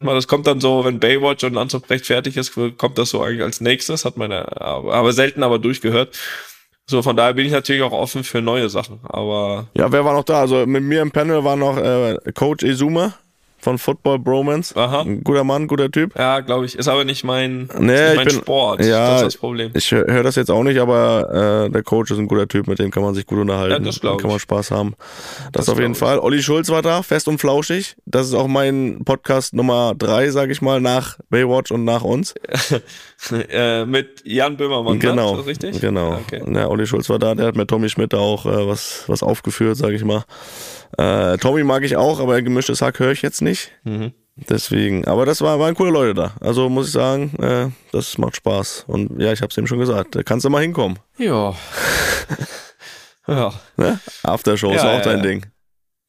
Das 0.00 0.26
kommt 0.26 0.48
dann 0.48 0.60
so, 0.60 0.84
wenn 0.84 0.98
Baywatch 0.98 1.44
und 1.44 1.54
Lanz 1.54 1.74
und 1.74 1.86
Brecht 1.86 2.06
fertig 2.06 2.36
ist, 2.36 2.58
kommt 2.76 2.98
das 2.98 3.10
so 3.10 3.22
eigentlich 3.22 3.44
als 3.44 3.60
nächstes, 3.60 4.04
hat 4.04 4.16
meine, 4.16 4.60
aber, 4.60 4.92
aber 4.92 5.12
selten 5.12 5.44
aber 5.44 5.60
durchgehört. 5.60 6.18
So, 6.86 7.02
von 7.02 7.16
daher 7.16 7.34
bin 7.34 7.46
ich 7.46 7.52
natürlich 7.52 7.82
auch 7.82 7.92
offen 7.92 8.24
für 8.24 8.42
neue 8.42 8.68
Sachen, 8.68 8.98
aber 9.04 9.68
Ja, 9.76 9.92
wer 9.92 10.04
war 10.04 10.14
noch 10.14 10.24
da? 10.24 10.40
Also 10.40 10.66
mit 10.66 10.82
mir 10.82 11.02
im 11.02 11.12
Panel 11.12 11.44
war 11.44 11.54
noch 11.54 11.78
äh, 11.78 12.18
Coach 12.34 12.64
Izuma 12.64 13.14
von 13.64 13.78
Football 13.78 14.18
Bromance. 14.20 14.76
Aha. 14.76 15.00
Ein 15.02 15.24
guter 15.24 15.42
Mann, 15.42 15.66
guter 15.66 15.90
Typ. 15.90 16.16
ja, 16.16 16.40
glaube 16.40 16.66
ich, 16.66 16.76
ist 16.78 16.86
aber 16.86 17.04
nicht 17.04 17.24
mein, 17.24 17.68
Nee, 17.78 17.92
nicht 17.92 18.10
ich 18.10 18.16
mein 18.16 18.26
bin- 18.26 18.36
Sport. 18.36 18.84
ja, 18.84 19.08
das 19.10 19.16
ist 19.22 19.26
das 19.26 19.36
Problem. 19.38 19.72
Ich 19.74 19.90
höre 19.90 20.06
hör 20.06 20.22
das 20.22 20.36
jetzt 20.36 20.50
auch 20.50 20.62
nicht, 20.62 20.78
aber 20.78 21.64
äh, 21.66 21.70
der 21.70 21.82
Coach 21.82 22.10
ist 22.12 22.18
ein 22.18 22.28
guter 22.28 22.46
Typ, 22.46 22.68
mit 22.68 22.78
dem 22.78 22.90
kann 22.90 23.02
man 23.02 23.14
sich 23.14 23.26
gut 23.26 23.38
unterhalten. 23.38 23.72
Ja, 23.72 23.78
das 23.78 24.00
glaub 24.00 24.18
kann 24.20 24.28
man 24.28 24.36
ich. 24.36 24.42
Spaß 24.42 24.70
haben. 24.70 24.94
Das, 25.52 25.64
Das 25.66 25.68
auf 25.70 25.80
jeden 25.80 25.94
Fall. 25.94 26.18
Olli 26.18 26.42
Schulz 26.42 26.68
war 26.68 26.82
da, 26.82 27.02
fest 27.02 27.26
und 27.26 27.38
flauschig. 27.38 27.96
Das 28.06 28.26
ist 28.28 28.34
auch 28.34 28.46
mein 28.48 29.02
Podcast 29.04 29.54
Nummer 29.54 29.94
drei, 29.98 30.30
sag 30.30 30.50
ich 30.50 30.60
mal, 30.62 30.80
nach 30.80 31.18
Baywatch 31.30 31.72
und 31.72 31.84
nach 31.84 32.02
uns. 32.02 32.34
äh, 33.50 33.84
mit 33.86 34.22
Jan 34.24 34.56
Böhmermann, 34.56 34.98
genau. 34.98 35.32
ne? 35.34 35.38
Ist 35.38 35.38
das 35.38 35.46
richtig? 35.46 35.80
Genau. 35.80 36.10
Ja, 36.10 36.20
Okay. 36.24 36.42
Ja, 36.54 36.68
Olli 36.68 36.86
Schulz 36.86 37.08
war 37.08 37.18
da, 37.18 37.34
der 37.34 37.46
hat 37.46 37.56
mit 37.56 37.68
Tommy 37.68 37.88
Schmidt 37.88 38.12
da 38.12 38.18
auch 38.18 38.46
äh, 38.46 38.66
was, 38.68 39.04
was 39.06 39.22
aufgeführt, 39.22 39.76
sag 39.76 39.92
ich 39.92 40.04
mal. 40.04 40.24
Äh, 40.98 41.38
Tommy 41.38 41.64
mag 41.64 41.82
ich 41.82 41.96
auch, 41.96 42.20
aber 42.20 42.40
gemischtes 42.42 42.82
Hack 42.82 42.98
höre 42.98 43.12
ich 43.12 43.22
jetzt 43.22 43.42
nicht. 43.42 43.72
Mhm. 43.84 44.12
Deswegen, 44.36 45.04
aber 45.06 45.26
das 45.26 45.40
war, 45.42 45.60
waren 45.60 45.74
coole 45.76 45.92
Leute 45.92 46.14
da. 46.14 46.32
Also 46.40 46.68
muss 46.68 46.88
ich 46.88 46.92
sagen, 46.92 47.34
äh, 47.40 47.68
das 47.92 48.18
macht 48.18 48.36
Spaß. 48.36 48.84
Und 48.88 49.20
ja, 49.20 49.32
ich 49.32 49.42
hab's 49.42 49.56
ihm 49.56 49.66
schon 49.66 49.78
gesagt, 49.78 50.16
da 50.16 50.22
kannst 50.24 50.44
du 50.44 50.50
mal 50.50 50.62
hinkommen. 50.62 50.98
Ja. 51.18 51.54
ja. 53.28 53.52
Ne? 53.76 54.00
Aftershow 54.24 54.72
ist 54.72 54.82
Ja, 54.82 54.90
auch 54.90 54.98
ja, 54.98 55.04
dein 55.04 55.18
ja. 55.18 55.22
Ding. 55.22 55.46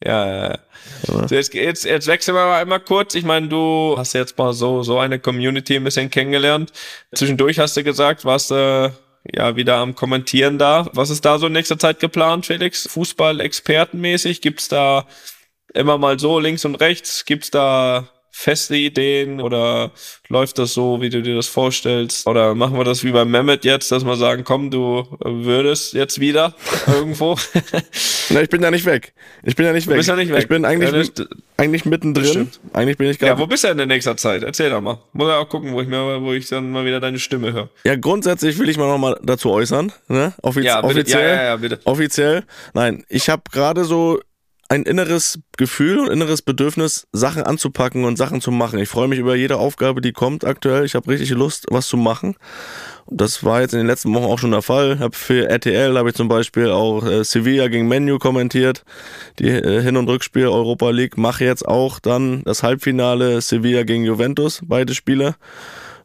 Ja, 0.04 0.28
ja, 0.28 0.50
ja. 0.50 0.60
So, 1.04 1.36
jetzt, 1.36 1.54
jetzt, 1.54 1.86
jetzt 1.86 2.08
wechseln 2.08 2.36
wir 2.36 2.46
mal 2.46 2.62
einmal 2.62 2.80
kurz. 2.80 3.16
Ich 3.16 3.24
meine, 3.24 3.48
du 3.48 3.96
hast 3.98 4.14
jetzt 4.14 4.38
mal 4.38 4.54
so, 4.54 4.84
so 4.84 5.00
eine 5.00 5.20
Community 5.20 5.76
ein 5.76 5.84
bisschen 5.84 6.10
kennengelernt. 6.10 6.72
Zwischendurch 7.14 7.60
hast 7.60 7.78
du 7.78 7.84
gesagt, 7.84 8.26
warst 8.26 8.52
du 8.52 8.92
ja 9.34 9.56
wieder 9.56 9.78
am 9.78 9.96
Kommentieren 9.96 10.58
da. 10.58 10.90
Was 10.94 11.10
ist 11.10 11.26
da 11.26 11.38
so 11.38 11.48
in 11.48 11.54
nächster 11.54 11.80
Zeit 11.80 12.00
geplant, 12.00 12.46
Felix? 12.46 12.88
Fußball-Expertenmäßig? 12.88 14.42
Gibt's 14.42 14.68
da 14.68 15.06
immer 15.74 15.98
mal 15.98 16.20
so 16.20 16.40
links 16.40 16.66
und 16.66 16.76
rechts? 16.76 17.26
Gibt's 17.26 17.52
da 17.52 18.10
feste 18.38 18.76
Ideen 18.76 19.40
oder 19.40 19.92
läuft 20.28 20.58
das 20.58 20.74
so, 20.74 21.02
wie 21.02 21.10
du 21.10 21.22
dir 21.22 21.36
das 21.36 21.48
vorstellst? 21.48 22.28
Oder 22.28 22.54
machen 22.54 22.78
wir 22.78 22.84
das 22.84 23.04
wie 23.06 23.12
beim 23.12 23.32
Mehmet 23.32 23.64
jetzt, 23.64 23.92
dass 23.94 24.06
wir 24.06 24.18
sagen, 24.18 24.44
komm, 24.44 24.70
du 24.72 25.06
würdest 25.24 25.94
jetzt 25.94 26.20
wieder 26.20 26.54
irgendwo? 26.88 27.38
Na, 28.30 28.42
ich 28.42 28.50
bin 28.50 28.62
ja 28.62 28.72
nicht 28.72 28.86
weg. 28.86 29.14
Ich 29.44 29.56
bin 29.56 29.66
ja 29.66 29.72
nicht 29.72 29.88
weg. 29.88 29.96
bist 29.98 30.10
ja 30.10 30.16
nicht 30.18 30.32
weg. 30.34 30.40
Ich 30.40 30.48
bin 30.50 30.66
eigentlich, 30.66 30.92
Ja, 30.92 30.98
mit- 30.98 31.28
eigentlich 31.58 31.86
mittendrin. 31.86 32.26
stimmt. 32.26 32.60
Eigentlich 32.74 32.98
bin 32.98 33.10
ich 33.10 33.22
Ja, 33.22 33.30
gerade. 33.30 33.42
wo 33.42 33.48
bist 33.48 33.64
du 33.64 33.70
denn 33.70 33.80
in 33.80 33.88
nächster 33.88 34.18
Zeit? 34.18 34.44
Erzähl 34.44 34.70
doch 34.70 34.82
mal. 34.82 35.00
Muss 35.14 35.30
ja 35.30 35.38
auch 35.38 35.48
gucken, 35.48 35.72
wo 35.72 35.82
ich 35.82 35.88
mir, 35.88 36.22
wo 36.22 36.34
ich 36.34 36.50
dann 36.50 36.72
mal 36.72 36.86
wieder 36.86 37.00
deine 37.00 37.20
Stimme 37.20 37.54
höre. 37.54 37.70
Ja, 37.86 37.96
grundsätzlich 37.96 38.60
will 38.60 38.68
ich 38.68 38.78
mal 38.78 38.88
nochmal 38.90 39.18
dazu 39.24 39.50
äußern. 39.52 39.94
Ne? 40.10 40.34
Offiz 40.42 40.66
Ja, 40.66 40.82
bitte. 40.82 40.94
offiziell. 41.00 41.30
Ja, 41.30 41.36
ja, 41.36 41.44
ja, 41.44 41.56
bitte. 41.56 41.80
Offiziell. 41.86 42.44
Nein, 42.74 43.06
ich 43.08 43.30
habe 43.30 43.44
gerade 43.52 43.86
so 43.86 44.20
ein 44.68 44.84
inneres 44.84 45.40
Gefühl 45.58 46.00
und 46.00 46.12
inneres 46.12 46.42
Bedürfnis, 46.42 47.08
Sachen 47.12 47.44
anzupacken 47.44 48.04
und 48.04 48.18
Sachen 48.18 48.42
zu 48.42 48.52
machen. 48.52 48.80
Ich 48.80 48.90
freue 48.90 49.08
mich 49.08 49.20
über 49.20 49.36
jede 49.36 49.58
Aufgabe, 49.58 50.02
die 50.02 50.12
kommt 50.12 50.44
aktuell. 50.44 50.86
Ich 50.86 50.96
habe 50.96 51.10
richtig 51.10 51.30
Lust, 51.32 51.68
was 51.70 51.88
zu 51.88 51.98
machen. 51.98 52.36
Und 53.06 53.22
Das 53.22 53.44
war 53.44 53.62
jetzt 53.62 53.74
in 53.74 53.80
den 53.80 53.88
letzten 53.88 54.14
Wochen 54.14 54.26
auch 54.26 54.40
schon 54.40 54.52
der 54.52 54.64
Fall. 54.64 54.98
Hab 55.00 55.16
für 55.16 55.48
RTL 55.48 55.96
habe 55.98 56.10
ich 56.10 56.16
zum 56.16 56.28
Beispiel 56.28 56.72
auch 56.72 57.06
äh, 57.06 57.24
Sevilla 57.24 57.68
gegen 57.68 57.88
Menu 57.88 58.18
kommentiert, 58.18 58.84
die 59.38 59.50
äh, 59.50 59.82
Hin- 59.84 59.98
und 59.98 60.10
Rückspiel 60.10 60.48
Europa 60.48 60.90
League. 60.90 61.18
Mache 61.18 61.46
jetzt 61.46 61.68
auch 61.68 62.00
dann 62.00 62.44
das 62.44 62.64
Halbfinale 62.64 63.42
Sevilla 63.42 63.84
gegen 63.84 64.04
Juventus, 64.04 64.62
beide 64.64 64.96
Spiele 64.96 65.36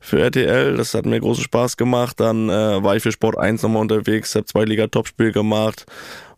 für 0.00 0.20
RTL. 0.20 0.76
Das 0.76 0.94
hat 0.94 1.06
mir 1.06 1.20
großen 1.20 1.44
Spaß 1.44 1.78
gemacht. 1.78 2.20
Dann 2.20 2.50
äh, 2.50 2.82
war 2.82 2.96
ich 2.96 3.02
für 3.02 3.12
Sport 3.12 3.38
1 3.38 3.62
nochmal 3.62 3.82
unterwegs, 3.82 4.34
habe 4.34 4.44
zwei 4.44 4.64
Liga-Topspiel 4.64 5.32
gemacht. 5.32 5.86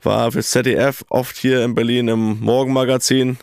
War 0.03 0.33
für 0.33 0.43
ZDF 0.43 1.05
oft 1.09 1.37
hier 1.37 1.65
in 1.65 1.75
Berlin 1.75 2.09
im 2.09 2.41
Morgenmagazin, 2.41 3.38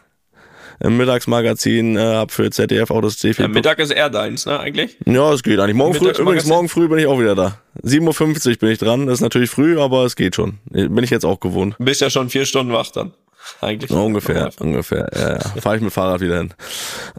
im 0.82 0.98
Mittagsmagazin, 0.98 1.98
äh, 1.98 2.00
hab 2.00 2.32
für 2.32 2.50
ZDF 2.50 2.92
auch 2.92 3.02
das 3.02 3.18
DFB. 3.18 3.40
Ja, 3.40 3.48
Mittag 3.48 3.80
ist 3.80 3.92
eher 3.92 4.10
deins, 4.10 4.46
ne, 4.46 4.60
eigentlich? 4.60 4.98
Ja, 5.06 5.32
es 5.34 5.44
geht 5.44 5.60
eigentlich. 5.60 5.76
Morgen 5.76 5.94
früh, 5.94 6.10
übrigens, 6.10 6.46
morgen 6.46 6.70
früh 6.70 6.88
bin 6.88 7.00
ich 7.00 7.08
auch 7.08 7.20
wieder 7.20 7.36
da. 7.36 7.60
7.50 7.84 8.50
Uhr 8.50 8.56
bin 8.58 8.70
ich 8.72 8.78
dran. 8.78 9.08
Das 9.08 9.16
ist 9.16 9.22
natürlich 9.22 9.50
früh, 9.50 9.80
aber 9.80 10.06
es 10.06 10.16
geht 10.16 10.36
schon. 10.36 10.60
Bin 10.70 11.04
ich 11.04 11.10
jetzt 11.10 11.26
auch 11.26 11.40
gewohnt. 11.40 11.76
Du 11.80 11.86
bist 11.86 12.02
ja 12.02 12.10
schon 12.10 12.30
vier 12.30 12.46
Stunden 12.46 12.74
wach 12.74 12.92
dann. 12.92 13.14
Eigentlich. 13.62 13.90
Ja, 13.92 13.98
ungefähr, 13.98 14.50
ungefähr. 14.60 15.10
Ja, 15.16 15.30
ja. 15.34 15.40
Fahre 15.62 15.78
ich 15.78 15.82
mit 15.82 15.92
Fahrrad 15.92 16.22
wieder 16.22 16.38
hin. 16.38 16.54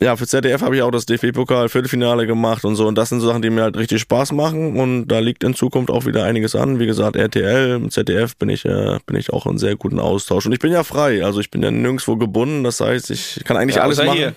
Ja, 0.00 0.16
für 0.16 0.26
ZDF 0.26 0.62
habe 0.62 0.76
ich 0.76 0.82
auch 0.82 0.90
das 0.90 1.04
DFB-Pokal 1.06 1.68
Viertelfinale 1.68 2.26
gemacht 2.26 2.64
und 2.64 2.76
so. 2.76 2.86
Und 2.86 2.96
das 2.96 3.08
sind 3.08 3.20
so 3.20 3.26
Sachen, 3.26 3.42
die 3.42 3.50
mir 3.50 3.62
halt 3.62 3.76
richtig 3.76 4.00
Spaß 4.02 4.32
machen. 4.32 4.78
Und 4.78 5.08
da 5.08 5.18
liegt 5.18 5.44
in 5.44 5.54
Zukunft 5.54 5.90
auch 5.90 6.06
wieder 6.06 6.24
einiges 6.24 6.54
an. 6.54 6.78
Wie 6.78 6.86
gesagt, 6.86 7.16
RTL, 7.16 7.88
ZDF 7.90 8.36
bin 8.36 8.48
ich, 8.48 8.64
äh, 8.64 8.98
bin 9.06 9.16
ich 9.16 9.32
auch 9.32 9.46
in 9.46 9.58
sehr 9.58 9.76
guten 9.76 9.98
Austausch. 9.98 10.46
Und 10.46 10.52
ich 10.52 10.60
bin 10.60 10.72
ja 10.72 10.84
frei. 10.84 11.24
Also 11.24 11.40
ich 11.40 11.50
bin 11.50 11.62
ja 11.62 11.70
nirgendwo 11.70 12.16
gebunden. 12.16 12.64
Das 12.64 12.80
heißt, 12.80 13.10
ich 13.10 13.42
kann 13.44 13.56
eigentlich 13.56 13.76
Ja, 13.76 13.82
alles 13.82 13.98
machen. 13.98 14.12
hier. 14.16 14.34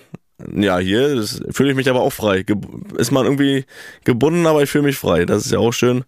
Ja, 0.54 0.78
hier 0.78 1.24
fühle 1.50 1.70
ich 1.70 1.76
mich 1.76 1.88
aber 1.88 2.00
auch 2.00 2.12
frei. 2.12 2.42
Ge 2.42 2.56
ist 2.96 3.10
man 3.10 3.24
irgendwie 3.24 3.64
gebunden, 4.04 4.46
aber 4.46 4.62
ich 4.62 4.70
fühle 4.70 4.84
mich 4.84 4.96
frei. 4.96 5.24
Das 5.24 5.44
ist 5.44 5.52
ja 5.52 5.58
auch 5.58 5.72
schön. 5.72 6.04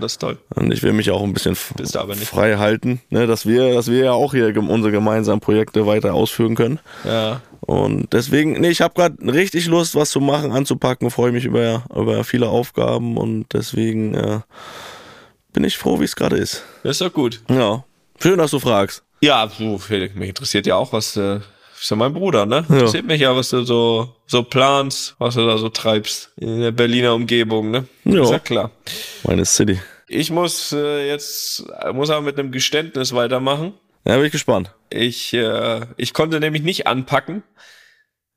Das 0.00 0.12
ist 0.12 0.18
toll. 0.18 0.38
Und 0.54 0.72
ich 0.72 0.82
will 0.82 0.92
mich 0.92 1.10
auch 1.10 1.22
ein 1.22 1.32
bisschen 1.32 1.54
frei 1.54 2.56
halten, 2.56 3.00
ne, 3.10 3.26
dass 3.26 3.46
wir, 3.46 3.74
dass 3.74 3.88
wir 3.90 4.04
ja 4.04 4.12
auch 4.12 4.32
hier 4.32 4.56
unsere 4.56 4.92
gemeinsamen 4.92 5.40
Projekte 5.40 5.86
weiter 5.86 6.14
ausführen 6.14 6.54
können. 6.54 6.80
Ja. 7.04 7.40
Und 7.60 8.12
deswegen, 8.12 8.52
nee, 8.60 8.70
ich 8.70 8.80
habe 8.80 8.94
gerade 8.94 9.16
richtig 9.32 9.66
Lust, 9.66 9.94
was 9.94 10.10
zu 10.10 10.20
machen, 10.20 10.52
anzupacken, 10.52 11.10
freue 11.10 11.32
mich 11.32 11.44
über, 11.44 11.84
über 11.94 12.24
viele 12.24 12.48
Aufgaben 12.48 13.16
und 13.16 13.46
deswegen 13.52 14.14
äh, 14.14 14.40
bin 15.52 15.64
ich 15.64 15.76
froh, 15.76 16.00
wie 16.00 16.04
es 16.04 16.16
gerade 16.16 16.36
ist. 16.36 16.64
Das 16.82 16.92
ist 16.92 17.00
doch 17.00 17.12
gut. 17.12 17.42
Ja, 17.50 17.84
schön, 18.20 18.38
dass 18.38 18.52
du 18.52 18.58
fragst. 18.58 19.02
Ja, 19.20 19.50
mich 19.58 20.28
interessiert 20.28 20.66
ja 20.66 20.76
auch, 20.76 20.92
was, 20.92 21.16
äh, 21.16 21.40
ist 21.80 21.90
ja 21.90 21.96
mein 21.96 22.12
Bruder, 22.12 22.46
ne? 22.46 22.64
Interessiert 22.68 23.06
mich 23.06 23.20
ja, 23.20 23.34
was 23.34 23.50
du 23.50 23.62
so, 23.62 24.14
so 24.26 24.42
planst, 24.42 25.14
was 25.18 25.34
du 25.34 25.46
da 25.46 25.58
so 25.58 25.68
treibst 25.68 26.32
in 26.36 26.60
der 26.60 26.72
Berliner 26.72 27.14
Umgebung, 27.14 27.70
ne? 27.70 27.86
Ja. 28.04 28.22
Ist 28.22 28.30
ja 28.30 28.38
klar. 28.38 28.70
Meine 29.24 29.44
City. 29.44 29.80
Ich 30.08 30.30
muss 30.30 30.72
äh, 30.72 31.06
jetzt, 31.06 31.64
muss 31.92 32.10
aber 32.10 32.22
mit 32.22 32.38
einem 32.38 32.50
Geständnis 32.50 33.14
weitermachen. 33.14 33.74
Ja, 34.06 34.16
bin 34.16 34.24
ich 34.24 34.32
gespannt. 34.32 34.74
Ich, 34.90 35.34
äh, 35.34 35.82
ich 35.96 36.14
konnte 36.14 36.40
nämlich 36.40 36.62
nicht 36.62 36.86
anpacken, 36.86 37.42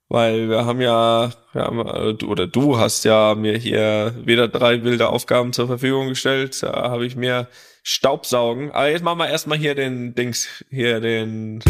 weil 0.09 0.49
wir 0.49 0.65
haben 0.65 0.81
ja, 0.81 1.31
wir 1.53 1.61
haben, 1.61 1.79
äh, 1.79 2.25
oder 2.25 2.45
du 2.45 2.77
hast 2.77 3.05
ja 3.05 3.35
mir 3.35 3.57
hier 3.57 4.13
wieder 4.25 4.49
drei 4.49 4.83
wilde 4.83 5.07
Aufgaben 5.07 5.53
zur 5.53 5.67
Verfügung 5.67 6.09
gestellt. 6.09 6.61
Da 6.61 6.89
habe 6.89 7.05
ich 7.05 7.15
mir 7.15 7.47
Staubsaugen. 7.83 8.71
Aber 8.71 8.89
jetzt 8.89 9.03
machen 9.03 9.19
wir 9.19 9.29
erstmal 9.29 9.57
hier 9.57 9.75
den 9.75 10.13
Dings, 10.13 10.47
hier 10.69 10.99
den. 10.99 11.63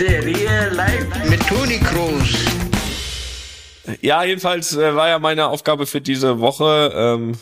Serie 0.00 0.70
live 0.70 1.28
mit 1.28 1.46
Toni 1.46 1.78
Kroos. 1.78 2.34
Ja, 4.00 4.24
jedenfalls 4.24 4.74
äh, 4.74 4.94
war 4.96 5.10
ja 5.10 5.18
meine 5.18 5.48
Aufgabe 5.48 5.84
für 5.84 6.00
diese 6.00 6.40
Woche, 6.40 6.90
ähm, 6.94 7.32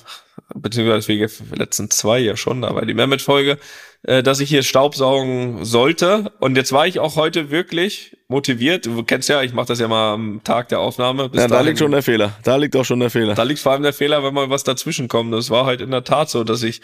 beziehungsweise 0.56 1.06
für 1.06 1.12
die 1.14 1.56
letzten 1.56 1.88
zwei 1.92 2.18
ja 2.18 2.36
schon, 2.36 2.62
da 2.62 2.74
war 2.74 2.84
die 2.84 2.94
Mehmet-Folge, 2.94 3.58
äh, 4.02 4.24
dass 4.24 4.40
ich 4.40 4.48
hier 4.48 4.64
Staubsaugen 4.64 5.64
sollte. 5.64 6.32
Und 6.40 6.56
jetzt 6.56 6.72
war 6.72 6.84
ich 6.88 6.98
auch 6.98 7.14
heute 7.14 7.52
wirklich 7.52 8.16
motiviert. 8.26 8.86
Du 8.86 9.04
kennst 9.04 9.28
ja, 9.28 9.40
ich 9.42 9.52
mache 9.52 9.68
das 9.68 9.78
ja 9.78 9.86
mal 9.86 10.14
am 10.14 10.40
Tag 10.42 10.68
der 10.70 10.80
Aufnahme. 10.80 11.28
Bis 11.28 11.42
Ja, 11.42 11.46
da 11.46 11.54
dahin- 11.54 11.66
liegt 11.68 11.78
schon 11.78 11.92
der 11.92 12.02
Fehler. 12.02 12.32
Da 12.42 12.56
liegt 12.56 12.74
auch 12.74 12.84
schon 12.84 12.98
der 12.98 13.10
Fehler. 13.10 13.34
da 13.36 13.44
liegt 13.44 13.60
vor 13.60 13.70
allem 13.70 13.84
der 13.84 13.92
Fehler, 13.92 14.24
wenn 14.24 14.34
mal 14.34 14.50
was 14.50 14.64
dazwischen 14.64 15.06
kommt. 15.06 15.32
Das 15.32 15.48
war 15.50 15.64
halt 15.64 15.80
in 15.80 15.92
der 15.92 16.02
Tat 16.02 16.28
so, 16.28 16.42
dass 16.42 16.64
ich 16.64 16.80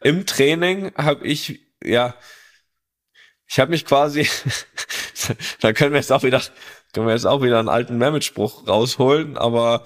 im 0.00 0.24
Training 0.24 0.90
habe 0.96 1.26
ich, 1.26 1.60
ja, 1.84 2.14
ich 3.50 3.58
habe 3.58 3.70
mich 3.70 3.84
quasi, 3.86 4.28
da 5.60 5.72
können 5.72 5.92
wir 5.92 6.00
jetzt 6.00 6.12
auch 6.12 6.22
wieder, 6.22 6.40
können 6.92 7.06
wir 7.06 7.14
jetzt 7.14 7.26
auch 7.26 7.42
wieder 7.42 7.58
einen 7.58 7.68
alten 7.68 7.98
Mehmet-Spruch 7.98 8.66
rausholen, 8.66 9.36
aber 9.36 9.84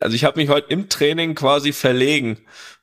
also 0.00 0.14
ich 0.14 0.24
habe 0.24 0.38
mich 0.38 0.48
heute 0.48 0.72
im 0.72 0.88
Training 0.88 1.34
quasi 1.34 1.72
verlegen, 1.72 2.38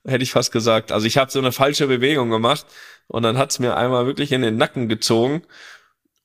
hätte 0.05 0.23
ich 0.23 0.31
fast 0.31 0.51
gesagt. 0.51 0.91
Also 0.91 1.07
ich 1.07 1.17
habe 1.17 1.31
so 1.31 1.39
eine 1.39 1.51
falsche 1.51 1.87
Bewegung 1.87 2.29
gemacht 2.29 2.65
und 3.07 3.23
dann 3.23 3.37
hat's 3.37 3.59
mir 3.59 3.77
einmal 3.77 4.05
wirklich 4.05 4.31
in 4.31 4.41
den 4.41 4.57
Nacken 4.57 4.89
gezogen. 4.89 5.43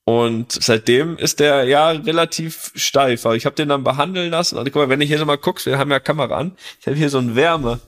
Und 0.03 0.51
seitdem 0.51 1.17
ist 1.17 1.39
der 1.39 1.63
ja 1.65 1.91
relativ 1.91 2.71
steif. 2.75 3.25
Aber 3.25 3.35
ich 3.35 3.45
habe 3.45 3.55
den 3.55 3.69
dann 3.69 3.83
behandeln 3.83 4.31
lassen. 4.31 4.57
Und 4.57 4.65
guck 4.65 4.75
mal, 4.75 4.89
wenn 4.89 5.01
ich 5.01 5.09
hier 5.09 5.19
so 5.19 5.25
mal 5.25 5.37
guckst, 5.37 5.67
wir 5.67 5.77
haben 5.77 5.91
ja 5.91 5.99
Kamera 5.99 6.37
an. 6.37 6.57
Ich 6.79 6.87
habe 6.87 6.97
hier 6.97 7.09
so 7.09 7.19
ein 7.19 7.35
Wärme. 7.35 7.79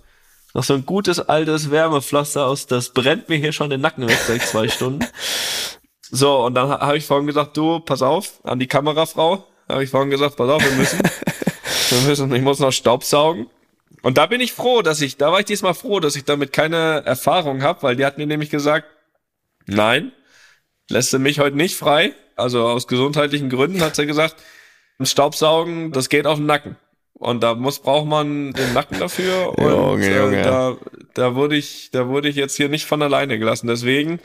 Noch 0.54 0.64
so 0.64 0.76
ein 0.76 0.86
gutes 0.86 1.20
altes 1.20 1.72
Wärmepflaster 1.72 2.46
aus. 2.46 2.68
Das 2.68 2.90
brennt 2.90 3.30
mir 3.30 3.38
hier 3.38 3.52
schon 3.52 3.72
den 3.72 3.82
Nacken 3.82 4.08
weg 4.08 4.20
seit 4.28 4.44
zwei 4.44 4.68
Stunden. 4.68 5.06
So, 6.16 6.46
und 6.46 6.54
dann 6.54 6.70
ha- 6.70 6.80
habe 6.80 6.98
ich 6.98 7.06
vorhin 7.08 7.26
gesagt, 7.26 7.58
du, 7.58 7.80
pass 7.80 8.04
auf, 8.04 8.40
an 8.44 8.60
die 8.60 8.68
Kamerafrau. 8.68 9.48
Habe 9.68 9.84
ich 9.84 9.90
vorhin 9.90 10.12
gesagt, 10.12 10.36
pass 10.36 10.48
auf, 10.48 10.64
wir 10.64 10.72
müssen, 10.74 11.00
wir 11.90 12.02
müssen, 12.02 12.36
ich 12.36 12.42
muss 12.44 12.60
noch 12.60 12.72
Staubsaugen. 12.72 13.48
Und 14.04 14.20
da 14.20 14.28
bin 14.28 14.40
ich 14.40 14.54
froh, 14.54 14.84
dass 14.84 15.02
ich, 15.02 15.18
da 15.18 15.32
war 15.32 15.40
ich 15.40 15.46
diesmal 15.46 15.74
froh, 15.74 16.00
dass 16.00 16.16
ich 16.16 16.24
damit 16.24 16.54
keine 16.54 17.02
Erfahrung 17.04 17.64
habe, 17.64 17.82
weil 17.82 17.96
die 17.96 18.06
hat 18.06 18.20
mir 18.20 18.28
nämlich 18.28 18.52
gesagt, 18.52 18.86
nein, 19.66 20.12
lässt 20.88 21.12
du 21.14 21.18
mich 21.18 21.40
heute 21.40 21.56
nicht 21.58 21.76
frei. 21.78 22.14
Also 22.36 22.68
aus 22.68 22.88
gesundheitlichen 22.88 23.50
Gründen 23.50 23.82
hat 23.82 23.96
sie 23.96 24.06
gesagt, 24.06 24.36
Staubsaugen, 25.02 25.92
das 25.94 26.10
geht 26.10 26.28
auf 26.28 26.38
den 26.38 26.46
Nacken. 26.46 26.76
Und 27.14 27.42
da 27.42 27.56
muss, 27.56 27.80
braucht 27.80 28.06
man 28.08 28.54
den 28.54 28.74
Nacken 28.74 29.00
dafür. 29.00 29.50
Und 29.58 29.64
Junge, 29.72 30.06
äh, 30.08 30.20
Junge. 30.20 30.42
da, 30.44 30.78
da 31.16 31.36
wurde 31.36 31.56
ich, 31.56 31.90
da 31.92 32.08
wurde 32.08 32.28
ich 32.30 32.36
jetzt 32.36 32.56
hier 32.58 32.70
nicht 32.70 32.86
von 32.86 33.02
alleine 33.02 33.40
gelassen. 33.40 33.68
Deswegen 33.68 34.20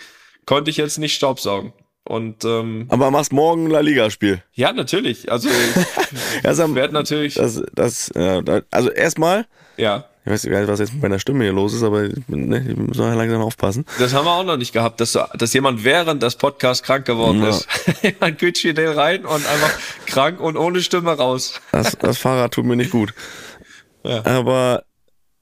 konnte 0.48 0.70
ich 0.70 0.78
jetzt 0.78 0.98
nicht 0.98 1.14
Staubsaugen. 1.14 1.72
Und 2.04 2.42
ähm, 2.46 2.86
Aber 2.88 3.10
machst 3.10 3.32
morgen 3.34 3.66
ein 3.66 3.70
La 3.70 3.80
Liga-Spiel. 3.80 4.42
ja, 4.54 4.72
natürlich. 4.72 5.30
Also 5.30 5.50
ich 6.42 6.50
sag- 6.56 6.74
werde 6.74 6.94
natürlich, 6.94 7.34
Das, 7.34 7.60
das, 7.74 8.10
ja, 8.16 8.40
also 8.70 8.88
erstmal, 8.90 9.44
ja. 9.76 10.06
ich 10.24 10.32
weiß 10.32 10.42
gar 10.48 10.60
nicht, 10.60 10.68
was 10.70 10.78
jetzt 10.80 10.94
mit 10.94 11.02
meiner 11.02 11.18
Stimme 11.18 11.44
hier 11.44 11.52
los 11.52 11.74
ist, 11.74 11.82
aber 11.82 12.04
ich, 12.04 12.14
ne, 12.28 12.64
ich 12.66 12.76
muss 12.78 12.96
noch 12.96 13.14
langsam 13.14 13.42
aufpassen. 13.42 13.84
Das 13.98 14.14
haben 14.14 14.24
wir 14.24 14.32
auch 14.32 14.44
noch 14.44 14.56
nicht 14.56 14.72
gehabt, 14.72 15.02
dass, 15.02 15.18
dass 15.34 15.52
jemand 15.52 15.84
während 15.84 16.22
des 16.22 16.36
Podcasts 16.36 16.82
krank 16.82 17.04
geworden 17.04 17.42
Ja. 17.42 17.50
ist. 17.50 17.68
Jemand 18.02 18.38
Gucci 18.40 18.72
den 18.72 18.88
rein 18.88 19.26
und 19.26 19.46
einfach 19.46 19.78
krank 20.06 20.40
und 20.40 20.56
ohne 20.56 20.80
Stimme 20.80 21.12
raus. 21.12 21.60
Das, 21.72 21.94
das 21.98 22.16
Fahrrad 22.16 22.52
tut 22.54 22.64
mir 22.64 22.76
nicht 22.76 22.90
gut. 22.90 23.12
Ja. 24.02 24.24
Aber 24.24 24.82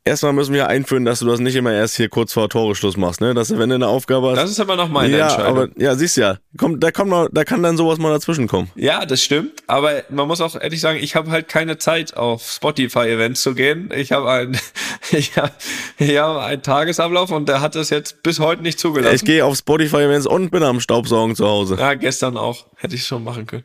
erstmal 0.06 0.32
müssen 0.32 0.54
wir 0.54 0.68
einführen, 0.68 1.04
dass 1.04 1.18
du 1.18 1.26
das 1.26 1.40
nicht 1.40 1.56
immer 1.56 1.72
erst 1.72 1.96
hier 1.96 2.08
kurz 2.08 2.32
vor 2.32 2.48
Toreschluss 2.48 2.96
machst, 2.96 3.20
ne? 3.20 3.34
Dass 3.34 3.48
du, 3.48 3.58
wenn 3.58 3.68
du 3.68 3.74
eine 3.74 3.88
Aufgabe 3.88 4.30
hast. 4.30 4.38
Das 4.38 4.50
ist 4.50 4.60
aber 4.60 4.76
noch 4.76 4.88
meine 4.88 5.18
ja, 5.18 5.26
Entscheidung. 5.26 5.46
aber 5.46 5.68
ja, 5.76 5.94
siehst 5.94 6.16
ja, 6.16 6.38
kommt, 6.56 6.82
da 6.82 6.90
kommt 6.90 7.10
noch, 7.10 7.28
da 7.30 7.44
kann 7.44 7.62
dann 7.62 7.76
sowas 7.76 7.98
mal 7.98 8.10
dazwischen 8.10 8.46
kommen. 8.46 8.70
Ja, 8.76 9.04
das 9.04 9.22
stimmt, 9.22 9.62
aber 9.66 10.04
man 10.08 10.28
muss 10.28 10.40
auch 10.40 10.58
ehrlich 10.60 10.80
sagen, 10.80 10.98
ich 11.00 11.16
habe 11.16 11.30
halt 11.30 11.48
keine 11.48 11.78
Zeit 11.78 12.16
auf 12.16 12.42
Spotify-Events 12.42 13.42
zu 13.42 13.54
gehen. 13.54 13.90
Ich 13.94 14.12
habe 14.12 14.30
einen, 14.30 14.58
ich 15.10 15.36
habe 15.36 15.52
ich 15.98 16.16
hab 16.16 16.38
einen 16.38 16.62
Tagesablauf 16.62 17.30
und 17.30 17.48
der 17.48 17.60
hat 17.60 17.76
es 17.76 17.90
jetzt 17.90 18.22
bis 18.22 18.38
heute 18.38 18.62
nicht 18.62 18.78
zugelassen. 18.78 19.16
Ich 19.16 19.24
gehe 19.24 19.44
auf 19.44 19.56
Spotify 19.56 20.02
Events 20.02 20.26
und 20.26 20.50
bin 20.50 20.62
am 20.62 20.80
Staubsaugen 20.80 21.34
zu 21.36 21.46
Hause. 21.46 21.76
ja, 21.78 21.94
gestern 21.94 22.36
auch. 22.36 22.66
Hätte 22.76 22.94
ich 22.94 23.04
schon 23.04 23.24
machen 23.24 23.46
können. 23.46 23.64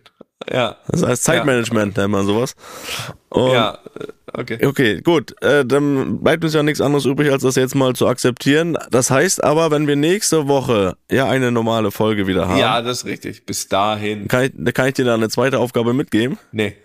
Ja. 0.51 0.77
Das 0.87 1.03
heißt 1.03 1.23
Zeitmanagement, 1.23 1.97
nennt 1.97 2.11
man 2.11 2.25
sowas. 2.25 2.55
Und 3.29 3.51
Ja, 3.51 3.77
äh, 3.99 4.07
okay. 4.33 4.65
Okay, 4.65 5.01
gut. 5.01 5.41
Äh, 5.41 5.65
dann 5.65 6.19
bleibt 6.21 6.43
uns 6.43 6.53
ja 6.53 6.63
nichts 6.63 6.81
anderes 6.81 7.05
übrig, 7.05 7.31
als 7.31 7.43
das 7.43 7.55
jetzt 7.55 7.75
mal 7.75 7.93
zu 7.93 8.07
akzeptieren. 8.07 8.77
Das 8.89 9.11
heißt 9.11 9.43
aber, 9.43 9.71
wenn 9.71 9.87
wir 9.87 9.95
nächste 9.95 10.47
Woche 10.47 10.95
ja 11.09 11.29
eine 11.29 11.51
normale 11.51 11.91
Folge 11.91 12.27
wieder 12.27 12.47
haben, 12.47 12.57
Ja, 12.57 12.81
das 12.81 12.99
ist 12.99 13.05
richtig. 13.05 13.45
Bis 13.45 13.67
dahin. 13.67 14.27
kann, 14.27 14.43
ich, 14.45 14.51
da 14.55 14.71
kann 14.71 14.87
ich 14.87 14.95
dir 14.95 15.05
dann 15.05 15.21
eine 15.21 15.29
zweite 15.29 15.59
Aufgabe 15.59 15.93
mitgeben. 15.93 16.37
Nee. 16.51 16.75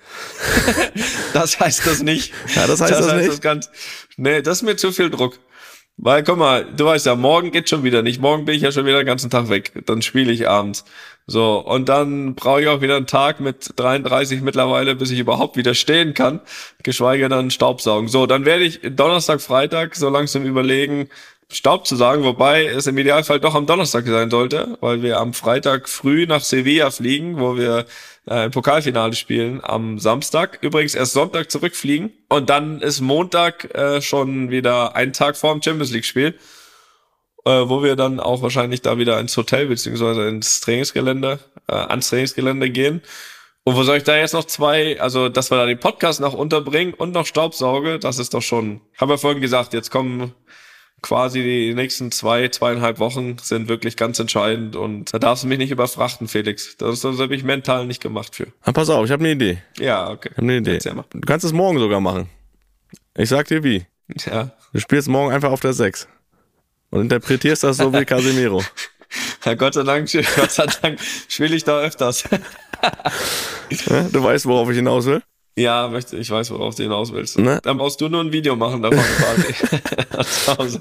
das 1.32 1.59
heißt 1.59 1.86
das 1.86 2.02
nicht. 2.02 2.32
Ja, 2.54 2.66
das 2.66 2.80
heißt 2.80 2.92
das 2.92 3.14
nicht? 3.14 3.28
Das 3.28 3.40
ganz, 3.40 3.70
nee, 4.16 4.42
das 4.42 4.59
ist 4.59 4.62
mir 4.62 4.76
zu 4.76 4.92
viel 4.92 5.11
Druck. 5.11 5.38
Weil, 5.99 6.22
guck 6.22 6.36
mal, 6.36 6.66
du 6.76 6.84
weißt 6.84 7.07
ja, 7.07 7.14
morgen 7.14 7.53
geht 7.53 7.70
schon 7.70 7.82
wieder 7.82 8.03
nicht. 8.03 8.20
Morgen 8.20 8.44
bin 8.44 8.55
ich 8.55 8.62
ja 8.62 8.70
schon 8.70 8.84
wieder 8.84 8.99
den 8.99 9.07
ganzen 9.07 9.30
Tag 9.30 9.49
weg. 9.49 9.72
Dann 9.86 10.03
spiele 10.03 10.30
ich 10.30 10.47
abends. 10.49 10.84
So, 11.26 11.59
und 11.59 11.88
dann 11.88 12.34
brauche 12.34 12.61
ich 12.61 12.68
auch 12.68 12.82
wieder 12.82 12.97
einen 12.97 13.07
Tag 13.07 13.40
mit 13.40 13.70
33 13.76 14.42
mittlerweile, 14.42 14.94
bis 14.94 15.11
ich 15.11 15.18
überhaupt 15.18 15.57
wieder 15.57 15.74
stehen 15.74 16.12
kann. 16.12 16.40
Geschweige 16.82 17.28
dann 17.30 17.51
Staubsaugen. 17.51 18.09
So, 18.09 18.26
dann 18.26 18.44
werde 18.44 18.64
ich 18.64 18.80
Donnerstag, 18.82 19.40
Freitag 19.40 19.97
so 19.97 20.11
langsam 20.11 20.44
überlegen, 20.44 21.09
Staub 21.49 21.86
zu 21.86 21.97
sagen, 21.97 22.24
wobei 22.24 22.66
es 22.66 22.86
im 22.86 22.99
Idealfall 22.99 23.40
doch 23.40 23.55
am 23.55 23.66
Donnerstag 23.66 24.05
sein 24.07 24.30
sollte, 24.30 24.76
weil 24.80 25.03
wir 25.03 25.18
am 25.18 25.32
Freitag 25.32 25.88
früh 25.88 26.26
nach 26.26 26.42
Sevilla 26.42 26.90
fliegen, 26.90 27.38
wo 27.38 27.57
wir 27.57 27.86
äh, 28.26 28.50
Pokalfinale 28.50 29.14
spielen 29.14 29.60
am 29.62 29.98
Samstag. 29.98 30.58
Übrigens 30.60 30.94
erst 30.94 31.12
Sonntag 31.12 31.50
zurückfliegen 31.50 32.12
und 32.28 32.50
dann 32.50 32.80
ist 32.80 33.00
Montag 33.00 33.74
äh, 33.74 34.02
schon 34.02 34.50
wieder 34.50 34.96
ein 34.96 35.12
Tag 35.12 35.36
vor 35.36 35.52
dem 35.52 35.62
Champions 35.62 35.92
League 35.92 36.04
Spiel, 36.04 36.34
äh, 37.44 37.50
wo 37.50 37.82
wir 37.82 37.96
dann 37.96 38.20
auch 38.20 38.42
wahrscheinlich 38.42 38.82
da 38.82 38.98
wieder 38.98 39.18
ins 39.20 39.36
Hotel 39.36 39.66
beziehungsweise 39.66 40.28
ins 40.28 40.60
Trainingsgelände, 40.60 41.38
äh, 41.68 41.74
ans 41.74 42.10
Trainingsgelände 42.10 42.70
gehen. 42.70 43.02
Und 43.64 43.74
wo 43.74 43.82
soll 43.82 43.96
ich 43.96 44.04
da 44.04 44.16
jetzt 44.16 44.34
noch 44.34 44.44
zwei, 44.44 45.00
also 45.00 45.28
dass 45.28 45.50
wir 45.50 45.56
da 45.56 45.66
den 45.66 45.80
Podcast 45.80 46.20
noch 46.20 46.34
unterbringen 46.34 46.94
und 46.94 47.12
noch 47.12 47.26
Staubsauge, 47.26 47.98
das 47.98 48.18
ist 48.18 48.32
doch 48.32 48.42
schon, 48.42 48.80
haben 49.00 49.08
wir 49.08 49.18
vorhin 49.18 49.40
gesagt, 49.40 49.72
jetzt 49.72 49.90
kommen 49.90 50.34
quasi 51.03 51.42
die 51.42 51.74
nächsten 51.74 52.11
zwei, 52.11 52.49
zweieinhalb 52.49 52.99
Wochen 52.99 53.36
sind 53.38 53.68
wirklich 53.68 53.97
ganz 53.97 54.18
entscheidend 54.18 54.76
und 54.76 55.12
da 55.12 55.18
darfst 55.18 55.44
du 55.44 55.49
mich 55.49 55.59
nicht 55.59 55.70
überfrachten, 55.70 56.28
Felix. 56.28 56.76
Das, 56.76 57.01
das 57.01 57.18
habe 57.18 57.34
ich 57.34 57.44
mental 57.44 57.86
nicht 57.86 58.03
gemacht 58.03 58.34
für. 58.34 58.49
Ah, 58.62 58.72
pass 58.72 58.88
auf, 58.90 59.05
ich 59.05 59.11
habe 59.12 59.22
eine 59.24 59.32
Idee. 59.32 59.62
Ja, 59.78 60.11
okay. 60.11 60.30
Ich 60.32 60.36
habe 60.36 60.42
eine 60.42 60.57
Idee. 60.57 60.78
Du 60.78 61.20
kannst 61.26 61.44
es 61.44 61.53
morgen 61.53 61.78
sogar 61.78 62.01
machen. 62.01 62.28
Ich 63.16 63.28
sag 63.28 63.47
dir 63.49 63.62
wie. 63.62 63.86
Ja. 64.26 64.51
Du 64.72 64.80
spielst 64.80 65.09
morgen 65.09 65.32
einfach 65.32 65.51
auf 65.51 65.61
der 65.61 65.72
6. 65.72 66.09
Und 66.90 67.01
interpretierst 67.03 67.64
das 67.64 67.78
so 67.78 67.92
wie 67.92 68.05
Casemiro. 68.07 68.62
ja, 69.44 69.55
Gott 69.55 69.74
sei 69.74 69.82
Dank, 69.82 70.11
Gott 70.36 70.51
sei 70.51 70.66
Dank 70.82 70.99
spiele 71.28 71.57
ich 71.57 71.64
da 71.64 71.80
öfters. 71.80 72.24
Du 74.12 74.22
weißt, 74.22 74.47
worauf 74.47 74.70
ich 74.70 74.76
hinaus 74.76 75.07
will? 75.07 75.22
Ja, 75.57 75.88
möchte, 75.88 76.16
ich 76.16 76.30
weiß, 76.30 76.50
worauf 76.50 76.74
du 76.74 76.82
hinaus 76.82 77.12
willst. 77.12 77.38
Ne? 77.38 77.61
Dann 77.62 77.78
brauchst 77.78 78.00
du 78.00 78.09
nur 78.09 78.20
ein 78.22 78.32
Video 78.32 78.57
machen 78.57 78.82
davon 78.82 78.98
quasi. 79.18 80.59
Hause. 80.59 80.80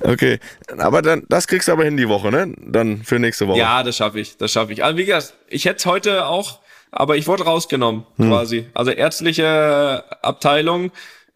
Okay. 0.00 0.40
Aber 0.78 1.00
dann, 1.00 1.24
das 1.28 1.46
kriegst 1.46 1.68
du 1.68 1.72
aber 1.72 1.84
hin 1.84 1.96
die 1.96 2.08
Woche, 2.08 2.30
ne? 2.30 2.54
Dann 2.58 3.02
für 3.04 3.18
nächste 3.18 3.46
Woche. 3.46 3.58
Ja, 3.58 3.82
das 3.82 3.96
schaffe 3.96 4.18
ich, 4.18 4.36
das 4.36 4.50
schaffe 4.50 4.72
ich. 4.72 4.82
Also 4.82 4.98
wie 4.98 5.04
gesagt, 5.04 5.34
ich 5.48 5.64
hätte 5.64 5.88
heute 5.88 6.26
auch, 6.26 6.58
aber 6.90 7.16
ich 7.16 7.26
wurde 7.28 7.44
rausgenommen 7.44 8.04
quasi. 8.18 8.66
Also 8.74 8.90
ärztliche 8.90 10.04
Abteilung, 10.22 10.90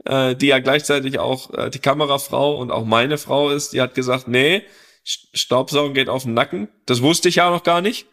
äh, 0.05 0.35
die 0.35 0.49
ja 0.49 0.59
gleichzeitig 0.59 1.19
auch 1.19 1.55
äh, 1.55 1.71
die 1.71 1.79
Kamerafrau 1.79 2.57
und 2.57 2.73
auch 2.73 2.85
meine 2.85 3.19
Frau 3.19 3.51
ist, 3.51 3.73
die 3.73 3.81
hat 3.81 3.95
gesagt, 3.95 4.27
nee, 4.27 4.63
Staubsaugen 5.05 5.95
geht 5.95 6.09
auf 6.09 6.25
den 6.25 6.35
Nacken. 6.35 6.69
Das 6.87 7.03
wusste 7.03 7.29
ich 7.29 7.37
ja 7.37 7.51
noch 7.51 7.63
gar 7.63 7.81
nicht, 7.81 8.07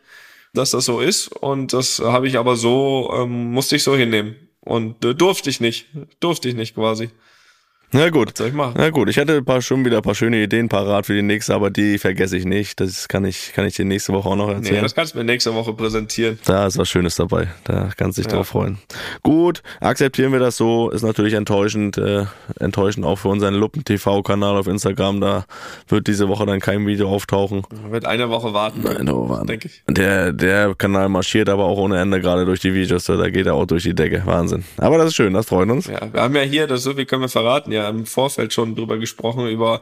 dass 0.53 0.71
das 0.71 0.85
so 0.85 0.99
ist. 0.99 1.27
Und 1.27 1.73
das 1.73 1.99
habe 1.99 2.27
ich 2.27 2.37
aber 2.37 2.55
so, 2.55 3.11
ähm, 3.15 3.51
musste 3.51 3.75
ich 3.75 3.83
so 3.83 3.95
hinnehmen. 3.95 4.35
Und 4.61 5.03
äh, 5.03 5.13
durfte 5.13 5.49
ich 5.49 5.59
nicht. 5.59 5.87
Durfte 6.19 6.49
ich 6.49 6.55
nicht 6.55 6.75
quasi. 6.75 7.09
Na 7.95 8.09
gut. 8.09 8.35
soll 8.37 8.47
ich 8.47 8.53
machen? 8.53 8.73
Na 8.75 8.89
gut, 8.89 9.07
ich 9.09 9.17
hatte 9.19 9.41
paar, 9.43 9.61
schon 9.61 9.85
wieder 9.85 9.97
ein 9.97 10.01
paar 10.03 10.15
schöne 10.15 10.41
Ideen 10.41 10.67
parat 10.67 11.05
für 11.05 11.13
die 11.13 11.21
nächste, 11.21 11.53
aber 11.53 11.69
die 11.69 11.99
vergesse 11.99 12.35
ich 12.37 12.43
nicht. 12.45 12.79
Das 12.79 13.07
kann 13.07 13.23
ich, 13.23 13.53
kann 13.53 13.65
ich 13.67 13.75
dir 13.75 13.85
nächste 13.85 14.13
Woche 14.13 14.29
auch 14.29 14.35
noch 14.35 14.47
Nee, 14.47 14.53
erzählen. 14.55 14.81
das 14.81 14.95
kannst 14.95 15.13
du 15.13 15.19
mir 15.19 15.23
nächste 15.23 15.53
Woche 15.53 15.73
präsentieren. 15.73 16.39
da 16.45 16.65
ist 16.65 16.77
was 16.79 16.89
Schönes 16.89 17.15
dabei. 17.15 17.49
Da 17.65 17.89
kannst 17.95 18.17
du 18.17 18.23
dich 18.23 18.31
drauf 18.31 18.47
freuen. 18.47 18.79
Gut, 19.21 19.61
akzeptieren 19.79 20.31
wir 20.31 20.39
das 20.39 20.57
so. 20.57 20.89
Ist 20.89 21.03
natürlich 21.03 21.33
enttäuschend. 21.35 21.97
Äh, 21.99 22.25
enttäuschend 22.59 23.05
auch 23.05 23.17
für 23.19 23.27
unseren 23.27 23.53
Luppen-TV-Kanal 23.53 24.57
auf 24.57 24.65
Instagram. 24.67 25.21
Da 25.21 25.45
wird 25.87 26.07
diese 26.07 26.27
Woche 26.29 26.45
dann 26.47 26.59
kein 26.59 26.87
Video 26.87 27.09
auftauchen. 27.09 27.61
Wird 27.91 28.05
eine 28.05 28.29
Woche 28.29 28.53
warten. 28.53 28.81
Nein, 28.83 29.07
oh 29.09 29.25
Mann. 29.25 29.45
Denke 29.45 29.67
ich. 29.67 29.83
Der, 29.87 30.33
der 30.33 30.73
Kanal 30.75 31.09
marschiert 31.09 31.47
aber 31.47 31.65
auch 31.65 31.77
ohne 31.77 31.99
Ende 31.99 32.19
gerade 32.21 32.45
durch 32.45 32.59
die 32.59 32.73
Videos. 32.73 33.05
Da 33.05 33.29
geht 33.29 33.45
er 33.45 33.53
auch 33.53 33.65
durch 33.67 33.83
die 33.83 33.93
Decke. 33.93 34.23
Wahnsinn. 34.25 34.63
Aber 34.77 34.97
das 34.97 35.07
ist 35.09 35.15
schön, 35.15 35.33
das 35.33 35.45
freut 35.45 35.69
uns. 35.69 35.85
Ja, 35.87 36.11
wir 36.11 36.21
haben 36.21 36.35
ja 36.35 36.41
hier, 36.41 36.65
das 36.65 36.81
so 36.83 36.93
viel 36.93 37.05
können 37.05 37.21
wir 37.21 37.29
verraten, 37.29 37.71
ja 37.71 37.82
im 37.89 38.05
Vorfeld 38.05 38.53
schon 38.53 38.75
drüber 38.75 38.97
gesprochen, 38.97 39.47
über 39.47 39.81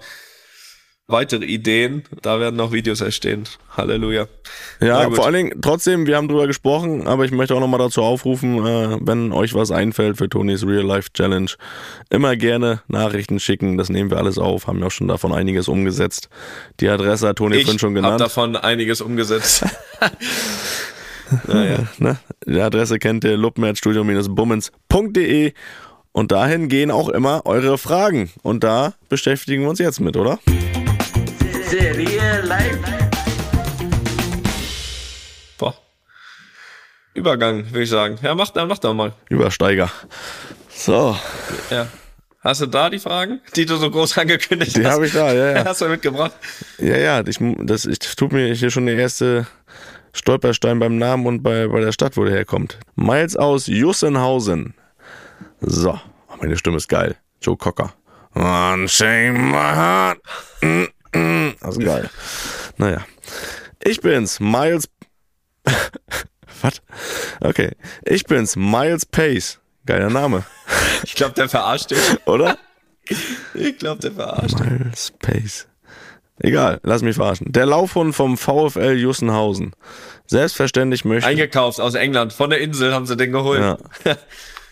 weitere 1.12 1.46
Ideen. 1.46 2.04
Da 2.22 2.40
werden 2.40 2.56
noch 2.56 2.72
Videos 2.72 3.02
entstehen. 3.02 3.44
Halleluja. 3.76 4.28
Ja, 4.80 5.10
vor 5.12 5.26
allen 5.26 5.34
Dingen, 5.34 5.62
trotzdem, 5.62 6.08
wir 6.08 6.16
haben 6.16 6.28
drüber 6.28 6.48
gesprochen, 6.48 7.08
aber 7.08 7.26
ich 7.26 7.32
möchte 7.32 7.54
auch 7.56 7.60
nochmal 7.60 7.80
dazu 7.80 8.02
aufrufen, 8.02 8.66
äh, 8.66 8.98
wenn 9.02 9.32
euch 9.32 9.54
was 9.54 9.70
einfällt 9.72 10.18
für 10.18 10.28
Tonys 10.30 10.66
Real 10.66 10.86
Life 10.86 11.10
Challenge, 11.14 11.52
immer 12.10 12.36
gerne 12.36 12.82
Nachrichten 12.88 13.40
schicken, 13.40 13.78
das 13.78 13.90
nehmen 13.90 14.10
wir 14.10 14.18
alles 14.18 14.40
auf, 14.40 14.66
haben 14.68 14.80
ja 14.80 14.88
auch 14.88 14.92
schon 14.92 15.08
davon 15.08 15.32
einiges 15.34 15.68
umgesetzt. 15.68 16.30
Die 16.80 16.90
Adresse 16.90 17.28
hat 17.30 17.38
Toni 17.38 17.58
Ich 17.58 17.64
vorhin 17.66 17.80
schon 17.80 17.96
habe 17.96 18.02
genannt. 18.02 18.22
davon 18.22 18.56
einiges 18.56 19.02
umgesetzt. 19.02 19.66
naja. 21.48 21.88
Ne? 21.98 22.20
Die 22.46 22.62
Adresse 22.62 23.00
kennt 23.00 23.24
ihr, 23.24 23.38
luppenherzstudio-bummens.de 23.38 25.54
und 26.12 26.32
dahin 26.32 26.68
gehen 26.70 26.92
auch 26.92 27.10
immer 27.10 27.46
eure 27.46 27.78
Fragen 27.78 28.32
und 28.44 28.64
da 28.64 28.94
beschäftigen 29.10 29.64
wir 29.64 29.70
uns 29.70 29.80
jetzt 29.80 30.00
mit, 30.00 30.18
oder? 30.18 30.40
Boah. 35.58 35.76
Übergang, 37.14 37.66
würde 37.72 37.84
ich 37.84 37.90
sagen. 37.90 38.18
Ja, 38.22 38.36
mach, 38.36 38.54
mach 38.56 38.78
doch 38.80 38.94
mal. 38.94 39.14
Übersteiger. 39.30 39.90
So, 40.70 41.18
Ja. 41.70 41.88
Hast 42.44 42.60
du 42.62 42.66
da 42.66 42.90
die 42.90 42.98
Fragen, 42.98 43.40
die 43.56 43.68
du 43.68 43.76
so 43.76 43.92
groß 43.92 44.18
angekündigt 44.18 44.76
die 44.76 44.84
hast? 44.84 44.94
habe 44.94 45.06
ich 45.06 45.14
da, 45.14 45.32
ja, 45.32 45.52
ja. 45.58 45.66
Hast 45.66 45.82
du 45.82 45.88
mitgebracht? 45.88 46.32
Ja, 46.80 46.98
ja, 46.98 47.22
ich, 47.28 47.38
das, 47.40 47.86
ich 47.86 48.00
tut 48.00 48.32
mir 48.34 48.52
hier 48.56 48.72
schon 48.72 48.88
der 48.88 48.96
erste 48.98 49.46
Stolperstein 50.14 50.80
beim 50.80 50.98
Namen 50.98 51.28
und 51.28 51.44
bei, 51.44 51.68
bei 51.68 51.82
der 51.82 51.92
Stadt, 51.92 52.18
wo 52.18 52.24
der 52.26 52.34
herkommt. 52.34 52.80
Miles 52.96 53.38
aus 53.38 53.68
Jussenhausen. 53.68 54.74
So, 55.62 55.92
oh, 55.92 56.36
meine 56.42 56.58
Stimme 56.58 56.78
ist 56.78 56.88
geil. 56.88 57.16
Joe 57.42 57.56
Cocker. 57.56 57.94
Unshame 58.34 59.34
my 59.34 59.76
heart. 59.76 60.20
Mm, 60.62 60.86
mm. 61.14 61.54
Das 61.62 61.78
ist 61.78 61.86
geil. 61.86 62.10
Naja. 62.78 63.06
Ich 63.84 64.02
bin's, 64.02 64.40
Miles. 64.40 64.90
Was? 66.62 66.82
Okay. 67.42 67.72
Ich 68.04 68.24
bin's, 68.26 68.56
Miles 68.56 69.06
Pace. 69.06 69.60
Geiler 69.86 70.10
Name, 70.10 70.44
Ich 71.04 71.16
glaube, 71.16 71.34
der 71.34 71.50
verarscht 71.50 71.92
dich. 71.92 71.98
oder? 72.26 72.58
Ich 73.54 73.78
glaube, 73.80 74.02
der 74.02 74.12
verarscht 74.12 74.60
dich. 74.60 74.70
Miles 74.70 75.14
Pace. 75.20 75.68
Egal, 76.40 76.80
lass 76.84 77.04
mich 77.04 77.16
verarschen. 77.16 77.52
Der 77.52 77.68
Laufhund 77.68 78.16
vom 78.16 78.36
VfL 78.38 78.98
Jussenhausen. 78.98 79.76
Selbstverständlich 80.26 81.06
möchte. 81.06 81.28
Eingekauft 81.28 81.80
aus 81.80 81.94
England. 81.94 82.34
Von 82.34 82.50
der 82.50 82.62
Insel 82.62 82.94
haben 82.94 83.06
sie 83.06 83.16
den 83.16 83.32
geholt. 83.32 83.60
Ja. 83.60 83.78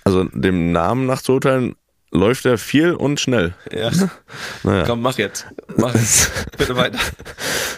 Also 0.09 0.23
dem 0.33 0.71
Namen 0.71 1.05
nach 1.05 1.21
zu 1.21 1.33
urteilen, 1.33 1.75
läuft 2.11 2.45
er 2.45 2.57
viel 2.57 2.93
und 2.93 3.19
schnell. 3.19 3.53
Ja. 3.71 3.91
Naja. 4.63 4.83
Komm, 4.85 5.01
mach 5.01 5.17
jetzt. 5.17 5.45
Mach 5.77 5.93
jetzt. 5.93 6.31
Bitte 6.57 6.75
weiter. 6.75 6.99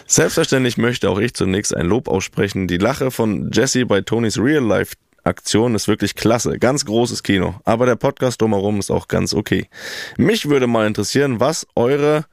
Selbstverständlich 0.06 0.78
möchte 0.78 1.10
auch 1.10 1.18
ich 1.18 1.34
zunächst 1.34 1.76
ein 1.76 1.86
Lob 1.86 2.08
aussprechen. 2.08 2.66
Die 2.66 2.78
Lache 2.78 3.10
von 3.10 3.50
Jesse 3.52 3.86
bei 3.86 4.00
Tonys 4.00 4.38
Real 4.38 4.64
Life 4.64 4.94
Aktion 5.22 5.74
ist 5.74 5.86
wirklich 5.86 6.14
klasse. 6.16 6.58
Ganz 6.58 6.84
großes 6.84 7.22
Kino. 7.22 7.54
Aber 7.64 7.86
der 7.86 7.96
Podcast 7.96 8.40
drumherum 8.40 8.80
ist 8.80 8.90
auch 8.90 9.06
ganz 9.06 9.34
okay. 9.34 9.68
Mich 10.16 10.48
würde 10.48 10.66
mal 10.66 10.86
interessieren, 10.86 11.38
was 11.38 11.66
eure 11.76 12.24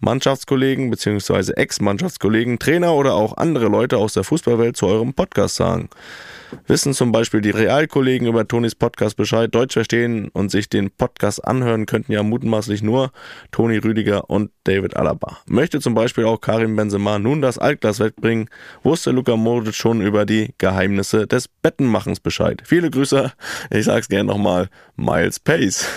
Mannschaftskollegen 0.00 0.90
bzw. 0.90 1.52
Ex-Mannschaftskollegen, 1.52 2.58
Trainer 2.58 2.94
oder 2.94 3.14
auch 3.14 3.36
andere 3.36 3.68
Leute 3.68 3.98
aus 3.98 4.14
der 4.14 4.24
Fußballwelt 4.24 4.76
zu 4.76 4.86
eurem 4.86 5.14
Podcast 5.14 5.56
sagen. 5.56 5.88
Wissen 6.66 6.94
zum 6.94 7.12
Beispiel 7.12 7.40
die 7.40 7.50
Realkollegen 7.50 8.28
über 8.28 8.46
Tonis 8.46 8.74
Podcast 8.74 9.16
Bescheid, 9.16 9.54
Deutsch 9.54 9.72
verstehen 9.72 10.28
und 10.28 10.50
sich 10.50 10.68
den 10.68 10.90
Podcast 10.90 11.44
anhören 11.44 11.86
könnten 11.86 12.12
ja 12.12 12.22
mutmaßlich 12.22 12.82
nur 12.82 13.10
Toni 13.50 13.78
Rüdiger 13.78 14.30
und 14.30 14.50
David 14.64 14.96
Alaba. 14.96 15.38
Möchte 15.46 15.80
zum 15.80 15.94
Beispiel 15.94 16.24
auch 16.24 16.40
Karim 16.40 16.76
Benzema 16.76 17.18
nun 17.18 17.42
das 17.42 17.58
Altglas 17.58 17.98
wegbringen, 18.00 18.48
wusste 18.82 19.10
Luka 19.10 19.36
Modric 19.36 19.74
schon 19.74 20.00
über 20.00 20.26
die 20.26 20.54
Geheimnisse 20.58 21.26
des 21.26 21.48
Bettenmachens 21.48 22.20
Bescheid. 22.20 22.62
Viele 22.64 22.90
Grüße, 22.90 23.32
ich 23.70 23.84
sag's 23.84 24.08
gern 24.08 24.26
nochmal, 24.26 24.68
Miles 24.96 25.40
Pace. 25.40 25.86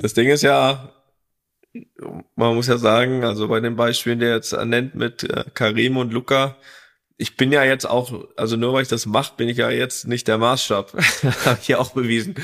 Das 0.00 0.14
Ding 0.14 0.28
ist 0.28 0.42
ja, 0.42 0.92
man 2.36 2.54
muss 2.54 2.66
ja 2.66 2.78
sagen, 2.78 3.24
also 3.24 3.48
bei 3.48 3.60
den 3.60 3.76
Beispielen, 3.76 4.20
der 4.20 4.34
jetzt 4.34 4.52
nennt 4.64 4.94
mit 4.94 5.24
äh, 5.24 5.44
Karim 5.54 5.96
und 5.96 6.12
Luca, 6.12 6.56
ich 7.20 7.36
bin 7.36 7.50
ja 7.50 7.64
jetzt 7.64 7.84
auch, 7.84 8.12
also 8.36 8.56
nur 8.56 8.72
weil 8.72 8.82
ich 8.82 8.88
das 8.88 9.04
mache, 9.04 9.32
bin 9.36 9.48
ich 9.48 9.56
ja 9.56 9.70
jetzt 9.70 10.06
nicht 10.06 10.28
der 10.28 10.38
Maßstab. 10.38 10.92
Habe 11.44 11.58
ich 11.60 11.66
ja 11.66 11.78
auch 11.78 11.90
bewiesen. 11.90 12.36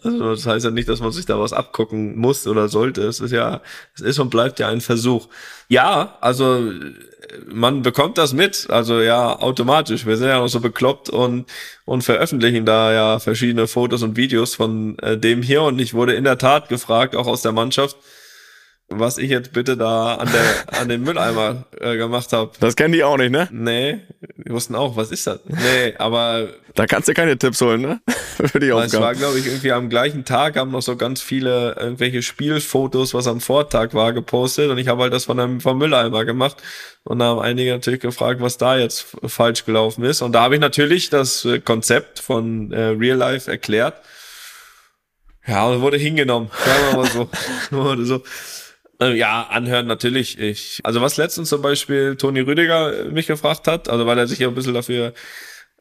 Also 0.00 0.30
das 0.30 0.46
heißt 0.46 0.64
ja 0.64 0.70
nicht, 0.70 0.88
dass 0.88 1.00
man 1.00 1.10
sich 1.10 1.26
da 1.26 1.40
was 1.40 1.52
abgucken 1.52 2.16
muss 2.16 2.46
oder 2.46 2.68
sollte. 2.68 3.02
Es 3.02 3.18
ist 3.18 3.32
ja, 3.32 3.60
es 3.96 4.02
ist 4.02 4.20
und 4.20 4.30
bleibt 4.30 4.60
ja 4.60 4.68
ein 4.68 4.80
Versuch. 4.80 5.26
Ja, 5.68 6.16
also 6.20 6.62
man 7.48 7.82
bekommt 7.82 8.18
das 8.18 8.32
mit, 8.32 8.70
also 8.70 9.00
ja, 9.00 9.36
automatisch. 9.36 10.06
Wir 10.06 10.16
sind 10.16 10.28
ja 10.28 10.38
noch 10.38 10.48
so 10.48 10.60
bekloppt 10.60 11.10
und, 11.10 11.46
und 11.84 12.02
veröffentlichen 12.02 12.64
da 12.64 12.92
ja 12.92 13.18
verschiedene 13.18 13.66
Fotos 13.66 14.04
und 14.04 14.16
Videos 14.16 14.54
von 14.54 14.96
äh, 15.00 15.18
dem 15.18 15.42
hier. 15.42 15.62
Und 15.62 15.80
ich 15.80 15.92
wurde 15.92 16.14
in 16.14 16.22
der 16.22 16.38
Tat 16.38 16.68
gefragt, 16.68 17.16
auch 17.16 17.26
aus 17.26 17.42
der 17.42 17.52
Mannschaft, 17.52 17.96
was 18.92 19.18
ich 19.18 19.30
jetzt 19.30 19.52
bitte 19.52 19.76
da 19.76 20.16
an 20.16 20.28
der 20.32 20.80
an 20.80 20.88
dem 20.88 21.04
Mülleimer 21.04 21.64
äh, 21.80 21.96
gemacht 21.96 22.32
habe. 22.32 22.50
Das 22.58 22.74
kennen 22.74 22.92
die 22.92 23.04
auch 23.04 23.16
nicht, 23.16 23.30
ne? 23.30 23.48
Nee, 23.52 24.00
die 24.36 24.50
wussten 24.50 24.74
auch, 24.74 24.96
was 24.96 25.10
ist 25.12 25.26
das? 25.26 25.40
Nee, 25.46 25.94
aber 25.98 26.48
Da 26.74 26.86
kannst 26.86 27.08
du 27.08 27.14
keine 27.14 27.38
Tipps 27.38 27.60
holen, 27.60 27.80
ne? 27.82 28.00
Für 28.46 28.58
die 28.58 28.68
es 28.68 28.74
war, 28.74 28.84
Aufgabe. 28.84 29.16
glaube 29.16 29.38
ich, 29.38 29.46
irgendwie 29.46 29.70
am 29.72 29.88
gleichen 29.90 30.24
Tag 30.24 30.56
haben 30.56 30.72
noch 30.72 30.82
so 30.82 30.96
ganz 30.96 31.22
viele 31.22 31.76
irgendwelche 31.78 32.22
Spielfotos, 32.22 33.14
was 33.14 33.26
am 33.28 33.40
Vortag 33.40 33.94
war, 33.94 34.12
gepostet 34.12 34.70
und 34.70 34.78
ich 34.78 34.88
habe 34.88 35.02
halt 35.02 35.12
das 35.12 35.26
von 35.26 35.38
einem 35.38 35.60
vom 35.60 35.78
Mülleimer 35.78 36.24
gemacht 36.24 36.56
und 37.04 37.20
da 37.20 37.26
haben 37.26 37.40
einige 37.40 37.70
natürlich 37.72 38.00
gefragt, 38.00 38.40
was 38.40 38.58
da 38.58 38.76
jetzt 38.76 39.06
falsch 39.24 39.64
gelaufen 39.64 40.04
ist 40.04 40.20
und 40.22 40.32
da 40.32 40.42
habe 40.42 40.54
ich 40.56 40.60
natürlich 40.60 41.10
das 41.10 41.44
äh, 41.44 41.60
Konzept 41.60 42.18
von 42.18 42.72
äh, 42.72 42.80
Real 42.88 43.16
Life 43.18 43.48
erklärt. 43.50 43.94
Ja, 45.46 45.66
und 45.66 45.80
wurde 45.80 45.96
hingenommen, 45.96 46.50
sagen 46.64 46.82
wir 46.90 46.96
mal 46.96 47.10
so. 47.10 47.28
wurde 47.76 48.04
so. 48.04 48.22
Äh, 49.00 49.16
Ja, 49.16 49.46
anhören 49.50 49.86
natürlich. 49.86 50.38
Ich, 50.38 50.80
also 50.84 51.00
was 51.00 51.16
letztens 51.16 51.48
zum 51.48 51.62
Beispiel 51.62 52.16
Toni 52.16 52.40
Rüdiger 52.40 53.00
äh, 53.00 53.04
mich 53.10 53.26
gefragt 53.26 53.66
hat, 53.66 53.88
also 53.88 54.06
weil 54.06 54.18
er 54.18 54.26
sich 54.26 54.38
ja 54.38 54.48
ein 54.48 54.54
bisschen 54.54 54.74
dafür 54.74 55.12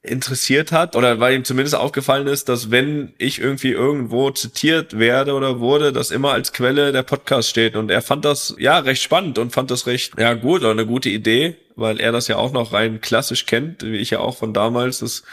interessiert 0.02 0.72
hat 0.72 0.96
oder 0.96 1.20
weil 1.20 1.36
ihm 1.36 1.44
zumindest 1.44 1.76
aufgefallen 1.76 2.28
ist, 2.28 2.48
dass 2.48 2.72
wenn 2.72 3.14
ich 3.18 3.40
irgendwie 3.40 3.72
irgendwo 3.72 4.32
zitiert 4.32 4.98
werde 4.98 5.34
oder 5.34 5.60
wurde, 5.60 5.92
das 5.92 6.10
immer 6.12 6.32
als 6.32 6.54
Quelle 6.54 6.94
der 6.94 7.04
Podcast 7.04 7.50
steht 7.50 7.76
und 7.76 7.92
er 7.92 8.02
fand 8.02 8.24
das 8.24 8.56
ja 8.58 8.80
recht 8.80 9.04
spannend 9.04 9.38
und 9.38 9.52
fand 9.52 9.72
das 9.72 9.88
recht 9.88 10.14
ja 10.18 10.36
gut 10.36 10.62
oder 10.62 10.72
eine 10.72 10.86
gute 10.86 11.10
Idee, 11.10 11.58
weil 11.76 12.00
er 12.00 12.14
das 12.14 12.30
ja 12.30 12.38
auch 12.38 12.54
noch 12.54 12.72
rein 12.72 13.02
klassisch 13.02 13.46
kennt, 13.46 13.84
wie 13.84 13.98
ich 13.98 14.12
ja 14.12 14.20
auch 14.20 14.38
von 14.38 14.54
damals, 14.54 15.00
das 15.00 15.24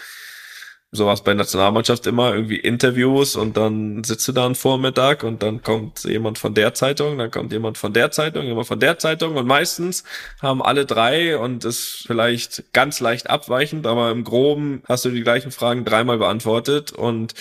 sowas 0.92 1.22
bei 1.22 1.34
Nationalmannschaft 1.34 2.06
immer, 2.06 2.34
irgendwie 2.34 2.56
Interviews 2.56 3.36
und 3.36 3.56
dann 3.56 4.04
sitzt 4.04 4.26
du 4.28 4.32
da 4.32 4.46
einen 4.46 4.54
Vormittag 4.54 5.24
und 5.24 5.42
dann 5.42 5.62
kommt 5.62 6.04
jemand 6.04 6.38
von 6.38 6.54
der 6.54 6.74
Zeitung, 6.74 7.18
dann 7.18 7.30
kommt 7.30 7.52
jemand 7.52 7.76
von 7.76 7.92
der 7.92 8.10
Zeitung, 8.10 8.44
jemand 8.44 8.66
von 8.66 8.80
der 8.80 8.98
Zeitung 8.98 9.36
und 9.36 9.46
meistens 9.46 10.04
haben 10.40 10.62
alle 10.62 10.86
drei 10.86 11.36
und 11.38 11.64
ist 11.64 12.04
vielleicht 12.06 12.72
ganz 12.72 13.00
leicht 13.00 13.28
abweichend, 13.28 13.86
aber 13.86 14.10
im 14.10 14.24
Groben 14.24 14.82
hast 14.88 15.04
du 15.04 15.10
die 15.10 15.22
gleichen 15.22 15.50
Fragen 15.50 15.84
dreimal 15.84 16.18
beantwortet 16.18 16.92
und 16.92 17.34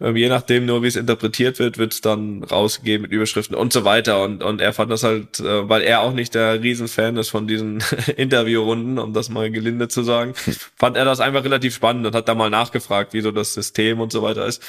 ähm, 0.00 0.16
je 0.16 0.28
nachdem 0.28 0.66
nur, 0.66 0.82
wie 0.82 0.86
es 0.86 0.96
interpretiert 0.96 1.58
wird, 1.58 1.78
wird 1.78 1.92
es 1.92 2.00
dann 2.00 2.42
rausgegeben 2.42 3.02
mit 3.02 3.12
Überschriften 3.12 3.54
und 3.54 3.72
so 3.72 3.84
weiter. 3.84 4.22
Und, 4.22 4.42
und 4.42 4.60
er 4.60 4.72
fand 4.72 4.90
das 4.90 5.02
halt, 5.02 5.40
äh, 5.40 5.68
weil 5.68 5.82
er 5.82 6.00
auch 6.00 6.12
nicht 6.12 6.34
der 6.34 6.62
Riesenfan 6.62 7.16
ist 7.16 7.28
von 7.28 7.46
diesen 7.46 7.82
Interviewrunden, 8.16 8.98
um 8.98 9.12
das 9.12 9.28
mal 9.28 9.50
gelinde 9.50 9.88
zu 9.88 10.02
sagen, 10.02 10.34
fand 10.76 10.96
er 10.96 11.04
das 11.04 11.20
einfach 11.20 11.44
relativ 11.44 11.74
spannend 11.74 12.06
und 12.06 12.14
hat 12.14 12.28
da 12.28 12.34
mal 12.34 12.50
nachgefragt, 12.50 13.12
wie 13.12 13.20
so 13.20 13.30
das 13.30 13.54
System 13.54 14.00
und 14.00 14.10
so 14.12 14.22
weiter 14.22 14.46
ist. 14.46 14.62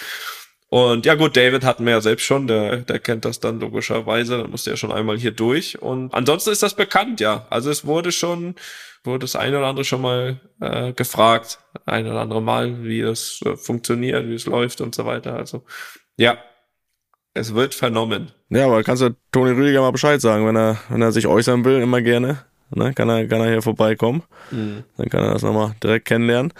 Und 0.73 1.05
ja 1.05 1.15
gut, 1.15 1.35
David 1.35 1.65
hatten 1.65 1.85
wir 1.85 1.91
ja 1.93 2.01
selbst 2.01 2.23
schon, 2.25 2.47
der, 2.47 2.77
der 2.77 2.99
kennt 2.99 3.25
das 3.25 3.41
dann 3.41 3.59
logischerweise, 3.59 4.37
dann 4.37 4.51
musste 4.51 4.71
er 4.71 4.77
schon 4.77 4.93
einmal 4.93 5.17
hier 5.17 5.31
durch. 5.31 5.81
Und 5.81 6.13
ansonsten 6.13 6.51
ist 6.51 6.63
das 6.63 6.75
bekannt, 6.75 7.19
ja. 7.19 7.45
Also 7.49 7.69
es 7.69 7.85
wurde 7.85 8.13
schon, 8.13 8.55
wurde 9.03 9.19
das 9.25 9.35
eine 9.35 9.57
oder 9.57 9.67
andere 9.67 9.83
schon 9.85 10.01
mal 10.01 10.39
äh, 10.61 10.93
gefragt, 10.93 11.59
ein 11.85 12.07
oder 12.07 12.21
andere 12.21 12.41
Mal, 12.41 12.83
wie 12.85 13.01
das 13.01 13.41
äh, 13.45 13.57
funktioniert, 13.57 14.27
wie 14.29 14.35
es 14.35 14.45
läuft 14.45 14.79
und 14.79 14.95
so 14.95 15.05
weiter. 15.05 15.35
Also 15.35 15.65
ja, 16.17 16.37
Es 17.33 17.53
wird 17.55 17.73
vernommen. 17.73 18.31
Ja, 18.49 18.65
aber 18.65 18.83
kannst 18.83 19.01
du 19.03 19.15
Toni 19.31 19.51
Rüdiger 19.51 19.81
mal 19.81 19.91
Bescheid 19.91 20.19
sagen, 20.21 20.45
wenn 20.47 20.57
er, 20.57 20.77
wenn 20.89 21.01
er 21.01 21.11
sich 21.13 21.27
äußern 21.27 21.63
will, 21.65 21.81
immer 21.81 22.01
gerne. 22.01 22.45
Ne, 22.73 22.93
kann 22.93 23.09
er, 23.09 23.27
kann 23.27 23.41
er 23.41 23.49
hier 23.49 23.61
vorbeikommen. 23.61 24.23
Dann 24.97 25.09
kann 25.09 25.23
er 25.23 25.33
das 25.33 25.41
nochmal 25.41 25.75
direkt 25.83 26.05
kennenlernen. 26.05 26.53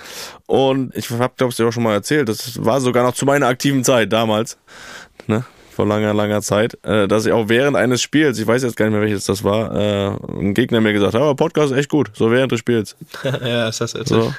Und 0.45 0.95
ich 0.95 1.09
habe, 1.09 1.33
glaube 1.37 1.51
ich, 1.51 1.57
dir 1.57 1.67
auch 1.67 1.71
schon 1.71 1.83
mal 1.83 1.93
erzählt, 1.93 2.27
das 2.27 2.63
war 2.63 2.81
sogar 2.81 3.05
noch 3.05 3.13
zu 3.13 3.25
meiner 3.25 3.47
aktiven 3.47 3.83
Zeit 3.83 4.11
damals, 4.11 4.57
ne, 5.27 5.45
vor 5.71 5.85
langer, 5.87 6.13
langer 6.13 6.41
Zeit, 6.41 6.77
äh, 6.83 7.07
dass 7.07 7.25
ich 7.25 7.31
auch 7.31 7.47
während 7.47 7.77
eines 7.77 8.01
Spiels, 8.01 8.37
ich 8.39 8.47
weiß 8.47 8.63
jetzt 8.63 8.75
gar 8.75 8.85
nicht 8.85 8.93
mehr, 8.93 9.01
welches 9.01 9.25
das 9.25 9.43
war, 9.43 9.73
äh, 9.73 10.07
ein 10.39 10.53
Gegner 10.53 10.81
mir 10.81 10.91
gesagt 10.91 11.13
hat, 11.13 11.21
aber 11.21 11.35
Podcast 11.35 11.71
ist 11.71 11.77
echt 11.77 11.89
gut, 11.89 12.11
so 12.13 12.29
während 12.29 12.51
des 12.51 12.59
Spiels. 12.59 12.97
ja, 13.23 13.69
ist 13.69 13.79
das 13.79 13.93
jetzt. 13.93 14.09
So. 14.09 14.33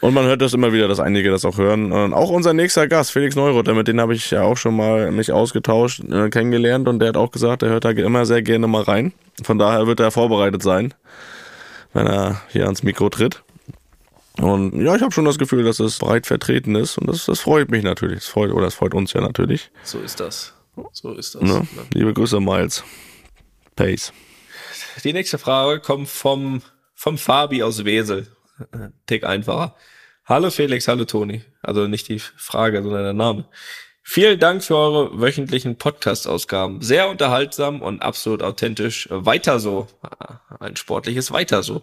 Und 0.00 0.14
man 0.14 0.26
hört 0.26 0.42
das 0.42 0.52
immer 0.52 0.72
wieder, 0.72 0.88
dass 0.88 1.00
einige 1.00 1.30
das 1.30 1.44
auch 1.44 1.56
hören. 1.56 1.90
Und 1.90 2.12
auch 2.12 2.30
unser 2.30 2.52
nächster 2.52 2.86
Gast, 2.86 3.12
Felix 3.12 3.34
Neurotter, 3.34 3.74
mit 3.74 3.88
dem 3.88 4.00
habe 4.00 4.14
ich 4.14 4.30
ja 4.30 4.42
auch 4.42 4.56
schon 4.56 4.76
mal 4.76 5.10
mich 5.10 5.32
ausgetauscht, 5.32 6.00
äh, 6.04 6.28
kennengelernt 6.28 6.86
und 6.88 6.98
der 6.98 7.08
hat 7.08 7.16
auch 7.16 7.30
gesagt, 7.30 7.62
er 7.62 7.70
hört 7.70 7.84
da 7.84 7.90
immer 7.90 8.26
sehr 8.26 8.42
gerne 8.42 8.66
mal 8.66 8.82
rein. 8.82 9.12
Von 9.42 9.58
daher 9.58 9.86
wird 9.86 10.00
er 10.00 10.10
vorbereitet 10.10 10.62
sein, 10.62 10.92
wenn 11.94 12.06
er 12.06 12.42
hier 12.48 12.64
ans 12.64 12.82
Mikro 12.82 13.08
tritt. 13.08 13.42
Und 14.38 14.78
ja, 14.84 14.94
ich 14.94 15.02
habe 15.02 15.12
schon 15.12 15.24
das 15.24 15.38
Gefühl, 15.38 15.64
dass 15.64 15.80
es 15.80 15.98
breit 15.98 16.26
vertreten 16.26 16.74
ist 16.74 16.98
und 16.98 17.06
das, 17.06 17.24
das 17.24 17.40
freut 17.40 17.70
mich 17.70 17.82
natürlich. 17.82 18.18
Das 18.18 18.28
freut, 18.28 18.52
oder 18.52 18.66
das 18.66 18.74
freut 18.74 18.92
uns 18.94 19.14
ja 19.14 19.22
natürlich. 19.22 19.70
So 19.82 19.98
ist 19.98 20.20
das. 20.20 20.52
So 20.92 21.12
ist 21.12 21.34
das. 21.34 21.42
Ne? 21.42 21.66
Liebe 21.94 22.12
Grüße, 22.12 22.38
Miles. 22.38 22.84
Pace. 23.76 24.12
Die 25.04 25.12
nächste 25.14 25.38
Frage 25.38 25.80
kommt 25.80 26.08
vom, 26.08 26.60
vom 26.94 27.16
Fabi 27.16 27.62
aus 27.62 27.84
Wesel. 27.84 28.26
Tick 29.06 29.24
einfacher. 29.24 29.76
Hallo 30.24 30.50
Felix, 30.50 30.88
hallo 30.88 31.04
Toni. 31.04 31.42
Also 31.62 31.86
nicht 31.86 32.08
die 32.08 32.18
Frage, 32.18 32.82
sondern 32.82 33.04
der 33.04 33.12
Name. 33.12 33.44
Vielen 34.02 34.38
Dank 34.38 34.62
für 34.62 34.76
eure 34.76 35.20
wöchentlichen 35.20 35.78
Podcast-Ausgaben. 35.78 36.80
Sehr 36.80 37.08
unterhaltsam 37.08 37.82
und 37.82 38.02
absolut 38.02 38.42
authentisch. 38.42 39.08
Weiter 39.10 39.58
so. 39.58 39.88
Ein 40.60 40.76
sportliches 40.76 41.32
Weiter 41.32 41.62
so. 41.62 41.82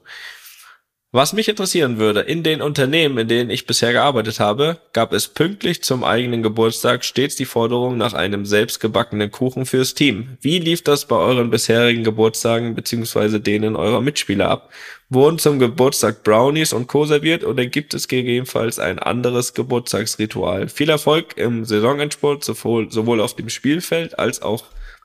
Was 1.16 1.32
mich 1.32 1.48
interessieren 1.48 2.00
würde, 2.00 2.22
in 2.22 2.42
den 2.42 2.60
Unternehmen, 2.60 3.20
in 3.20 3.28
denen 3.28 3.52
ich 3.52 3.68
bisher 3.68 3.92
gearbeitet 3.92 4.40
habe, 4.40 4.80
gab 4.94 5.14
es 5.14 5.28
pünktlich 5.28 5.84
zum 5.84 6.04
eigenen 6.04 6.42
Geburtstag 6.42 7.06
stets 7.06 7.36
die 7.36 7.46
Forderung 7.46 7.98
nach 7.98 8.16
einem 8.16 8.48
selbstgebackenen 8.48 9.30
Kuchen 9.30 9.68
fürs 9.68 9.94
Team. 9.94 10.40
Wie 10.42 10.58
lief 10.58 10.84
das 10.84 11.06
bei 11.06 11.16
euren 11.16 11.52
bisherigen 11.52 12.04
Geburtstagen 12.04 12.74
bzw. 12.74 13.38
denen 13.38 13.76
eurer 13.76 14.02
Mitspieler 14.02 14.50
ab? 14.50 14.72
Wurden 15.08 15.38
zum 15.38 15.60
Geburtstag 15.60 16.24
Brownies 16.24 16.74
und 16.74 16.88
Co. 16.88 17.06
serviert 17.06 17.44
oder 17.44 17.68
gibt 17.68 17.94
es 17.94 18.08
gegebenenfalls 18.08 18.80
ein 18.80 18.98
anderes 18.98 19.54
Geburtstagsritual? 19.54 20.68
Viel 20.68 20.90
Erfolg 20.90 21.38
im 21.38 21.64
Saisonendsport, 21.64 22.44
sowohl, 22.44 22.92
sowohl 22.92 23.22
auf 23.22 23.36
dem 23.36 23.50
Spielfeld 23.50 24.18
als 24.18 24.42
auch 24.42 24.64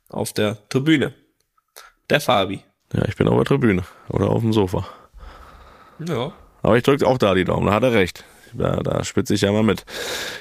auf 0.08 0.32
der 0.32 0.56
Tribüne. 0.70 1.12
Der 2.08 2.22
Fabi. 2.22 2.60
Ja, 2.94 3.06
ich 3.06 3.16
bin 3.16 3.28
auf 3.28 3.36
der 3.36 3.44
Tribüne 3.44 3.82
oder 4.08 4.30
auf 4.30 4.40
dem 4.40 4.54
Sofa. 4.54 4.88
Ja. 6.06 6.32
Aber 6.62 6.76
ich 6.76 6.82
drücke 6.82 7.06
auch 7.06 7.18
da 7.18 7.34
die 7.34 7.44
Daumen, 7.44 7.66
da 7.66 7.74
hat 7.74 7.82
er 7.82 7.92
recht. 7.92 8.24
Da, 8.54 8.76
da 8.76 9.04
spitze 9.04 9.34
ich 9.34 9.42
ja 9.42 9.52
mal 9.52 9.62
mit. 9.62 9.84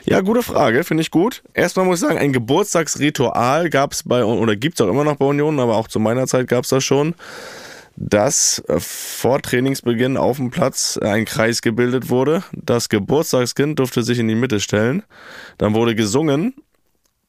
Ja, 0.06 0.22
gute 0.22 0.44
Frage, 0.44 0.84
finde 0.84 1.02
ich 1.02 1.12
gut. 1.12 1.44
Erstmal 1.54 1.86
muss 1.86 2.02
ich 2.02 2.08
sagen, 2.08 2.18
ein 2.18 2.34
Geburtstagsritual 2.34 3.70
gab 3.70 3.92
es 3.92 4.04
bei, 4.04 4.24
oder 4.24 4.56
gibt 4.56 4.80
es 4.80 4.86
auch 4.86 4.90
immer 4.90 5.04
noch 5.04 5.18
bei 5.18 5.26
Union, 5.26 5.60
aber 5.60 5.76
auch 5.76 5.88
zu 5.88 6.00
meiner 6.00 6.28
Zeit 6.28 6.48
gab 6.48 6.64
es 6.64 6.70
das 6.70 6.84
schon, 6.84 7.16
dass 7.96 8.60
äh, 8.68 8.80
vor 8.80 9.42
Trainingsbeginn 9.42 10.18
auf 10.18 10.38
dem 10.38 10.52
Platz 10.52 10.98
ein 10.98 11.26
Kreis 11.26 11.62
gebildet 11.62 12.10
wurde. 12.10 12.44
Das 12.54 12.90
Geburtstagskind 12.90 13.78
durfte 13.80 14.04
sich 14.04 14.20
in 14.20 14.28
die 14.28 14.36
Mitte 14.36 14.60
stellen. 14.60 15.04
Dann 15.58 15.74
wurde 15.74 15.96
gesungen 15.96 16.54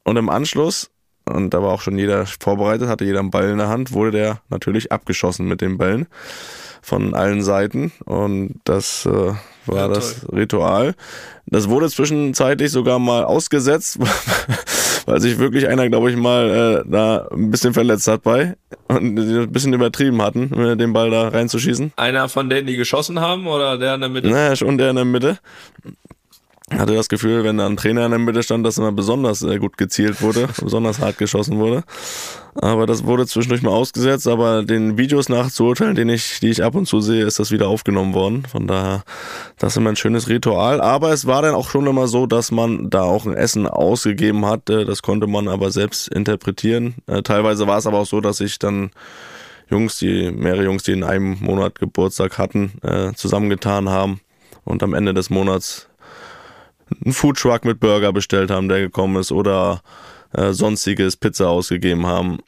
und 0.05 0.16
im 0.16 0.29
Anschluss, 0.29 0.91
und 1.24 1.55
da 1.55 1.62
war 1.62 1.72
auch 1.72 1.81
schon 1.81 1.99
jeder 1.99 2.26
vorbereitet, 2.26 2.89
hatte 2.89 3.05
jeder 3.05 3.20
einen 3.20 3.31
Ball 3.31 3.51
in 3.51 3.59
der 3.59 3.68
Hand, 3.68 3.93
wurde 3.93 4.12
der 4.12 4.41
natürlich 4.49 4.93
abgeschossen 4.93 5.47
mit 5.49 5.61
den 5.61 5.79
Bällen 5.79 6.07
von 6.89 7.14
allen 7.14 7.43
Seiten 7.43 7.93
und 8.07 8.61
das 8.64 9.07
äh, 9.07 9.32
war 9.66 9.76
Ja, 9.76 9.89
das 9.89 10.26
Ritual. 10.32 10.95
Das 11.47 11.68
wurde 11.68 11.89
zwischenzeitlich 11.89 12.70
sogar 12.70 12.99
mal 12.99 13.24
ausgesetzt, 13.24 13.99
weil 15.07 15.20
sich 15.20 15.39
wirklich 15.39 15.68
einer, 15.68 15.89
glaube 15.89 16.11
ich, 16.11 16.16
mal 16.16 16.84
äh, 16.86 16.91
da 16.91 17.28
ein 17.30 17.51
bisschen 17.51 17.74
verletzt 17.74 18.09
hat 18.09 18.22
bei 18.22 18.57
und 18.89 19.16
die 19.16 19.39
ein 19.39 19.53
bisschen 19.53 19.72
übertrieben 19.72 20.20
hatten, 20.22 20.53
äh, 20.59 20.76
den 20.76 20.93
Ball 20.93 21.11
da 21.11 21.28
reinzuschießen. 21.28 21.93
Einer 21.97 22.28
von 22.28 22.49
denen, 22.49 22.66
die 22.66 22.76
geschossen 22.76 23.20
haben 23.20 23.47
oder 23.47 23.78
der 23.78 23.95
in 23.95 24.01
der 24.01 24.11
Mitte? 24.11 24.28
Naja, 24.28 24.57
schon 24.57 24.78
der 24.78 24.91
in 24.91 24.97
der 24.97 25.05
Mitte. 25.05 25.39
Hatte 26.70 26.95
das 26.95 27.09
Gefühl, 27.09 27.45
wenn 27.45 27.57
da 27.57 27.66
ein 27.66 27.78
Trainer 27.78 28.05
in 28.05 28.11
der 28.11 28.18
Mitte 28.18 28.43
stand, 28.43 28.66
dass 28.66 28.76
immer 28.76 28.93
besonders 28.93 29.43
äh, 29.43 29.59
gut 29.59 29.78
gezielt 29.78 30.20
wurde, 30.20 30.49
besonders 30.62 30.99
hart 30.99 31.16
geschossen 31.16 31.59
wurde. 31.59 31.82
Aber 32.61 32.86
das 32.86 33.04
wurde 33.04 33.24
zwischendurch 33.26 33.62
mal 33.62 33.70
ausgesetzt, 33.70 34.26
aber 34.26 34.64
den 34.64 34.98
Videos 34.98 35.28
nachzuurteilen, 35.28 35.94
den 35.94 36.09
ich, 36.09 36.40
die 36.40 36.48
ich 36.48 36.64
ab 36.64 36.74
und 36.74 36.86
zu 36.86 37.00
sehe, 37.00 37.24
ist 37.24 37.38
das 37.38 37.52
wieder 37.52 37.68
aufgenommen 37.68 38.14
worden. 38.14 38.46
Von 38.50 38.66
daher, 38.66 39.04
das 39.59 39.72
ist 39.72 39.76
immer 39.76 39.90
ein 39.90 39.96
schönes 39.96 40.28
Ritual. 40.28 40.80
Aber 40.80 41.12
es 41.12 41.26
war 41.26 41.42
dann 41.42 41.54
auch 41.54 41.70
schon 41.70 41.86
immer 41.86 42.09
so, 42.09 42.26
dass 42.26 42.50
man 42.50 42.90
da 42.90 43.02
auch 43.02 43.26
ein 43.26 43.34
Essen 43.34 43.68
ausgegeben 43.68 44.44
hat. 44.44 44.68
Äh, 44.70 44.84
Das 44.84 45.02
konnte 45.02 45.28
man 45.28 45.46
aber 45.46 45.70
selbst 45.70 46.09
interpretieren. 46.09 46.96
Äh, 47.06 47.22
Teilweise 47.22 47.68
war 47.68 47.78
es 47.78 47.86
aber 47.86 47.98
auch 47.98 48.06
so, 48.06 48.20
dass 48.20 48.40
ich 48.40 48.59
dann 48.59 48.90
Jungs, 49.70 49.98
die, 49.98 50.32
mehrere 50.32 50.64
Jungs, 50.64 50.82
die 50.82 50.92
in 50.92 51.04
einem 51.04 51.36
Monat 51.40 51.78
Geburtstag 51.78 52.38
hatten, 52.38 52.72
äh, 52.82 53.12
zusammengetan 53.14 53.88
haben 53.88 54.20
und 54.64 54.82
am 54.82 54.94
Ende 54.94 55.14
des 55.14 55.30
Monats 55.30 55.88
einen 57.04 57.12
Foodtruck 57.12 57.64
mit 57.64 57.78
Burger 57.78 58.12
bestellt 58.12 58.50
haben, 58.50 58.68
der 58.68 58.80
gekommen 58.80 59.16
ist, 59.16 59.30
oder 59.30 59.82
äh, 60.33 60.53
sonstiges 60.53 61.16
Pizza 61.16 61.49
ausgegeben 61.49 62.07
haben. 62.07 62.39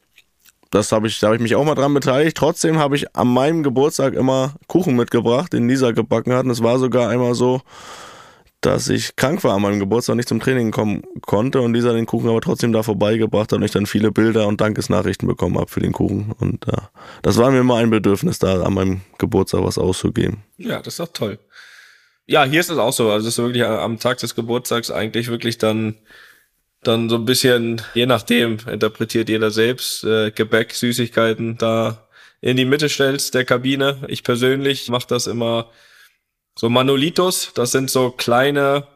Das 0.71 0.93
habe 0.93 1.09
ich, 1.09 1.19
da 1.19 1.29
habe 1.29 1.37
ich 1.37 1.43
mich 1.43 1.57
auch 1.57 1.65
mal 1.65 1.75
dran 1.75 1.93
beteiligt. 1.95 2.37
Trotzdem 2.37 2.79
habe 2.79 2.95
ich 2.95 3.17
an 3.17 3.29
meinem 3.29 3.63
Geburtstag 3.63 4.15
immer 4.15 4.55
Kuchen 4.69 4.95
mitgebracht, 4.95 5.53
den 5.53 5.69
Lisa 5.69 5.91
gebacken 5.91 6.33
hat. 6.33 6.45
Und 6.45 6.51
es 6.51 6.63
war 6.63 6.79
sogar 6.79 7.09
einmal 7.09 7.35
so, 7.35 7.61
dass 8.61 8.89
ich 8.89 9.17
krank 9.17 9.43
war 9.43 9.55
an 9.55 9.63
meinem 9.63 9.81
Geburtstag, 9.81 10.17
nicht 10.17 10.29
zum 10.29 10.41
Training 10.41 10.71
kommen 10.71 11.03
konnte 11.23 11.61
und 11.61 11.73
Lisa 11.73 11.93
den 11.93 12.07
Kuchen 12.07 12.29
aber 12.29 12.41
trotzdem 12.41 12.73
da 12.73 12.83
vorbeigebracht 12.83 13.53
hat 13.53 13.59
und 13.59 13.63
ich 13.63 13.71
dann 13.71 13.87
viele 13.87 14.13
Bilder 14.13 14.47
und 14.47 14.61
Dankesnachrichten 14.61 15.27
bekommen 15.27 15.59
habe 15.59 15.71
für 15.71 15.81
den 15.81 15.93
Kuchen. 15.93 16.33
Und 16.39 16.69
äh, 16.69 16.77
das 17.23 17.37
war 17.39 17.51
mir 17.51 17.61
immer 17.61 17.77
ein 17.77 17.91
Bedürfnis, 17.91 18.39
da 18.39 18.63
an 18.63 18.75
meinem 18.75 19.01
Geburtstag 19.19 19.65
was 19.65 19.79
auszugeben. 19.79 20.45
Ja, 20.59 20.79
das 20.79 20.95
ist 20.95 21.01
doch 21.01 21.13
toll. 21.13 21.39
Ja, 22.27 22.45
hier 22.45 22.61
ist 22.61 22.71
es 22.71 22.79
auch 22.79 22.93
so. 22.93 23.11
Also 23.11 23.27
es 23.27 23.35
ist 23.35 23.43
wirklich 23.43 23.65
am 23.65 23.99
Tag 23.99 24.19
des 24.19 24.35
Geburtstags 24.35 24.91
eigentlich 24.91 25.29
wirklich 25.29 25.59
dann 25.59 25.97
dann 26.83 27.09
so 27.09 27.17
ein 27.17 27.25
bisschen, 27.25 27.83
je 27.95 28.07
nachdem, 28.07 28.59
interpretiert 28.71 29.29
jeder 29.29 29.51
selbst, 29.51 30.05
äh, 30.05 30.31
Gebäck, 30.31 30.73
Süßigkeiten 30.73 31.59
da 31.59 32.09
in 32.41 32.57
die 32.57 32.65
Mitte 32.65 32.89
stellst 32.89 33.35
der 33.35 33.45
Kabine. 33.45 34.03
Ich 34.09 34.25
persönlich 34.25 34.89
mache 34.89 35.07
das 35.07 35.27
immer 35.27 35.71
so 36.55 36.71
Manolitos. 36.71 37.53
Das 37.55 37.71
sind 37.73 37.91
so 37.91 38.11
kleine, 38.11 38.87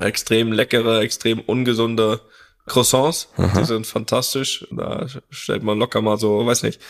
extrem 0.00 0.50
leckere, 0.52 1.00
extrem 1.00 1.40
ungesunde 1.40 2.20
Croissants. 2.66 3.28
Die 3.56 3.64
sind 3.64 3.86
fantastisch. 3.86 4.66
Da 4.70 5.06
stellt 5.28 5.62
man 5.62 5.78
locker 5.78 6.00
mal 6.00 6.16
so, 6.16 6.46
weiß 6.46 6.62
nicht, 6.62 6.80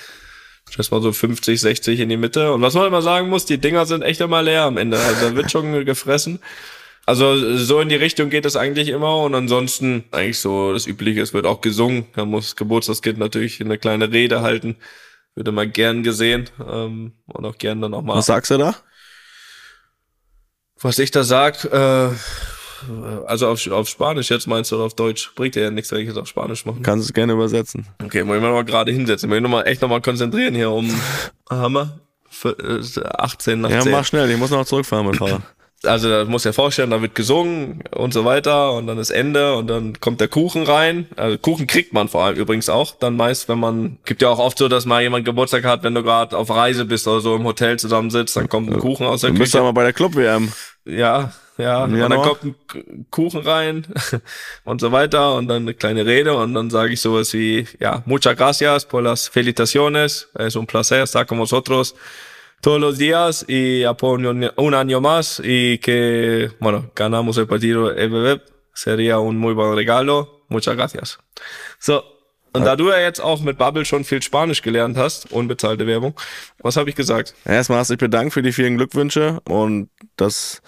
stellt 0.71 0.91
mal 0.93 1.03
so 1.03 1.13
50, 1.13 1.61
60 1.61 2.01
in 2.01 2.09
die 2.09 2.17
Mitte. 2.17 2.53
Und 2.53 2.63
was 2.63 2.75
man 2.75 2.87
immer 2.87 3.03
sagen 3.03 3.29
muss, 3.29 3.45
die 3.45 3.59
Dinger 3.59 3.85
sind 3.85 4.03
echt 4.03 4.21
immer 4.21 4.43
leer 4.43 4.63
am 4.63 4.77
Ende. 4.77 4.99
Also 4.99 5.29
da 5.29 5.37
wird 5.37 5.51
schon 5.51 5.85
gefressen. 5.85 6.39
Also 7.07 7.57
so 7.59 7.81
in 7.81 7.91
die 7.91 7.97
Richtung 7.97 8.31
geht 8.31 8.47
es 8.47 8.57
eigentlich 8.57 8.89
immer 8.89 9.19
und 9.19 9.35
ansonsten 9.35 10.05
eigentlich 10.11 10.39
so 10.39 10.73
das 10.73 10.87
Übliche, 10.87 11.21
es 11.21 11.35
wird 11.35 11.45
auch 11.47 11.61
gesungen. 11.61 12.07
Da 12.15 12.25
muss 12.25 12.45
das 12.47 12.57
Geburtstagskind 12.57 13.19
natürlich 13.19 13.61
eine 13.61 13.77
kleine 13.77 14.11
Rede 14.11 14.41
halten. 14.41 14.77
Wird 15.35 15.49
immer 15.49 15.67
gern 15.67 16.03
gesehen 16.03 16.49
ähm, 16.67 17.13
und 17.27 17.45
auch 17.45 17.59
gern 17.59 17.81
dann 17.83 17.93
auch 17.93 18.03
mal. 18.03 18.17
Was 18.17 18.27
sagst 18.27 18.51
du 18.53 18.57
da? 18.59 18.75
Was 20.81 20.99
ich 20.99 21.11
da 21.11 21.25
sag, 21.25 21.65
äh, 21.65 22.09
also 23.27 23.49
auf, 23.49 23.67
auf 23.71 23.89
Spanisch 23.89 24.31
jetzt 24.31 24.47
meinst 24.47 24.71
du 24.71 24.77
oder 24.77 24.85
auf 24.85 24.95
Deutsch? 24.95 25.33
Bringt 25.35 25.55
dir 25.57 25.63
ja 25.65 25.71
nichts, 25.71 25.91
wenn 25.93 26.01
ich 26.01 26.09
jetzt 26.09 26.19
auf 26.19 26.29
Spanisch 26.29 26.65
mache. 26.67 26.81
Kannst 26.83 27.07
es 27.09 27.13
gerne 27.13 27.33
übersetzen. 27.33 27.87
Okay, 28.03 28.23
muss 28.25 28.37
ich 28.37 28.43
mal 28.43 28.53
mal 28.53 28.65
gerade 28.65 28.93
hinsetzen. 28.93 29.29
Muss 29.29 29.37
ich 29.37 29.43
noch 29.43 29.51
mal, 29.51 29.63
echt 29.63 29.83
noch 29.83 29.89
mal 29.89 30.01
konzentrieren 30.01 30.55
hier 30.55 30.71
um 30.71 30.89
Hammer. 31.51 31.99
Für, 32.31 32.51
äh, 32.59 32.83
18 33.17 33.61
nach 33.61 33.71
Ja, 33.71 33.81
10. 33.81 33.93
mach 33.93 34.05
schnell, 34.05 34.31
ich 34.31 34.37
muss 34.39 34.51
noch 34.51 34.65
zurückfahren 34.65 35.07
mit 35.07 35.17
Fahrrad. 35.19 35.43
Also 35.87 36.09
da 36.09 36.25
muss 36.25 36.45
ja 36.45 36.53
vorstellen, 36.53 36.91
da 36.91 37.01
wird 37.03 37.15
gesungen 37.15 37.83
und 37.91 38.13
so 38.13 38.25
weiter 38.25 38.73
und 38.73 38.87
dann 38.87 38.99
ist 38.99 39.11
Ende 39.11 39.55
und 39.57 39.69
dann 39.69 40.01
kommt 40.01 40.21
der 40.21 40.29
Kuchen 40.29 40.65
rein. 40.65 41.07
Also 41.17 41.39
Kuchen 41.39 41.67
kriegt 41.67 41.93
man 41.93 42.09
vor 42.09 42.25
allem 42.25 42.37
übrigens 42.37 42.69
auch. 42.69 42.95
Dann 42.99 43.17
meist, 43.17 43.49
wenn 43.49 43.59
man, 43.59 43.99
gibt 44.05 44.23
ja 44.23 44.29
auch 44.29 44.39
oft 44.39 44.59
so, 44.59 44.69
dass 44.69 44.87
mal 44.87 45.03
jemand 45.03 45.25
Geburtstag 45.25 45.65
hat, 45.65 45.83
wenn 45.83 45.95
du 45.95 46.03
gerade 46.03 46.37
auf 46.37 46.51
Reise 46.51 46.85
bist 46.85 47.07
oder 47.09 47.21
so 47.21 47.37
im 47.37 47.45
Hotel 47.45 47.79
zusammensitzt, 47.79 48.37
dann 48.37 48.49
kommt 48.49 48.71
ein 48.71 48.79
Kuchen 48.79 49.07
aus 49.07 49.23
der 49.23 49.31
Du 49.31 49.39
bist 49.39 49.55
ja 49.55 49.61
Küche. 49.61 49.65
mal 49.67 49.73
bei 49.73 49.85
der 49.85 49.93
Club-WM. 49.93 50.53
Ja, 50.85 51.33
ja. 51.57 51.85
Und 51.85 51.99
dann 51.99 52.13
kommt 52.23 52.45
ein 52.45 53.07
Kuchen 53.11 53.41
rein 53.41 53.87
und 54.65 54.81
so 54.81 54.93
weiter 54.93 55.35
und 55.37 55.49
dann 55.49 55.63
eine 55.63 55.75
kleine 55.75 56.05
Rede 56.05 56.35
und 56.37 56.55
dann 56.55 56.71
sage 56.71 56.93
ich 56.93 57.01
sowas 57.01 57.33
wie, 57.33 57.67
ja, 57.81 58.03
muchas 58.07 58.37
gracias 58.37 58.85
por 58.87 59.03
las 59.03 59.29
felicitaciones, 59.29 60.29
es 60.35 60.57
un 60.57 60.67
placer 60.67 61.03
estar 61.03 61.27
con 61.27 61.39
vosotros 61.39 61.95
todos 62.65 62.81
los 62.81 62.97
días 62.97 63.45
y 63.47 63.85
a 63.85 63.93
por 63.93 64.19
un 64.19 64.75
año 64.75 65.01
más 65.03 65.39
y 65.45 65.77
que, 65.79 66.51
bueno, 66.61 66.91
ganamos 66.97 67.37
el 67.37 67.47
partido 67.47 67.95
EBB, 67.95 68.41
sería 68.73 69.19
un 69.19 69.37
muy 69.37 69.53
buen 69.53 69.75
regalo. 69.75 70.47
Muchas 70.49 70.75
gracias. 70.75 71.19
So, 71.79 72.03
und 72.55 72.65
da 72.65 72.75
du 72.75 72.89
ja 72.89 72.99
jetzt 73.01 73.21
auch 73.21 73.43
mit 73.43 73.59
Bubble 73.59 73.85
schon 73.85 74.05
viel 74.05 74.23
Spanisch 74.23 74.63
gelernt 74.63 74.97
hast, 74.97 75.31
unbezahlte 75.31 75.87
Werbung, 75.87 76.19
was 76.63 76.79
habe 76.79 76.89
ich 76.89 76.97
gesagt? 76.97 77.35
Erstmal 77.45 77.81
hast 77.81 77.91
du 77.91 77.97
dich 77.97 78.01
bedankt 78.01 78.33
für 78.33 78.43
die 78.43 78.53
vielen 78.53 78.79
Glückwünsche 78.79 79.41
und 79.45 79.91
das, 80.17 80.63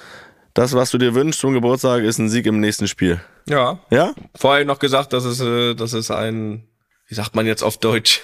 das, 0.52 0.74
was 0.74 0.90
du 0.90 0.98
dir 0.98 1.14
wünschst 1.14 1.40
zum 1.40 1.54
Geburtstag, 1.54 2.02
ist 2.02 2.18
ein 2.18 2.28
Sieg 2.28 2.44
im 2.44 2.60
nächsten 2.60 2.88
Spiel. 2.88 3.22
Ja. 3.48 3.78
Ja? 3.88 4.12
Vorher 4.34 4.66
noch 4.66 4.80
gesagt, 4.80 5.14
dass 5.14 5.24
es, 5.24 5.40
äh, 5.40 5.74
dass 5.74 5.94
es 5.94 6.10
ein, 6.10 6.68
wie 7.08 7.14
sagt 7.14 7.34
man 7.34 7.46
jetzt 7.46 7.62
auf 7.62 7.78
Deutsch? 7.78 8.20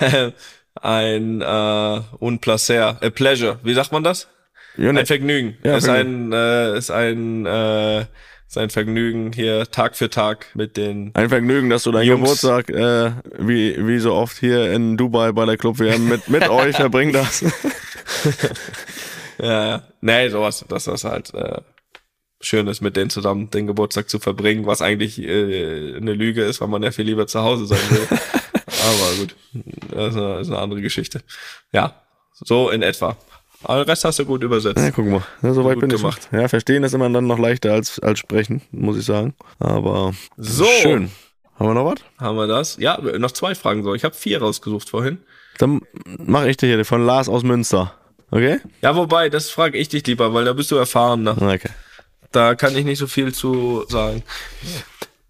ein 0.80 1.40
äh, 1.42 2.00
un 2.20 2.38
placer, 2.38 2.98
a 3.02 3.10
pleasure. 3.10 3.58
Wie 3.62 3.74
sagt 3.74 3.92
man 3.92 4.02
das? 4.04 4.28
Ja, 4.76 4.92
ne- 4.92 5.00
Ein 5.00 5.06
Vergnügen. 5.06 5.56
Ja, 5.64 5.76
ist 5.76 5.84
Vergnügen. 5.84 6.32
ein, 6.32 6.74
äh, 6.74 6.78
ist 6.78 6.90
ein, 6.90 7.46
äh, 7.46 8.00
ist 8.00 8.56
ein 8.58 8.70
Vergnügen 8.70 9.32
hier 9.32 9.66
Tag 9.70 9.96
für 9.96 10.08
Tag 10.10 10.46
mit 10.54 10.76
den. 10.76 11.10
Ein 11.14 11.28
Vergnügen, 11.28 11.68
dass 11.70 11.82
du 11.82 11.92
deinen 11.92 12.06
Jungs. 12.06 12.40
Geburtstag, 12.40 12.70
äh, 12.70 13.12
wie, 13.38 13.86
wie 13.86 13.98
so 13.98 14.14
oft 14.14 14.38
hier 14.38 14.72
in 14.72 14.96
Dubai 14.96 15.32
bei 15.32 15.44
der 15.46 15.56
Club 15.58 15.78
WM 15.78 16.08
mit, 16.08 16.28
mit 16.28 16.48
euch 16.50 16.76
verbringen 16.76 17.12
darfst. 17.12 17.44
Ja, 19.38 19.68
ja. 19.68 19.82
Nee, 20.00 20.28
sowas, 20.28 20.64
dass 20.68 20.84
das 20.84 21.04
halt 21.04 21.32
äh, 21.34 21.60
schön 22.40 22.66
ist, 22.66 22.80
mit 22.80 22.96
denen 22.96 23.10
zusammen 23.10 23.50
den 23.50 23.66
Geburtstag 23.66 24.08
zu 24.08 24.18
verbringen, 24.18 24.66
was 24.66 24.82
eigentlich 24.82 25.20
äh, 25.20 25.96
eine 25.96 26.12
Lüge 26.14 26.42
ist, 26.44 26.60
weil 26.60 26.68
man 26.68 26.82
ja 26.82 26.90
viel 26.90 27.04
lieber 27.06 27.26
zu 27.26 27.40
Hause 27.42 27.66
sein 27.66 27.78
will. 27.90 28.18
Aber 28.84 29.16
gut, 29.18 29.36
das 29.90 30.14
ist 30.14 30.16
eine, 30.20 30.38
ist 30.40 30.48
eine 30.48 30.58
andere 30.58 30.80
Geschichte. 30.82 31.22
Ja, 31.72 31.94
so 32.34 32.70
in 32.70 32.82
etwa. 32.82 33.16
Aber 33.64 33.84
den 33.84 33.88
Rest 33.90 34.04
hast 34.04 34.18
du 34.18 34.24
gut 34.24 34.42
übersetzt. 34.42 34.78
Ja, 34.82 34.90
guck 34.90 35.06
mal, 35.06 35.22
ja, 35.42 35.52
so 35.54 35.64
weit 35.64 35.74
Gut 35.74 35.82
bin 35.82 35.90
gemacht. 35.90 36.28
ich. 36.32 36.38
Ja, 36.38 36.48
verstehen 36.48 36.82
ist 36.82 36.94
immer 36.94 37.08
dann 37.08 37.26
noch 37.28 37.38
leichter 37.38 37.72
als, 37.72 38.00
als 38.00 38.18
sprechen, 38.18 38.60
muss 38.72 38.96
ich 38.98 39.04
sagen. 39.04 39.34
Aber 39.60 40.12
So. 40.36 40.64
schön. 40.80 41.10
Haben 41.58 41.68
wir 41.68 41.74
noch 41.74 41.92
was? 41.92 42.00
Haben 42.18 42.36
wir 42.38 42.46
das? 42.48 42.76
Ja, 42.78 42.98
noch 43.00 43.30
zwei 43.30 43.54
Fragen 43.54 43.84
so. 43.84 43.94
Ich 43.94 44.02
habe 44.04 44.16
vier 44.16 44.40
rausgesucht 44.42 44.90
vorhin. 44.90 45.18
Dann 45.58 45.82
mache 46.18 46.48
ich 46.50 46.56
dir 46.56 46.66
hier 46.74 46.84
von 46.84 47.06
Lars 47.06 47.28
aus 47.28 47.44
Münster. 47.44 47.94
Okay? 48.32 48.58
Ja, 48.80 48.96
wobei, 48.96 49.28
das 49.28 49.50
frage 49.50 49.78
ich 49.78 49.88
dich 49.90 50.04
lieber, 50.06 50.34
weil 50.34 50.44
da 50.44 50.54
bist 50.54 50.70
du 50.72 50.76
erfahrener. 50.76 51.36
Okay. 51.40 51.68
Da 52.32 52.54
kann 52.56 52.74
ich 52.76 52.84
nicht 52.84 52.98
so 52.98 53.06
viel 53.06 53.32
zu 53.32 53.84
sagen. 53.88 54.24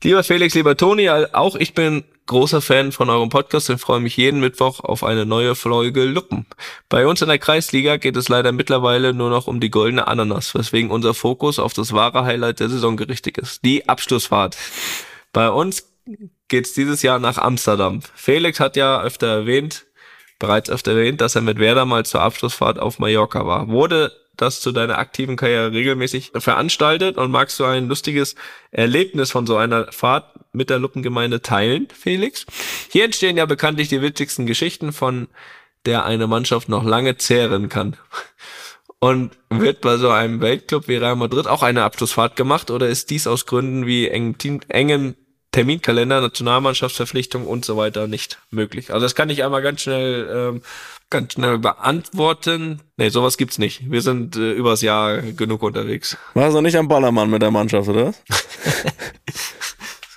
Lieber 0.02 0.22
Felix, 0.24 0.54
lieber 0.54 0.76
Toni, 0.76 1.10
auch 1.10 1.56
ich 1.56 1.74
bin 1.74 2.04
großer 2.26 2.60
Fan 2.60 2.92
von 2.92 3.10
eurem 3.10 3.28
Podcast 3.28 3.70
und 3.70 3.78
freue 3.78 4.00
mich 4.00 4.16
jeden 4.16 4.40
Mittwoch 4.40 4.80
auf 4.80 5.04
eine 5.04 5.26
neue 5.26 5.54
Folge 5.54 6.04
Luppen. 6.04 6.46
Bei 6.88 7.06
uns 7.06 7.22
in 7.22 7.28
der 7.28 7.38
Kreisliga 7.38 7.96
geht 7.96 8.16
es 8.16 8.28
leider 8.28 8.52
mittlerweile 8.52 9.12
nur 9.12 9.30
noch 9.30 9.46
um 9.46 9.60
die 9.60 9.70
goldene 9.70 10.06
Ananas, 10.06 10.54
weswegen 10.54 10.90
unser 10.90 11.14
Fokus 11.14 11.58
auf 11.58 11.72
das 11.72 11.92
wahre 11.92 12.24
Highlight 12.24 12.60
der 12.60 12.68
Saison 12.68 12.96
gerichtet 12.96 13.38
ist, 13.38 13.64
die 13.64 13.88
Abschlussfahrt. 13.88 14.56
Bei 15.32 15.50
uns 15.50 15.88
geht's 16.48 16.74
dieses 16.74 17.02
Jahr 17.02 17.18
nach 17.18 17.38
Amsterdam. 17.38 18.00
Felix 18.14 18.60
hat 18.60 18.76
ja 18.76 19.02
öfter 19.02 19.26
erwähnt, 19.26 19.86
bereits 20.38 20.70
öfter 20.70 20.92
erwähnt, 20.92 21.20
dass 21.20 21.34
er 21.34 21.42
mit 21.42 21.58
Werder 21.58 21.86
mal 21.86 22.04
zur 22.04 22.22
Abschlussfahrt 22.22 22.78
auf 22.78 22.98
Mallorca 22.98 23.46
war. 23.46 23.68
Wurde 23.68 24.12
das 24.36 24.60
zu 24.60 24.72
deiner 24.72 24.98
aktiven 24.98 25.36
Karriere 25.36 25.72
regelmäßig 25.72 26.32
veranstaltet 26.34 27.16
und 27.16 27.30
magst 27.30 27.60
du 27.60 27.64
ein 27.64 27.88
lustiges 27.88 28.34
Erlebnis 28.70 29.30
von 29.30 29.46
so 29.46 29.56
einer 29.56 29.92
Fahrt 29.92 30.31
mit 30.52 30.70
der 30.70 30.78
Luppengemeinde 30.78 31.42
teilen, 31.42 31.88
Felix? 31.98 32.46
Hier 32.90 33.04
entstehen 33.04 33.36
ja 33.36 33.46
bekanntlich 33.46 33.88
die 33.88 34.02
witzigsten 34.02 34.46
Geschichten, 34.46 34.92
von 34.92 35.28
der 35.86 36.04
eine 36.04 36.26
Mannschaft 36.26 36.68
noch 36.68 36.84
lange 36.84 37.16
zehren 37.16 37.68
kann. 37.68 37.96
Und 39.00 39.32
wird 39.50 39.80
bei 39.80 39.96
so 39.96 40.10
einem 40.10 40.40
Weltclub 40.40 40.86
wie 40.86 40.94
Real 40.96 41.16
Madrid 41.16 41.48
auch 41.48 41.62
eine 41.64 41.82
Abschlussfahrt 41.82 42.36
gemacht 42.36 42.70
oder 42.70 42.86
ist 42.88 43.10
dies 43.10 43.26
aus 43.26 43.46
Gründen 43.46 43.84
wie 43.84 44.06
engem, 44.08 44.38
Team- 44.38 44.60
engem 44.68 45.16
Terminkalender, 45.50 46.20
Nationalmannschaftsverpflichtung 46.20 47.46
und 47.46 47.64
so 47.64 47.76
weiter 47.76 48.06
nicht 48.06 48.38
möglich? 48.50 48.92
Also 48.92 49.04
das 49.04 49.16
kann 49.16 49.28
ich 49.28 49.42
einmal 49.42 49.60
ganz 49.60 49.80
schnell 49.82 50.28
ähm, 50.54 50.62
ganz 51.10 51.32
schnell 51.32 51.58
beantworten. 51.58 52.80
Nee, 52.96 53.08
sowas 53.08 53.36
gibt's 53.36 53.58
nicht. 53.58 53.90
Wir 53.90 54.02
sind 54.02 54.36
äh, 54.36 54.52
übers 54.52 54.82
Jahr 54.82 55.18
genug 55.20 55.62
unterwegs. 55.64 56.16
Warst 56.34 56.56
du 56.56 56.60
nicht 56.60 56.76
am 56.76 56.86
Ballermann 56.88 57.28
mit 57.28 57.42
der 57.42 57.50
Mannschaft, 57.50 57.88
oder? 57.88 58.14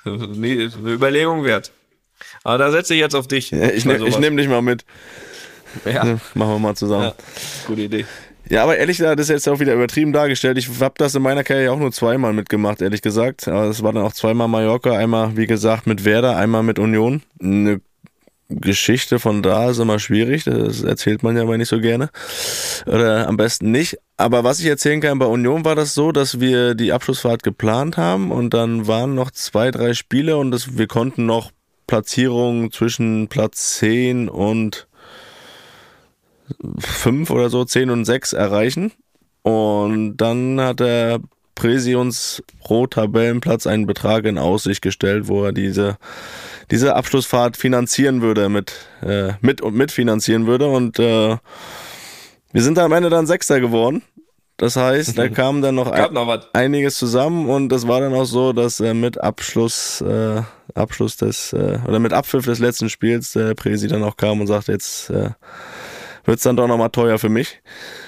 nee, 0.36 0.70
eine 0.78 0.92
Überlegung 0.92 1.44
wert. 1.44 1.72
Aber 2.44 2.58
da 2.58 2.72
setze 2.72 2.94
ich 2.94 3.00
jetzt 3.00 3.16
auf 3.16 3.28
dich. 3.28 3.52
Ja, 3.52 3.70
ich 3.70 3.86
ne, 3.86 3.98
ich 4.08 4.18
nehme 4.20 4.38
dich 4.38 4.48
mal 4.48 4.62
mit. 4.62 4.86
Ja, 5.84 6.04
Machen 6.34 6.52
wir 6.54 6.60
mal 6.60 6.76
zusammen. 6.76 7.04
ja, 7.06 7.14
gute 7.68 7.82
Idee. 7.82 8.06
Ja, 8.48 8.64
aber 8.64 8.78
ehrlich 8.78 8.98
gesagt, 8.98 9.20
das 9.20 9.26
ist 9.26 9.32
jetzt 9.32 9.50
auch 9.50 9.60
wieder 9.60 9.74
übertrieben 9.74 10.14
dargestellt. 10.14 10.58
Ich 10.58 10.70
habe 10.80 10.94
das 10.98 11.16
in 11.16 11.24
meiner 11.24 11.44
Karriere 11.44 11.74
auch 11.74 11.80
nur 11.80 11.92
zweimal 11.92 12.32
mitgemacht, 12.32 12.82
ehrlich 12.82 13.02
gesagt. 13.02 13.48
Aber 13.48 13.66
es 13.66 13.82
war 13.82 13.92
dann 13.92 14.04
auch 14.04 14.14
zweimal 14.14 14.48
Mallorca, 14.48 14.92
einmal, 14.96 15.36
wie 15.36 15.48
gesagt, 15.48 15.88
mit 15.88 16.06
Werder, 16.06 16.38
einmal 16.38 16.62
mit 16.62 16.78
Union. 16.78 17.24
Eine 17.42 17.82
Geschichte 18.50 19.20
von 19.20 19.42
da 19.42 19.72
ist 19.72 19.80
immer 19.80 19.98
schwierig, 19.98 20.44
das 20.44 20.84
erzählt 20.84 21.24
man 21.24 21.36
ja 21.36 21.44
aber 21.44 21.58
nicht 21.58 21.70
so 21.70 21.80
gerne. 21.80 22.10
Oder 22.86 23.28
am 23.28 23.38
besten 23.38 23.72
nicht. 23.72 23.98
Aber 24.18 24.44
was 24.44 24.60
ich 24.60 24.68
erzählen 24.68 25.02
kann, 25.02 25.20
bei 25.20 25.26
Union 25.26 25.66
war 25.66 25.76
das 25.76 25.94
so, 25.94 26.12
dass 26.12 26.40
wir 26.40 26.76
die 26.76 26.94
Abschlussfahrt 26.94 27.44
geplant 27.44 27.98
haben 27.98 28.32
und 28.32 28.54
dann 28.54 28.88
waren 28.88 29.16
noch 29.16 29.32
zwei, 29.32 29.72
drei 29.72 29.94
Spiele 29.94 30.38
und 30.38 30.52
das, 30.52 30.78
wir 30.78 30.88
konnten 30.88 31.26
noch 31.26 31.52
Platzierungen 31.88 32.72
zwischen 32.72 33.28
Platz 33.28 33.78
10 33.78 34.30
und 34.30 34.88
fünf 36.80 37.30
oder 37.32 37.50
so, 37.50 37.66
zehn 37.66 37.90
und 37.90 38.06
sechs 38.06 38.34
erreichen. 38.34 38.92
Und 39.42 40.18
dann 40.18 40.60
hat 40.60 40.80
der 40.80 41.20
Präsi 41.56 41.96
uns 41.96 42.44
pro 42.60 42.86
Tabellenplatz 42.86 43.66
einen 43.66 43.88
Betrag 43.88 44.26
in 44.26 44.38
Aussicht 44.38 44.82
gestellt, 44.82 45.28
wo 45.28 45.46
er 45.46 45.54
diese, 45.54 45.98
diese 46.70 46.96
Abschlussfahrt 46.96 47.58
finanzieren 47.58 48.22
würde, 48.22 48.50
mit, 48.50 48.74
äh, 49.02 49.34
mit 49.42 49.62
und 49.62 49.76
mitfinanzieren 49.76 50.46
würde. 50.46 50.68
Und 50.68 51.00
äh, 51.00 51.38
wir 52.52 52.62
sind 52.62 52.78
am 52.78 52.92
Ende 52.92 53.10
dann 53.10 53.26
Sechster 53.26 53.60
geworden. 53.60 54.04
Das 54.58 54.76
heißt, 54.76 55.18
da 55.18 55.28
kam 55.30 55.62
dann 55.62 55.76
noch 55.76 55.92
ein, 55.92 56.14
noch 56.14 56.48
einiges 56.54 56.98
zusammen 56.98 57.50
und 57.50 57.72
es 57.72 57.88
war 57.88 58.00
dann 58.02 58.14
auch 58.14 58.26
so, 58.26 58.54
dass 58.54 58.80
äh, 58.80 58.94
mit 58.94 59.22
Abschluss, 59.22 60.02
äh, 60.02 60.42
Abschluss 60.74 61.18
des, 61.18 61.54
äh, 61.54 61.80
oder 61.88 62.00
mit 62.00 62.14
Abpfiff 62.14 62.46
des 62.46 62.60
letzten 62.60 62.90
Spiels 62.90 63.34
der 63.34 63.54
Präsi 63.56 63.88
dann 63.88 64.04
auch 64.04 64.18
kam 64.18 64.40
und 64.42 64.48
sagte, 64.48 64.72
jetzt 64.72 65.12
äh, 66.26 66.28
wird's 66.28 66.44
dann 66.44 66.58
doch 66.58 66.68
nochmal 66.68 66.90
teuer 66.90 67.20
für 67.20 67.30
mich. 67.30 67.62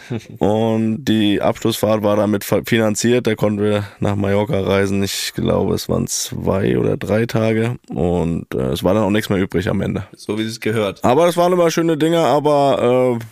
Und 0.39 1.05
die 1.05 1.41
Abschlussfahrt 1.41 2.01
war 2.03 2.15
damit 2.15 2.43
finanziert, 2.43 3.28
da 3.28 3.36
konnten 3.36 3.61
wir 3.61 3.84
nach 3.99 4.15
Mallorca 4.15 4.59
reisen. 4.61 5.03
Ich 5.03 5.34
glaube, 5.36 5.76
es 5.76 5.89
waren 5.89 6.07
zwei 6.07 6.78
oder 6.78 6.97
drei 6.97 7.26
Tage 7.26 7.76
und 7.89 8.53
äh, 8.53 8.70
es 8.70 8.84
war 8.84 8.93
dann 8.93 9.03
auch 9.03 9.09
nichts 9.09 9.30
mehr 9.30 9.39
übrig 9.39 9.70
am 9.70 9.82
Ende. 9.82 10.07
So 10.15 10.39
wie 10.39 10.43
es 10.43 10.59
gehört. 10.61 11.03
Aber 11.03 11.26
das 11.26 11.36
waren 11.36 11.51
immer 11.51 11.70
schöne 11.72 11.97
Dinge, 11.97 12.20
aber 12.20 13.20
äh, 13.20 13.26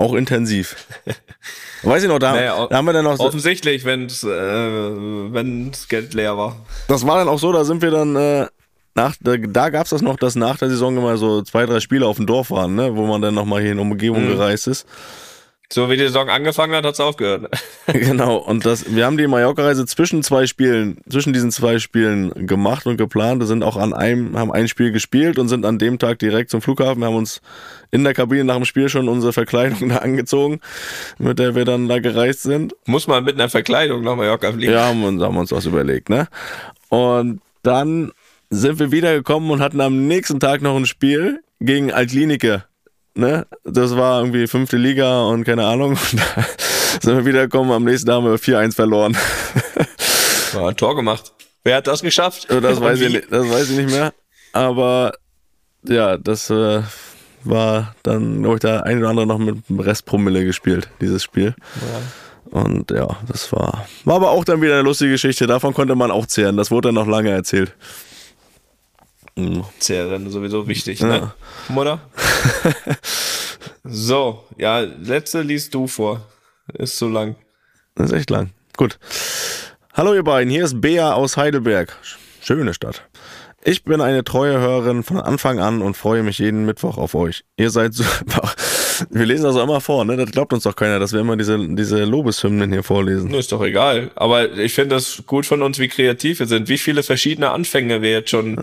auch 0.00 0.14
intensiv. 0.14 0.76
Weiß 1.82 2.02
ich 2.04 2.08
noch, 2.08 2.20
da, 2.20 2.32
Naja, 2.32 2.66
da 2.68 2.76
haben 2.76 2.84
wir 2.84 2.92
dann 2.92 3.04
noch 3.04 3.16
so, 3.16 3.24
Offensichtlich, 3.24 3.84
wenn's, 3.84 4.22
äh, 4.22 4.28
wenn's 4.28 5.88
Geld 5.88 6.14
leer 6.14 6.36
war. 6.38 6.64
das 6.86 7.04
war 7.06 7.18
dann 7.18 7.28
auch 7.28 7.40
so, 7.40 7.52
da 7.52 7.64
sind 7.64 7.82
wir 7.82 7.90
dann 7.90 8.14
äh, 8.14 8.46
nach, 8.94 9.16
da, 9.20 9.36
da 9.36 9.70
gab's 9.70 9.90
das 9.90 10.02
noch, 10.02 10.16
dass 10.16 10.36
nach 10.36 10.58
der 10.58 10.68
Saison 10.68 10.96
immer 10.96 11.16
so 11.16 11.42
zwei, 11.42 11.66
drei 11.66 11.80
Spiele 11.80 12.06
auf 12.06 12.16
dem 12.16 12.26
Dorf 12.26 12.50
waren, 12.50 12.74
ne, 12.74 12.94
wo 12.96 13.06
man 13.06 13.22
dann 13.22 13.34
nochmal 13.34 13.62
hier 13.62 13.72
in 13.72 13.78
Umgebung 13.78 14.26
gereist 14.26 14.66
ist. 14.66 14.86
So 15.72 15.88
wie 15.88 15.96
die 15.96 16.02
Saison 16.02 16.28
angefangen 16.28 16.74
hat, 16.74 16.84
hat's 16.84 17.00
aufgehört. 17.00 17.48
genau, 17.86 18.36
und 18.36 18.66
das, 18.66 18.94
wir 18.94 19.06
haben 19.06 19.16
die 19.16 19.26
Mallorca-Reise 19.26 19.86
zwischen 19.86 20.22
zwei 20.22 20.46
Spielen, 20.46 20.98
zwischen 21.08 21.32
diesen 21.32 21.50
zwei 21.50 21.78
Spielen 21.78 22.46
gemacht 22.46 22.86
und 22.86 22.98
geplant. 22.98 23.40
Wir 23.40 23.46
sind 23.46 23.64
auch 23.64 23.78
an 23.78 23.94
einem, 23.94 24.38
haben 24.38 24.52
ein 24.52 24.68
Spiel 24.68 24.92
gespielt 24.92 25.38
und 25.38 25.48
sind 25.48 25.64
an 25.64 25.78
dem 25.78 25.98
Tag 25.98 26.18
direkt 26.18 26.50
zum 26.50 26.60
Flughafen. 26.60 27.00
Wir 27.00 27.06
haben 27.06 27.16
uns 27.16 27.40
in 27.90 28.04
der 28.04 28.12
Kabine 28.12 28.44
nach 28.44 28.56
dem 28.56 28.66
Spiel 28.66 28.90
schon 28.90 29.08
unsere 29.08 29.32
Verkleidung 29.32 29.88
da 29.88 29.96
angezogen, 29.96 30.60
mit 31.18 31.38
der 31.38 31.54
wir 31.54 31.64
dann 31.64 31.88
da 31.88 32.00
gereist 32.00 32.42
sind. 32.42 32.74
Muss 32.84 33.06
man 33.06 33.24
mit 33.24 33.36
einer 33.36 33.48
Verkleidung 33.48 34.02
nach 34.02 34.14
Mallorca 34.14 34.52
fliegen. 34.52 34.72
Ja, 34.72 34.88
haben 34.88 35.02
uns, 35.02 35.22
haben 35.22 35.38
uns 35.38 35.52
was 35.52 35.64
überlegt, 35.64 36.10
ne? 36.10 36.28
Und 36.90 37.40
dann 37.62 38.12
sind 38.54 38.78
wir 38.78 38.92
wiedergekommen 38.92 39.50
und 39.50 39.60
hatten 39.60 39.80
am 39.80 40.06
nächsten 40.06 40.38
Tag 40.40 40.60
noch 40.62 40.76
ein 40.76 40.86
Spiel 40.86 41.40
gegen 41.60 41.92
Altlinike. 41.92 42.64
Ne? 43.14 43.46
Das 43.64 43.96
war 43.96 44.20
irgendwie 44.20 44.46
fünfte 44.46 44.76
Liga 44.76 45.22
und 45.24 45.44
keine 45.44 45.66
Ahnung. 45.66 45.92
Und 46.12 46.20
da 47.06 47.08
sind 47.10 47.16
wir 47.16 47.24
wiedergekommen, 47.24 47.72
am 47.72 47.84
nächsten 47.84 48.06
Tag 48.08 48.16
haben 48.16 48.26
wir 48.26 48.36
4-1 48.38 48.74
verloren. 48.74 49.16
Ja, 50.52 50.66
ein 50.68 50.76
Tor 50.76 50.94
gemacht. 50.94 51.32
Wer 51.64 51.76
hat 51.76 51.86
das 51.86 52.02
geschafft? 52.02 52.46
Also 52.50 52.60
das, 52.60 52.80
weiß 52.80 53.00
ich, 53.00 53.12
nicht- 53.14 53.32
das 53.32 53.48
weiß 53.48 53.70
ich 53.70 53.76
nicht 53.78 53.90
mehr. 53.90 54.12
Aber 54.52 55.12
ja, 55.84 56.18
das 56.18 56.50
äh, 56.50 56.82
war 57.44 57.94
dann, 58.02 58.42
glaube 58.42 58.56
ich, 58.56 58.60
der 58.60 58.84
ein 58.84 58.98
oder 58.98 59.08
andere 59.08 59.26
noch 59.26 59.38
mit 59.38 59.56
Restpromille 59.70 60.44
gespielt, 60.44 60.90
dieses 61.00 61.22
Spiel. 61.22 61.54
Und 62.50 62.90
ja, 62.90 63.08
das 63.26 63.50
war, 63.52 63.86
war 64.04 64.16
aber 64.16 64.30
auch 64.30 64.44
dann 64.44 64.60
wieder 64.60 64.74
eine 64.74 64.82
lustige 64.82 65.12
Geschichte. 65.12 65.46
Davon 65.46 65.72
konnte 65.72 65.94
man 65.94 66.10
auch 66.10 66.26
zehren. 66.26 66.58
Das 66.58 66.70
wurde 66.70 66.88
dann 66.88 66.96
noch 66.96 67.06
lange 67.06 67.30
erzählt. 67.30 67.74
Mhm. 69.36 69.64
Zehren 69.78 70.30
sowieso 70.30 70.68
wichtig, 70.68 71.00
ne? 71.00 71.32
Mutter? 71.68 72.00
so, 73.84 74.44
ja, 74.58 74.80
letzte 74.80 75.42
liest 75.42 75.74
du 75.74 75.86
vor. 75.86 76.20
Ist 76.74 76.96
zu 76.96 77.08
lang. 77.08 77.36
Das 77.94 78.10
ist 78.10 78.16
echt 78.16 78.30
lang. 78.30 78.50
Gut. 78.76 78.98
Hallo 79.94 80.14
ihr 80.14 80.24
beiden, 80.24 80.50
hier 80.50 80.64
ist 80.64 80.80
Bea 80.80 81.12
aus 81.12 81.36
Heidelberg. 81.36 81.96
Schöne 82.40 82.74
Stadt. 82.74 83.02
Ich 83.64 83.84
bin 83.84 84.00
eine 84.00 84.24
treue 84.24 84.58
Hörerin 84.58 85.02
von 85.02 85.18
Anfang 85.18 85.60
an 85.60 85.82
und 85.82 85.96
freue 85.96 86.22
mich 86.22 86.38
jeden 86.38 86.64
Mittwoch 86.66 86.98
auf 86.98 87.14
euch. 87.14 87.44
Ihr 87.56 87.70
seid 87.70 87.94
super. 87.94 88.50
Wir 89.10 89.26
lesen 89.26 89.44
das 89.44 89.56
auch 89.56 89.64
immer 89.64 89.80
vor, 89.80 90.04
ne? 90.04 90.16
Das 90.16 90.30
glaubt 90.30 90.52
uns 90.52 90.64
doch 90.64 90.76
keiner, 90.76 90.98
dass 90.98 91.12
wir 91.12 91.20
immer 91.20 91.36
diese, 91.36 91.58
diese 91.58 92.04
Lobeshymnen 92.04 92.72
hier 92.72 92.82
vorlesen. 92.82 93.32
Ist 93.34 93.52
doch 93.52 93.62
egal. 93.62 94.10
Aber 94.14 94.52
ich 94.52 94.74
finde 94.74 94.96
das 94.96 95.22
gut 95.26 95.46
von 95.46 95.62
uns, 95.62 95.78
wie 95.78 95.88
kreativ 95.88 96.40
wir 96.40 96.46
sind. 96.46 96.68
Wie 96.68 96.78
viele 96.78 97.02
verschiedene 97.02 97.50
Anfänge 97.50 98.02
wir 98.02 98.10
jetzt 98.10 98.30
schon 98.30 98.58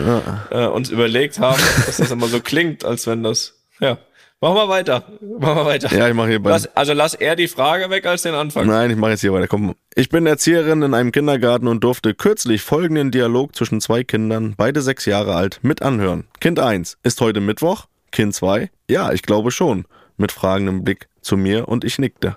äh, 0.51 0.65
uns 0.65 0.89
überlegt 0.89 1.39
haben, 1.39 1.61
dass 1.85 1.97
das 1.97 2.11
immer 2.11 2.27
so 2.27 2.39
klingt, 2.39 2.85
als 2.85 3.07
wenn 3.07 3.23
das. 3.23 3.55
Ja. 3.79 3.97
Machen 4.41 4.55
wir 4.55 4.69
weiter. 4.69 5.03
Machen 5.39 5.57
wir 5.57 5.65
weiter. 5.65 5.93
Ja, 5.93 6.07
ich 6.07 6.13
mache 6.13 6.29
hier. 6.29 6.39
Lass, 6.41 6.73
also 6.77 6.93
lass 6.93 7.13
eher 7.13 7.35
die 7.35 7.49
Frage 7.49 7.89
weg 7.89 8.05
als 8.05 8.21
den 8.21 8.35
Anfang. 8.35 8.67
Nein, 8.67 8.89
ich 8.89 8.95
mache 8.95 9.11
jetzt 9.11 9.21
hier 9.21 9.33
weiter. 9.33 9.49
Komm. 9.49 9.75
Ich 9.95 10.07
bin 10.07 10.25
Erzieherin 10.25 10.81
in 10.81 10.93
einem 10.93 11.11
Kindergarten 11.11 11.67
und 11.67 11.83
durfte 11.83 12.13
kürzlich 12.13 12.61
folgenden 12.61 13.11
Dialog 13.11 13.53
zwischen 13.53 13.81
zwei 13.81 14.05
Kindern, 14.05 14.53
beide 14.55 14.81
sechs 14.81 15.05
Jahre 15.05 15.35
alt, 15.35 15.59
mit 15.61 15.81
anhören. 15.81 16.23
Kind 16.39 16.57
1, 16.57 16.99
ist 17.03 17.19
heute 17.19 17.41
Mittwoch? 17.41 17.87
Kind 18.11 18.33
2, 18.33 18.69
ja, 18.89 19.11
ich 19.11 19.23
glaube 19.23 19.51
schon. 19.51 19.85
Mit 20.19 20.31
fragendem 20.31 20.83
Blick 20.83 21.07
zu 21.21 21.35
mir 21.35 21.67
und 21.67 21.83
ich 21.83 21.97
nickte. 21.97 22.35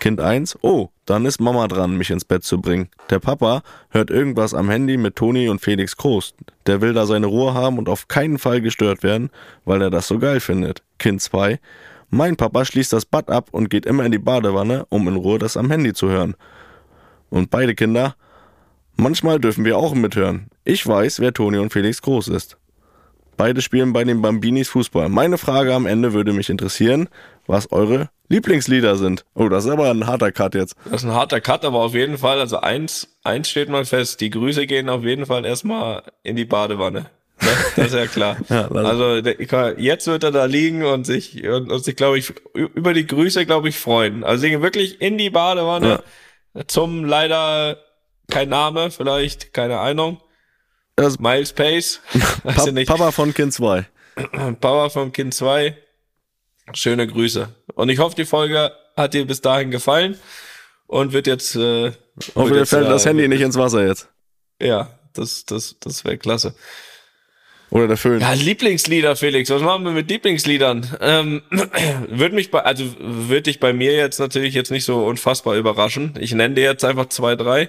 Kind 0.00 0.20
1, 0.20 0.58
oh, 0.62 0.88
dann 1.04 1.26
ist 1.26 1.40
Mama 1.40 1.68
dran, 1.68 1.98
mich 1.98 2.10
ins 2.10 2.24
Bett 2.24 2.42
zu 2.42 2.60
bringen. 2.60 2.88
Der 3.10 3.18
Papa 3.18 3.62
hört 3.90 4.10
irgendwas 4.10 4.54
am 4.54 4.70
Handy 4.70 4.96
mit 4.96 5.14
Toni 5.14 5.50
und 5.50 5.60
Felix 5.60 5.96
Kroos. 5.96 6.34
Der 6.64 6.80
will 6.80 6.94
da 6.94 7.04
seine 7.04 7.26
Ruhe 7.26 7.52
haben 7.52 7.76
und 7.76 7.90
auf 7.90 8.08
keinen 8.08 8.38
Fall 8.38 8.62
gestört 8.62 9.02
werden, 9.02 9.28
weil 9.66 9.82
er 9.82 9.90
das 9.90 10.08
so 10.08 10.18
geil 10.18 10.40
findet. 10.40 10.82
Kind 10.98 11.20
2, 11.20 11.60
mein 12.08 12.36
Papa 12.36 12.64
schließt 12.64 12.92
das 12.92 13.04
Bad 13.04 13.28
ab 13.30 13.50
und 13.52 13.68
geht 13.68 13.84
immer 13.84 14.06
in 14.06 14.12
die 14.12 14.18
Badewanne, 14.18 14.86
um 14.88 15.06
in 15.06 15.16
Ruhe 15.16 15.38
das 15.38 15.58
am 15.58 15.70
Handy 15.70 15.92
zu 15.92 16.08
hören. 16.08 16.34
Und 17.28 17.50
beide 17.50 17.74
Kinder, 17.74 18.16
manchmal 18.96 19.38
dürfen 19.38 19.66
wir 19.66 19.76
auch 19.76 19.94
mithören. 19.94 20.48
Ich 20.64 20.86
weiß, 20.86 21.20
wer 21.20 21.34
Toni 21.34 21.58
und 21.58 21.72
Felix 21.72 22.00
Groß 22.00 22.28
ist. 22.28 22.56
Beide 23.40 23.62
spielen 23.62 23.94
bei 23.94 24.04
den 24.04 24.20
Bambinis 24.20 24.68
Fußball. 24.68 25.08
Meine 25.08 25.38
Frage 25.38 25.72
am 25.72 25.86
Ende 25.86 26.12
würde 26.12 26.34
mich 26.34 26.50
interessieren, 26.50 27.08
was 27.46 27.72
eure 27.72 28.10
Lieblingslieder 28.28 28.96
sind. 28.96 29.24
Oh, 29.34 29.48
das 29.48 29.64
ist 29.64 29.70
aber 29.70 29.88
ein 29.90 30.06
harter 30.06 30.30
Cut 30.30 30.54
jetzt. 30.54 30.76
Das 30.84 31.02
ist 31.02 31.08
ein 31.08 31.14
harter 31.14 31.40
Cut, 31.40 31.64
aber 31.64 31.78
auf 31.78 31.94
jeden 31.94 32.18
Fall, 32.18 32.38
also 32.38 32.60
eins, 32.60 33.08
eins 33.24 33.48
steht 33.48 33.70
mal 33.70 33.86
fest, 33.86 34.20
die 34.20 34.28
Grüße 34.28 34.66
gehen 34.66 34.90
auf 34.90 35.04
jeden 35.04 35.24
Fall 35.24 35.46
erstmal 35.46 36.02
in 36.22 36.36
die 36.36 36.44
Badewanne. 36.44 37.06
Das, 37.38 37.74
das 37.76 37.86
ist 37.86 37.94
ja 37.94 38.06
klar. 38.08 38.36
Ja, 38.50 38.68
also 38.72 39.16
jetzt 39.78 40.06
wird 40.06 40.22
er 40.22 40.32
da 40.32 40.44
liegen 40.44 40.84
und 40.84 41.06
sich 41.06 41.42
und, 41.42 41.72
und 41.72 41.82
sich, 41.82 41.96
glaube 41.96 42.18
ich, 42.18 42.34
über 42.52 42.92
die 42.92 43.06
Grüße, 43.06 43.46
glaube 43.46 43.70
ich, 43.70 43.78
freuen. 43.78 44.22
Also 44.22 44.42
sie 44.42 44.50
gehen 44.50 44.60
wirklich 44.60 45.00
in 45.00 45.16
die 45.16 45.30
Badewanne 45.30 46.02
zum 46.66 47.06
leider 47.06 47.78
kein 48.30 48.50
Name, 48.50 48.90
vielleicht, 48.90 49.54
keine 49.54 49.78
Ahnung. 49.78 50.20
Das- 51.00 51.18
Miles 51.18 51.52
Pace. 51.52 52.00
Pa. 52.44 52.66
Papa 52.86 53.10
von 53.12 53.34
Kind 53.34 53.52
2. 53.52 53.86
Power 54.60 54.90
vom 54.90 55.12
Kind 55.12 55.34
2. 55.34 55.76
Schöne 56.74 57.06
Grüße. 57.06 57.48
Und 57.74 57.88
ich 57.88 57.98
hoffe, 57.98 58.16
die 58.16 58.24
Folge 58.24 58.72
hat 58.96 59.14
dir 59.14 59.26
bis 59.26 59.40
dahin 59.40 59.70
gefallen 59.70 60.18
und 60.86 61.12
wird 61.12 61.26
jetzt. 61.26 61.56
Äh, 61.56 61.92
Hoffe, 62.34 62.50
wird 62.50 62.60
dir 62.62 62.66
fällt 62.66 62.86
äh, 62.86 62.90
das 62.90 63.06
Handy 63.06 63.26
nicht 63.28 63.40
ins 63.40 63.56
Wasser 63.56 63.86
jetzt. 63.86 64.08
Ja, 64.60 64.98
das, 65.14 65.44
das, 65.46 65.76
das 65.80 66.04
wäre 66.04 66.18
klasse. 66.18 66.54
Oder 67.70 67.86
der 67.86 67.96
Föhn. 67.96 68.20
Ja, 68.20 68.32
Lieblingslieder, 68.32 69.14
Felix. 69.14 69.48
Was 69.48 69.62
machen 69.62 69.84
wir 69.84 69.92
mit 69.92 70.10
Lieblingsliedern? 70.10 70.96
Ähm, 71.00 71.42
würde 72.08 72.34
mich 72.34 72.50
bei, 72.50 72.60
also 72.64 72.84
würde 72.98 73.42
dich 73.42 73.60
bei 73.60 73.72
mir 73.72 73.92
jetzt 73.94 74.18
natürlich 74.18 74.54
jetzt 74.54 74.72
nicht 74.72 74.84
so 74.84 75.04
unfassbar 75.06 75.54
überraschen. 75.54 76.14
Ich 76.18 76.32
nenne 76.34 76.56
dir 76.56 76.64
jetzt 76.64 76.84
einfach 76.84 77.06
zwei, 77.08 77.36
drei 77.36 77.68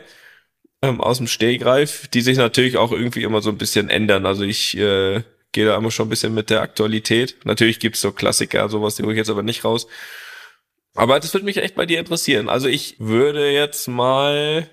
ähm, 0.82 1.02
aus 1.02 1.18
dem 1.18 1.28
Stehgreif, 1.28 2.08
die 2.08 2.22
sich 2.22 2.38
natürlich 2.38 2.78
auch 2.78 2.92
irgendwie 2.92 3.24
immer 3.24 3.42
so 3.42 3.50
ein 3.50 3.58
bisschen 3.58 3.90
ändern. 3.90 4.26
Also 4.26 4.44
ich 4.44 4.78
äh, 4.78 5.24
gehe 5.52 5.66
da 5.66 5.78
immer 5.78 5.92
schon 5.92 6.08
ein 6.08 6.10
bisschen 6.10 6.34
mit 6.34 6.50
der 6.50 6.62
Aktualität. 6.62 7.36
Natürlich 7.44 7.80
gibt's 7.80 8.02
so 8.02 8.12
Klassiker, 8.12 8.70
sowas, 8.70 8.96
die 8.96 9.04
hole 9.04 9.14
ich 9.14 9.18
jetzt 9.18 9.30
aber 9.30 9.44
nicht 9.44 9.64
raus. 9.64 9.88
Aber 10.94 11.20
das 11.20 11.34
würde 11.34 11.46
mich 11.46 11.58
echt 11.58 11.76
bei 11.76 11.86
dir 11.86 12.00
interessieren. 12.00 12.50
Also 12.50 12.68
ich 12.68 12.96
würde 13.00 13.52
jetzt 13.52 13.88
mal 13.88 14.70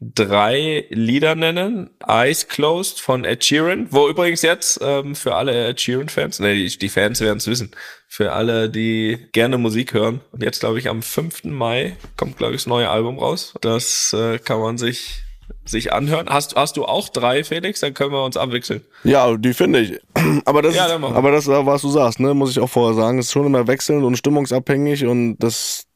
drei 0.00 0.86
Lieder 0.90 1.34
nennen. 1.34 1.90
Eyes 2.06 2.48
Closed 2.48 3.00
von 3.00 3.24
Ed 3.24 3.44
Sheeran, 3.44 3.88
wo 3.90 4.08
übrigens 4.08 4.42
jetzt 4.42 4.80
ähm, 4.82 5.14
für 5.14 5.34
alle 5.34 5.68
Ed 5.68 5.80
Sheeran-Fans, 5.80 6.40
ne, 6.40 6.54
die, 6.54 6.78
die 6.78 6.88
Fans 6.88 7.20
werden 7.20 7.38
es 7.38 7.46
wissen, 7.46 7.72
für 8.06 8.32
alle, 8.32 8.70
die 8.70 9.18
gerne 9.32 9.58
Musik 9.58 9.94
hören. 9.94 10.20
Und 10.32 10.42
jetzt, 10.42 10.60
glaube 10.60 10.78
ich, 10.78 10.88
am 10.88 11.02
5. 11.02 11.44
Mai 11.44 11.96
kommt, 12.16 12.38
glaube 12.38 12.54
ich, 12.54 12.62
das 12.62 12.66
neue 12.66 12.88
Album 12.88 13.18
raus. 13.18 13.54
Das 13.60 14.12
äh, 14.12 14.38
kann 14.38 14.60
man 14.60 14.78
sich 14.78 15.24
sich 15.64 15.92
anhören. 15.92 16.28
Hast, 16.28 16.56
hast 16.56 16.76
du 16.76 16.84
auch 16.84 17.08
drei, 17.08 17.44
Felix? 17.44 17.80
Dann 17.80 17.94
können 17.94 18.12
wir 18.12 18.24
uns 18.24 18.36
abwechseln. 18.36 18.82
Ja, 19.04 19.36
die 19.36 19.54
finde 19.54 19.80
ich. 19.80 20.00
Aber 20.44 20.62
das, 20.62 20.74
Ja, 20.74 20.86
ist, 20.86 21.04
aber 21.04 21.30
das, 21.30 21.46
äh, 21.46 21.66
was 21.66 21.82
du 21.82 21.90
sagst, 21.90 22.20
ne, 22.20 22.34
muss 22.34 22.50
ich 22.50 22.60
auch 22.60 22.70
vorher 22.70 22.94
sagen, 22.94 23.18
ist 23.18 23.32
schon 23.32 23.46
immer 23.46 23.66
wechselnd 23.66 24.04
und 24.04 24.16
stimmungsabhängig 24.16 25.04
und 25.06 25.38
das 25.38 25.86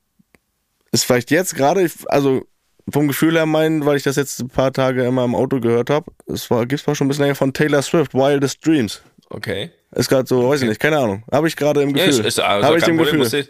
ist 0.91 1.05
vielleicht 1.05 1.31
jetzt 1.31 1.55
gerade, 1.55 1.91
also 2.07 2.43
vom 2.91 3.09
Gefühl 3.09 3.35
her 3.37 3.47
meinen, 3.47 3.85
weil 3.87 3.97
ich 3.97 4.03
das 4.03 4.16
jetzt 4.16 4.41
ein 4.41 4.49
paar 4.49 4.72
Tage 4.72 5.05
immer 5.05 5.24
im 5.24 5.35
Auto 5.35 5.61
gehört 5.61 5.91
habe, 5.91 6.11
es 6.26 6.51
war, 6.51 6.66
gibt's 6.66 6.87
mal 6.87 6.95
schon 6.95 7.07
ein 7.07 7.09
bisschen 7.09 7.24
länger 7.24 7.35
von 7.37 7.53
Taylor 7.53 7.83
Swift, 7.83 8.14
Wildest 8.14 8.64
Dreams. 8.66 9.03
Okay. 9.30 9.70
Ist 9.95 10.09
gerade 10.09 10.26
so, 10.26 10.49
weiß 10.49 10.62
ich 10.62 10.68
nicht, 10.68 10.80
keine 10.80 10.99
Ahnung. 10.99 11.22
Habe 11.30 11.49
ich 11.49 11.57
gerade 11.57 11.83
im 11.83 11.91
Ja, 11.97 12.07
Gefühl. 12.07 12.20
ist, 12.20 12.26
ist 12.26 12.41
also 12.41 12.66
Habe 12.66 12.78
ich 12.78 12.87
im 12.89 12.99
Gefühl. 12.99 13.18
muss 13.18 13.33
ich, 13.33 13.49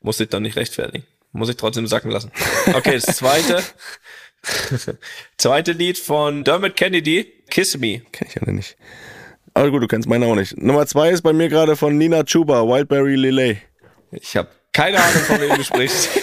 muss 0.00 0.20
ich 0.20 0.28
dann 0.28 0.42
nicht 0.42 0.56
rechtfertigen. 0.56 1.04
Muss 1.32 1.48
ich 1.48 1.56
trotzdem 1.56 1.86
sacken 1.86 2.10
lassen. 2.10 2.30
Okay, 2.74 2.94
das 3.04 3.16
zweite. 3.16 3.62
zweite 5.36 5.72
Lied 5.72 5.98
von 5.98 6.44
Dermot 6.44 6.76
Kennedy, 6.76 7.32
Kiss 7.50 7.76
Me. 7.78 8.02
Kenn 8.12 8.28
ich 8.28 8.34
ja 8.34 8.50
nicht. 8.52 8.76
Aber 9.54 9.70
gut, 9.70 9.82
du 9.82 9.86
kennst 9.86 10.08
meine 10.08 10.26
auch 10.26 10.34
nicht. 10.34 10.56
Nummer 10.58 10.86
zwei 10.86 11.10
ist 11.10 11.22
bei 11.22 11.32
mir 11.32 11.48
gerade 11.48 11.76
von 11.76 11.96
Nina 11.96 12.24
Chuba, 12.24 12.62
Wildberry 12.66 13.14
Lillet. 13.16 13.58
Ich 14.10 14.36
habe 14.36 14.48
keine 14.72 14.98
Ahnung, 14.98 15.22
von 15.22 15.40
wem 15.40 15.54
du 15.56 15.62
sprichst. 15.64 16.08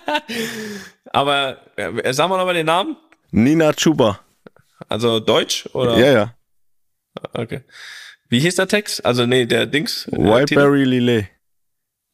Aber 1.12 1.58
äh, 1.76 2.12
sagen 2.12 2.30
wir 2.30 2.38
nochmal 2.38 2.54
den 2.54 2.66
Namen? 2.66 2.96
Nina 3.30 3.72
Chuba. 3.72 4.20
Also 4.88 5.20
Deutsch 5.20 5.66
oder? 5.72 5.98
Ja, 5.98 6.12
ja. 6.12 6.34
Okay. 7.34 7.62
Wie 8.28 8.40
hieß 8.40 8.56
der 8.56 8.68
Text? 8.68 9.04
Also 9.04 9.26
nee, 9.26 9.46
der 9.46 9.66
Dings. 9.66 10.04
Titel? 10.04 10.22
Wildberry 10.22 10.84
Lillet. 10.84 11.28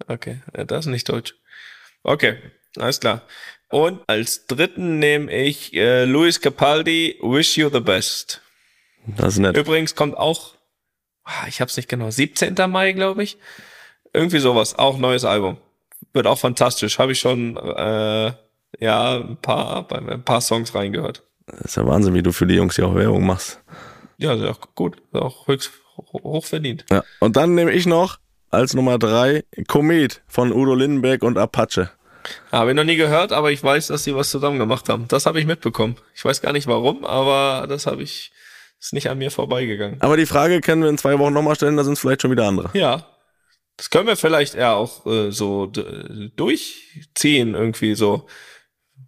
Okay, 0.07 0.41
ja, 0.57 0.64
das 0.64 0.87
ist 0.87 0.91
nicht 0.91 1.09
Deutsch. 1.09 1.35
Okay, 2.03 2.39
alles 2.76 3.01
klar. 3.01 3.22
Und 3.70 4.01
als 4.07 4.47
dritten 4.47 4.99
nehme 4.99 5.31
ich 5.33 5.74
äh, 5.74 6.05
Luis 6.05 6.41
Capaldi, 6.41 7.18
Wish 7.20 7.59
You 7.59 7.68
the 7.70 7.81
Best. 7.81 8.41
Das 9.07 9.35
ist 9.35 9.39
nett. 9.41 9.57
Übrigens 9.57 9.95
kommt 9.95 10.16
auch, 10.16 10.55
ah, 11.24 11.47
ich 11.49 11.61
hab's 11.61 11.76
nicht 11.76 11.89
genau, 11.89 12.11
17. 12.11 12.55
Mai, 12.68 12.93
glaube 12.93 13.22
ich. 13.22 13.39
Irgendwie 14.12 14.39
sowas, 14.39 14.79
auch 14.79 14.99
neues 14.99 15.24
Album. 15.24 15.59
Wird 16.19 16.27
auch 16.27 16.39
fantastisch. 16.39 16.99
Habe 16.99 17.12
ich 17.12 17.21
schon 17.21 17.57
äh, 17.57 18.33
ja 18.81 19.14
ein 19.19 19.37
paar 19.41 19.87
ein 19.93 20.25
paar 20.25 20.41
Songs 20.41 20.75
reingehört. 20.75 21.23
Das 21.47 21.61
ist 21.61 21.77
ja 21.77 21.87
Wahnsinn, 21.87 22.12
wie 22.14 22.23
du 22.25 22.33
für 22.33 22.45
die 22.47 22.57
Jungs 22.57 22.75
hier 22.75 22.89
auch 22.89 22.95
Werbung 22.97 23.25
machst. 23.25 23.61
Ja, 24.19 24.35
ist 24.35 24.43
auch 24.43 24.59
gut, 24.75 24.97
ist 25.12 25.21
auch 25.23 25.47
höchst 25.47 25.71
ho- 25.97 26.21
hoch 26.25 26.45
verdient. 26.45 26.85
Ja. 26.91 27.05
Und 27.21 27.37
dann 27.37 27.55
nehme 27.55 27.71
ich 27.71 27.87
noch 27.87 28.19
als 28.51 28.75
Nummer 28.75 28.99
drei 28.99 29.45
Komet 29.69 30.23
von 30.27 30.53
Udo 30.53 30.75
Lindenberg 30.75 31.23
und 31.23 31.39
Apache. 31.39 31.91
Habe 32.51 32.71
ich 32.71 32.77
noch 32.77 32.83
nie 32.83 32.97
gehört, 32.97 33.33
aber 33.33 33.53
ich 33.53 33.62
weiß, 33.62 33.87
dass 33.87 34.03
sie 34.03 34.14
was 34.16 34.29
zusammen 34.31 34.59
gemacht 34.59 34.89
haben. 34.89 35.07
Das 35.07 35.25
habe 35.25 35.39
ich 35.39 35.47
mitbekommen. 35.47 35.95
Ich 36.16 36.25
weiß 36.25 36.43
gar 36.43 36.53
nicht 36.53 36.66
warum, 36.66 37.05
aber 37.05 37.66
das 37.69 37.87
habe 37.87 38.03
ich 38.03 38.33
ist 38.81 38.93
nicht 38.93 39.09
an 39.09 39.19
mir 39.19 39.31
vorbeigegangen. 39.31 39.99
Aber 40.03 40.16
die 40.16 40.27
Frage 40.27 40.61
können 40.61 40.83
wir 40.83 40.91
in 40.91 40.99
zwei 40.99 41.16
Wochen 41.21 41.33
nochmal 41.33 41.55
stellen, 41.55 41.77
da 41.77 41.85
sind 41.85 41.93
es 41.95 42.01
vielleicht 42.01 42.23
schon 42.23 42.31
wieder 42.33 42.47
andere. 42.49 42.71
Ja. 42.75 43.07
Das 43.79 43.89
können 43.91 44.07
wir 44.07 44.16
vielleicht 44.16 44.55
eher 44.55 44.74
auch 44.74 45.07
äh, 45.07 45.31
so 45.31 45.72
durchziehen, 46.37 47.55
irgendwie 47.55 47.95
so. 47.95 48.26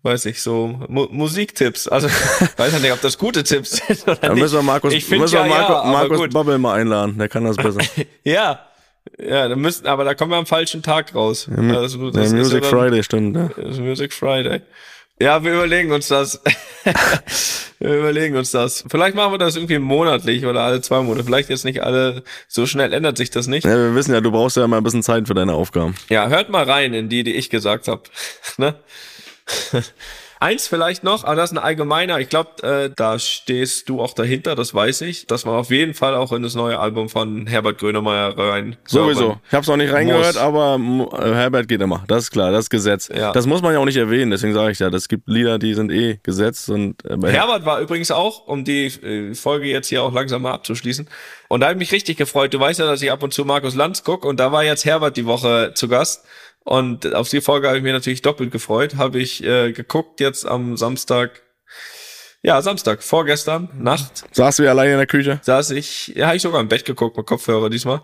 Weiß 0.03 0.25
ich, 0.27 0.41
so 0.41 0.69
Mu 0.89 1.09
Musiktipps. 1.11 1.87
Also, 1.89 2.09
weiß 2.57 2.73
ja 2.73 2.79
nicht, 2.79 2.93
ob 2.93 3.01
das 3.03 3.19
gute 3.19 3.43
Tipps 3.45 3.83
sind 3.87 4.03
oder 4.05 4.17
Da 4.17 4.29
nicht. 4.33 4.43
müssen 4.43 4.55
wir 4.55 4.63
Markus, 4.63 4.95
ich 4.95 5.11
müssen 5.11 5.35
ja, 5.35 5.45
wir 5.45 5.51
Marco, 5.51 5.73
ja, 5.73 5.85
Markus. 5.85 6.29
Bubble 6.33 6.57
mal 6.59 6.81
einladen, 6.81 7.19
der 7.19 7.29
kann 7.29 7.45
das 7.45 7.57
besser. 7.59 7.81
Ja. 8.25 8.65
Ja, 9.19 9.49
da 9.49 9.57
müssen, 9.57 9.87
aber 9.87 10.05
da 10.05 10.15
kommen 10.15 10.31
wir 10.31 10.37
am 10.37 10.47
falschen 10.47 10.83
Tag 10.83 11.15
raus. 11.15 11.49
Ja, 11.51 11.79
Also, 11.79 12.11
das 12.11 12.27
ist 12.29 12.33
Music 12.33 12.63
ja 12.65 12.71
dann- 12.71 12.81
Friday, 12.81 13.03
stimmt. 13.03 13.37
Ja. 13.37 13.51
Das 13.57 13.75
ist 13.75 13.81
Music 13.81 14.13
Friday. 14.15 14.61
Ja, 15.21 15.45
wir 15.45 15.53
überlegen 15.53 15.93
uns 15.93 16.09
das. 16.09 16.41
wir 17.79 17.99
überlegen 17.99 18.37
uns 18.37 18.53
das. 18.53 18.85
Vielleicht 18.89 19.15
machen 19.15 19.33
wir 19.35 19.39
das 19.39 19.55
irgendwie 19.55 19.79
monatlich 19.79 20.47
oder 20.47 20.63
alle 20.63 20.81
zwei 20.81 21.03
Monate. 21.03 21.25
Vielleicht 21.25 21.51
jetzt 21.51 21.67
nicht 21.67 21.83
alle, 21.83 22.23
so 22.49 22.67
schnell 22.67 22.95
ändert 22.95 23.19
sich 23.19 23.31
das 23.31 23.47
nicht. 23.47 23.65
ja, 23.65 23.77
wir 23.77 23.95
wissen 23.95 24.15
ja, 24.15 24.23
du 24.23 24.31
brauchst 24.31 24.57
ja 24.57 24.65
immer 24.65 24.79
ein 24.79 24.83
bisschen 24.83 25.03
Zeit 25.03 25.27
für 25.27 25.35
deine 25.35 25.53
Aufgaben. 25.53 25.95
Ja, 26.09 26.29
hört 26.29 26.49
mal 26.49 26.65
rein 26.65 26.95
in 26.95 27.11
die, 27.11 27.23
die 27.23 27.35
ich 27.35 27.51
gesagt 27.51 27.87
habe. 27.87 28.03
ne? 28.57 28.77
Eins 30.43 30.67
vielleicht 30.67 31.05
noch, 31.05 31.25
aber 31.25 31.37
das 31.37 31.51
ist 31.53 31.59
ein 31.59 31.63
allgemeiner. 31.63 32.19
Ich 32.19 32.31
glaube, 32.31 32.63
äh, 32.63 32.91
da 32.97 33.19
stehst 33.19 33.91
du 33.91 34.01
auch 34.01 34.15
dahinter, 34.15 34.55
das 34.55 34.73
weiß 34.73 35.03
ich, 35.03 35.27
dass 35.27 35.45
man 35.45 35.55
auf 35.55 35.71
jeden 35.71 35.93
Fall 35.93 36.15
auch 36.15 36.33
in 36.33 36.43
das 36.43 36.55
neue 36.55 36.79
Album 36.79 37.11
von 37.11 37.47
Herbert 37.47 37.77
Grönemeyer 37.77 38.39
rein. 38.39 38.77
Sowieso. 38.87 39.39
Ich 39.47 39.53
habe 39.53 39.61
es 39.61 39.69
noch 39.69 39.77
nicht 39.77 39.93
reingehört, 39.93 40.35
muss. 40.35 40.37
aber 40.39 40.81
äh, 41.13 41.35
Herbert 41.35 41.69
geht 41.69 41.83
immer. 41.83 42.05
Das 42.09 42.25
ist 42.25 42.31
klar, 42.31 42.53
das 42.53 42.65
ist 42.65 42.71
Gesetz. 42.71 43.11
Ja. 43.15 43.33
Das 43.33 43.47
muss 43.47 43.61
man 43.61 43.75
ja 43.75 43.81
auch 43.81 43.85
nicht 43.85 43.99
erwähnen, 43.99 44.31
deswegen 44.31 44.55
sage 44.55 44.73
ich 44.73 44.79
ja, 44.79 44.89
es 44.89 45.09
gibt 45.09 45.29
Lieder, 45.29 45.59
die 45.59 45.75
sind 45.75 45.93
eh 45.93 46.19
Gesetz 46.23 46.71
und 46.71 47.05
äh, 47.05 47.19
bei 47.19 47.33
Herbert 47.33 47.67
war 47.67 47.79
übrigens 47.81 48.11
auch, 48.11 48.47
um 48.47 48.65
die 48.65 48.87
äh, 48.87 49.35
Folge 49.35 49.67
jetzt 49.67 49.89
hier 49.89 50.03
auch 50.03 50.15
langsam 50.15 50.41
mal 50.41 50.53
abzuschließen. 50.53 51.07
Und 51.49 51.61
da 51.61 51.67
habe 51.67 51.75
ich 51.75 51.81
mich 51.81 51.93
richtig 51.93 52.17
gefreut. 52.17 52.55
Du 52.55 52.61
weißt 52.61 52.81
ja, 52.81 52.87
dass 52.87 53.03
ich 53.03 53.13
ab 53.13 53.23
und 53.23 53.35
zu 53.35 53.45
Markus 53.45 53.75
Lanz 53.75 54.05
guck 54.05 54.25
und 54.25 54.41
da 54.41 54.53
war 54.53 54.65
jetzt 54.65 54.87
Herbert 54.87 55.19
die 55.19 55.27
Woche 55.27 55.73
zu 55.75 55.87
Gast. 55.87 56.25
Und 56.71 57.17
auf 57.17 57.29
die 57.29 57.41
Folge 57.41 57.67
habe 57.67 57.79
ich 57.79 57.83
mir 57.83 57.93
natürlich 57.93 58.23
doppelt 58.23 58.53
gefreut. 58.53 58.95
Habe 58.95 59.19
ich 59.19 59.43
äh, 59.43 59.73
geguckt 59.73 60.21
jetzt 60.21 60.47
am 60.47 60.77
Samstag. 60.77 61.43
Ja, 62.43 62.63
Samstag, 62.63 63.03
vorgestern, 63.03 63.69
Nacht, 63.77 64.25
saß 64.31 64.59
du 64.59 64.71
alleine 64.71 64.93
in 64.93 64.99
der 64.99 65.09
Küche? 65.09 65.41
saß 65.43 65.73
ich, 65.73 66.13
ja, 66.15 66.29
habe 66.29 66.37
ich 66.37 66.43
sogar 66.43 66.61
im 66.61 66.69
Bett 66.69 66.85
geguckt 66.85 67.17
mit 67.17 67.27
Kopfhörer 67.27 67.71
diesmal. 67.71 68.03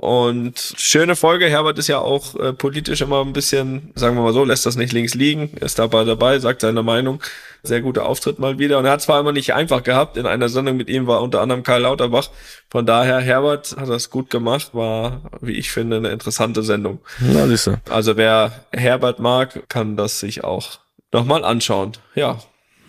Und 0.00 0.74
schöne 0.76 1.16
Folge. 1.16 1.46
Herbert 1.50 1.76
ist 1.78 1.88
ja 1.88 1.98
auch 1.98 2.36
äh, 2.36 2.52
politisch 2.52 3.00
immer 3.00 3.20
ein 3.24 3.32
bisschen, 3.32 3.90
sagen 3.96 4.14
wir 4.16 4.22
mal 4.22 4.32
so, 4.32 4.44
lässt 4.44 4.64
das 4.64 4.76
nicht 4.76 4.92
links 4.92 5.14
liegen, 5.14 5.50
ist 5.60 5.78
dabei 5.80 6.04
dabei, 6.04 6.38
sagt 6.38 6.60
seine 6.60 6.84
Meinung. 6.84 7.20
Sehr 7.64 7.80
guter 7.80 8.06
Auftritt 8.06 8.38
mal 8.38 8.60
wieder. 8.60 8.78
Und 8.78 8.84
er 8.84 8.92
hat 8.92 9.02
zwar 9.02 9.18
immer 9.18 9.32
nicht 9.32 9.54
einfach 9.54 9.82
gehabt. 9.82 10.16
In 10.16 10.26
einer 10.26 10.48
Sendung 10.48 10.76
mit 10.76 10.88
ihm 10.88 11.08
war 11.08 11.20
unter 11.20 11.40
anderem 11.40 11.64
Karl 11.64 11.82
Lauterbach. 11.82 12.30
Von 12.70 12.86
daher, 12.86 13.18
Herbert 13.18 13.76
hat 13.76 13.88
das 13.88 14.08
gut 14.10 14.30
gemacht, 14.30 14.72
war, 14.72 15.22
wie 15.40 15.54
ich 15.54 15.72
finde, 15.72 15.96
eine 15.96 16.10
interessante 16.10 16.62
Sendung. 16.62 17.00
Na, 17.18 17.48
siehst 17.48 17.66
du. 17.66 17.80
Also 17.90 18.16
wer 18.16 18.52
Herbert 18.72 19.18
mag, 19.18 19.68
kann 19.68 19.96
das 19.96 20.20
sich 20.20 20.44
auch 20.44 20.78
nochmal 21.12 21.44
anschauen. 21.44 21.92
Ja, 22.14 22.38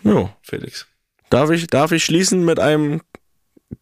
Jo. 0.03 0.29
Felix. 0.41 0.87
Darf 1.29 1.49
ich, 1.49 1.67
darf 1.67 1.91
ich 1.91 2.03
schließen 2.05 2.45
mit 2.45 2.59
einem 2.59 3.01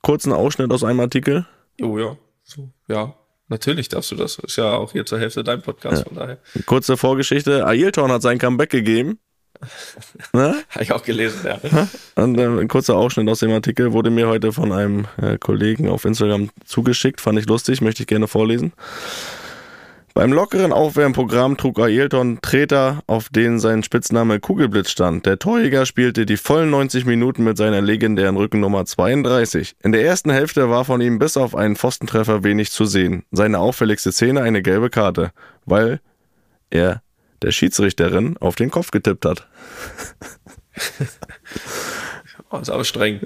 kurzen 0.01 0.33
Ausschnitt 0.33 0.71
aus 0.71 0.83
einem 0.83 0.99
Artikel? 0.99 1.45
Oh 1.81 1.97
ja, 1.97 2.17
so, 2.47 2.71
ja. 2.87 3.13
Natürlich 3.49 3.87
darfst 3.87 4.11
du 4.11 4.15
das. 4.15 4.37
Ist 4.39 4.57
ja 4.57 4.73
auch 4.73 4.91
hier 4.91 5.05
zur 5.05 5.19
Hälfte 5.19 5.43
dein 5.43 5.61
Podcast, 5.61 6.03
von 6.03 6.15
daher. 6.15 6.37
Kurze 6.65 6.97
Vorgeschichte. 6.97 7.65
Ailton 7.65 8.11
hat 8.11 8.21
sein 8.21 8.39
Comeback 8.39 8.69
gegeben. 8.69 9.19
ne? 10.33 10.63
Habe 10.69 10.83
ich 10.83 10.91
auch 10.91 11.03
gelesen, 11.03 11.39
ja. 11.45 11.87
Und 12.15 12.37
äh, 12.37 12.45
ein 12.45 12.67
kurzer 12.67 12.95
Ausschnitt 12.95 13.27
aus 13.29 13.39
dem 13.39 13.51
Artikel 13.51 13.93
wurde 13.93 14.09
mir 14.09 14.27
heute 14.27 14.51
von 14.51 14.71
einem 14.71 15.07
äh, 15.21 15.37
Kollegen 15.37 15.87
auf 15.89 16.05
Instagram 16.05 16.49
zugeschickt. 16.65 17.21
Fand 17.21 17.39
ich 17.39 17.47
lustig, 17.47 17.81
möchte 17.81 18.03
ich 18.03 18.07
gerne 18.07 18.27
vorlesen. 18.27 18.73
Beim 20.17 20.33
lockeren 20.33 20.73
Aufwärmprogramm 20.73 21.57
trug 21.57 21.77
Ailton 21.77 22.39
Treter, 22.41 23.03
auf 23.05 23.29
denen 23.29 23.59
sein 23.59 23.83
Spitzname 23.83 24.39
Kugelblitz 24.39 24.89
stand. 24.89 25.27
Der 25.27 25.37
Torjäger 25.37 25.85
spielte 25.85 26.25
die 26.25 26.37
vollen 26.37 26.71
90 26.71 27.05
Minuten 27.05 27.43
mit 27.43 27.55
seiner 27.55 27.81
legendären 27.81 28.35
Rückennummer 28.35 28.83
32. 28.83 29.75
In 29.83 29.91
der 29.91 30.03
ersten 30.03 30.31
Hälfte 30.31 30.71
war 30.71 30.85
von 30.85 31.01
ihm 31.01 31.19
bis 31.19 31.37
auf 31.37 31.53
einen 31.53 31.75
Pfostentreffer 31.75 32.43
wenig 32.43 32.71
zu 32.71 32.85
sehen. 32.85 33.25
Seine 33.29 33.59
auffälligste 33.59 34.11
Szene 34.11 34.41
eine 34.41 34.63
gelbe 34.63 34.89
Karte, 34.89 35.33
weil 35.67 35.99
er 36.71 37.03
der 37.43 37.51
Schiedsrichterin 37.51 38.37
auf 38.39 38.55
den 38.55 38.71
Kopf 38.71 38.89
getippt 38.89 39.23
hat. 39.23 39.47
Oh, 42.49 42.59
ist 42.59 42.69
aber 42.69 42.85
streng. 42.85 43.19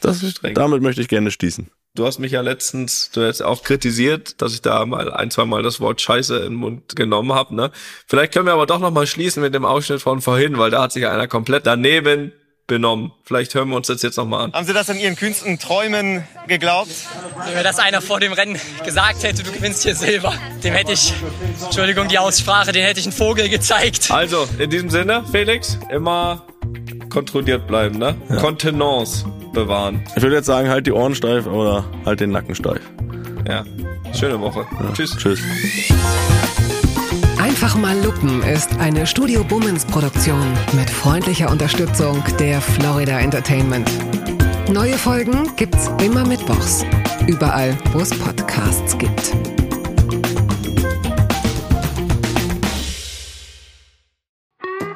Das, 0.00 0.20
streng. 0.20 0.54
damit 0.54 0.82
möchte 0.82 1.00
ich 1.00 1.08
gerne 1.08 1.30
schließen. 1.30 1.70
Du 1.96 2.04
hast 2.04 2.18
mich 2.18 2.32
ja 2.32 2.40
letztens, 2.40 3.12
du 3.12 3.24
hast 3.24 3.40
auch 3.40 3.62
kritisiert, 3.62 4.42
dass 4.42 4.52
ich 4.52 4.62
da 4.62 4.84
mal 4.84 5.12
ein, 5.12 5.30
zwei 5.30 5.44
Mal 5.44 5.62
das 5.62 5.78
Wort 5.78 6.00
Scheiße 6.00 6.38
in 6.38 6.42
den 6.42 6.54
Mund 6.54 6.96
genommen 6.96 7.32
habe. 7.32 7.54
Ne? 7.54 7.70
Vielleicht 8.08 8.32
können 8.32 8.46
wir 8.46 8.52
aber 8.52 8.66
doch 8.66 8.80
noch 8.80 8.90
mal 8.90 9.06
schließen 9.06 9.40
mit 9.40 9.54
dem 9.54 9.64
Ausschnitt 9.64 10.02
von 10.02 10.20
vorhin, 10.20 10.58
weil 10.58 10.72
da 10.72 10.82
hat 10.82 10.90
sich 10.90 11.06
einer 11.06 11.28
komplett 11.28 11.66
daneben 11.66 12.32
benommen. 12.66 13.12
Vielleicht 13.22 13.54
hören 13.54 13.68
wir 13.68 13.76
uns 13.76 13.86
das 13.86 14.02
jetzt 14.02 14.16
noch 14.16 14.26
mal 14.26 14.42
an. 14.42 14.52
Haben 14.54 14.66
Sie 14.66 14.72
das 14.72 14.88
in 14.88 14.98
Ihren 14.98 15.14
kühnsten 15.14 15.60
Träumen 15.60 16.24
geglaubt? 16.48 16.90
Wenn 17.44 17.54
mir 17.54 17.62
das 17.62 17.78
einer 17.78 18.02
vor 18.02 18.18
dem 18.18 18.32
Rennen 18.32 18.58
gesagt 18.84 19.22
hätte, 19.22 19.44
du 19.44 19.52
gewinnst 19.52 19.84
hier 19.84 19.94
Silber, 19.94 20.34
dem 20.64 20.74
hätte 20.74 20.90
ich, 20.90 21.14
Entschuldigung 21.62 22.08
die 22.08 22.18
Aussprache, 22.18 22.72
den 22.72 22.84
hätte 22.84 22.98
ich 22.98 23.06
einen 23.06 23.14
Vogel 23.14 23.48
gezeigt. 23.48 24.10
Also, 24.10 24.48
in 24.58 24.68
diesem 24.68 24.90
Sinne, 24.90 25.24
Felix, 25.30 25.78
immer 25.90 26.44
kontrolliert 27.08 27.68
bleiben, 27.68 27.98
ne? 27.98 28.16
Kontenance 28.40 29.24
bewahren. 29.54 30.02
Ich 30.16 30.22
würde 30.22 30.36
jetzt 30.36 30.46
sagen, 30.46 30.68
halt 30.68 30.86
die 30.86 30.92
Ohren 30.92 31.14
steif 31.14 31.46
oder 31.46 31.84
halt 32.04 32.20
den 32.20 32.30
Nacken 32.30 32.54
steif. 32.54 32.80
Ja. 33.48 33.64
Schöne 34.12 34.40
Woche. 34.40 34.66
Tschüss. 34.92 35.16
Tschüss. 35.16 35.40
Einfach 37.38 37.76
mal 37.76 37.96
lupen 38.04 38.42
ist 38.42 38.78
eine 38.78 39.06
Studio 39.06 39.44
Bummens 39.44 39.84
Produktion 39.84 40.42
mit 40.72 40.88
freundlicher 40.88 41.50
Unterstützung 41.50 42.22
der 42.38 42.60
Florida 42.60 43.18
Entertainment. 43.18 43.90
Neue 44.72 44.94
Folgen 44.94 45.50
gibt's 45.56 45.90
immer 46.02 46.26
mittwochs. 46.26 46.84
Überall, 47.26 47.76
wo 47.92 48.00
es 48.00 48.10
Podcasts 48.10 48.96
gibt. 48.98 49.32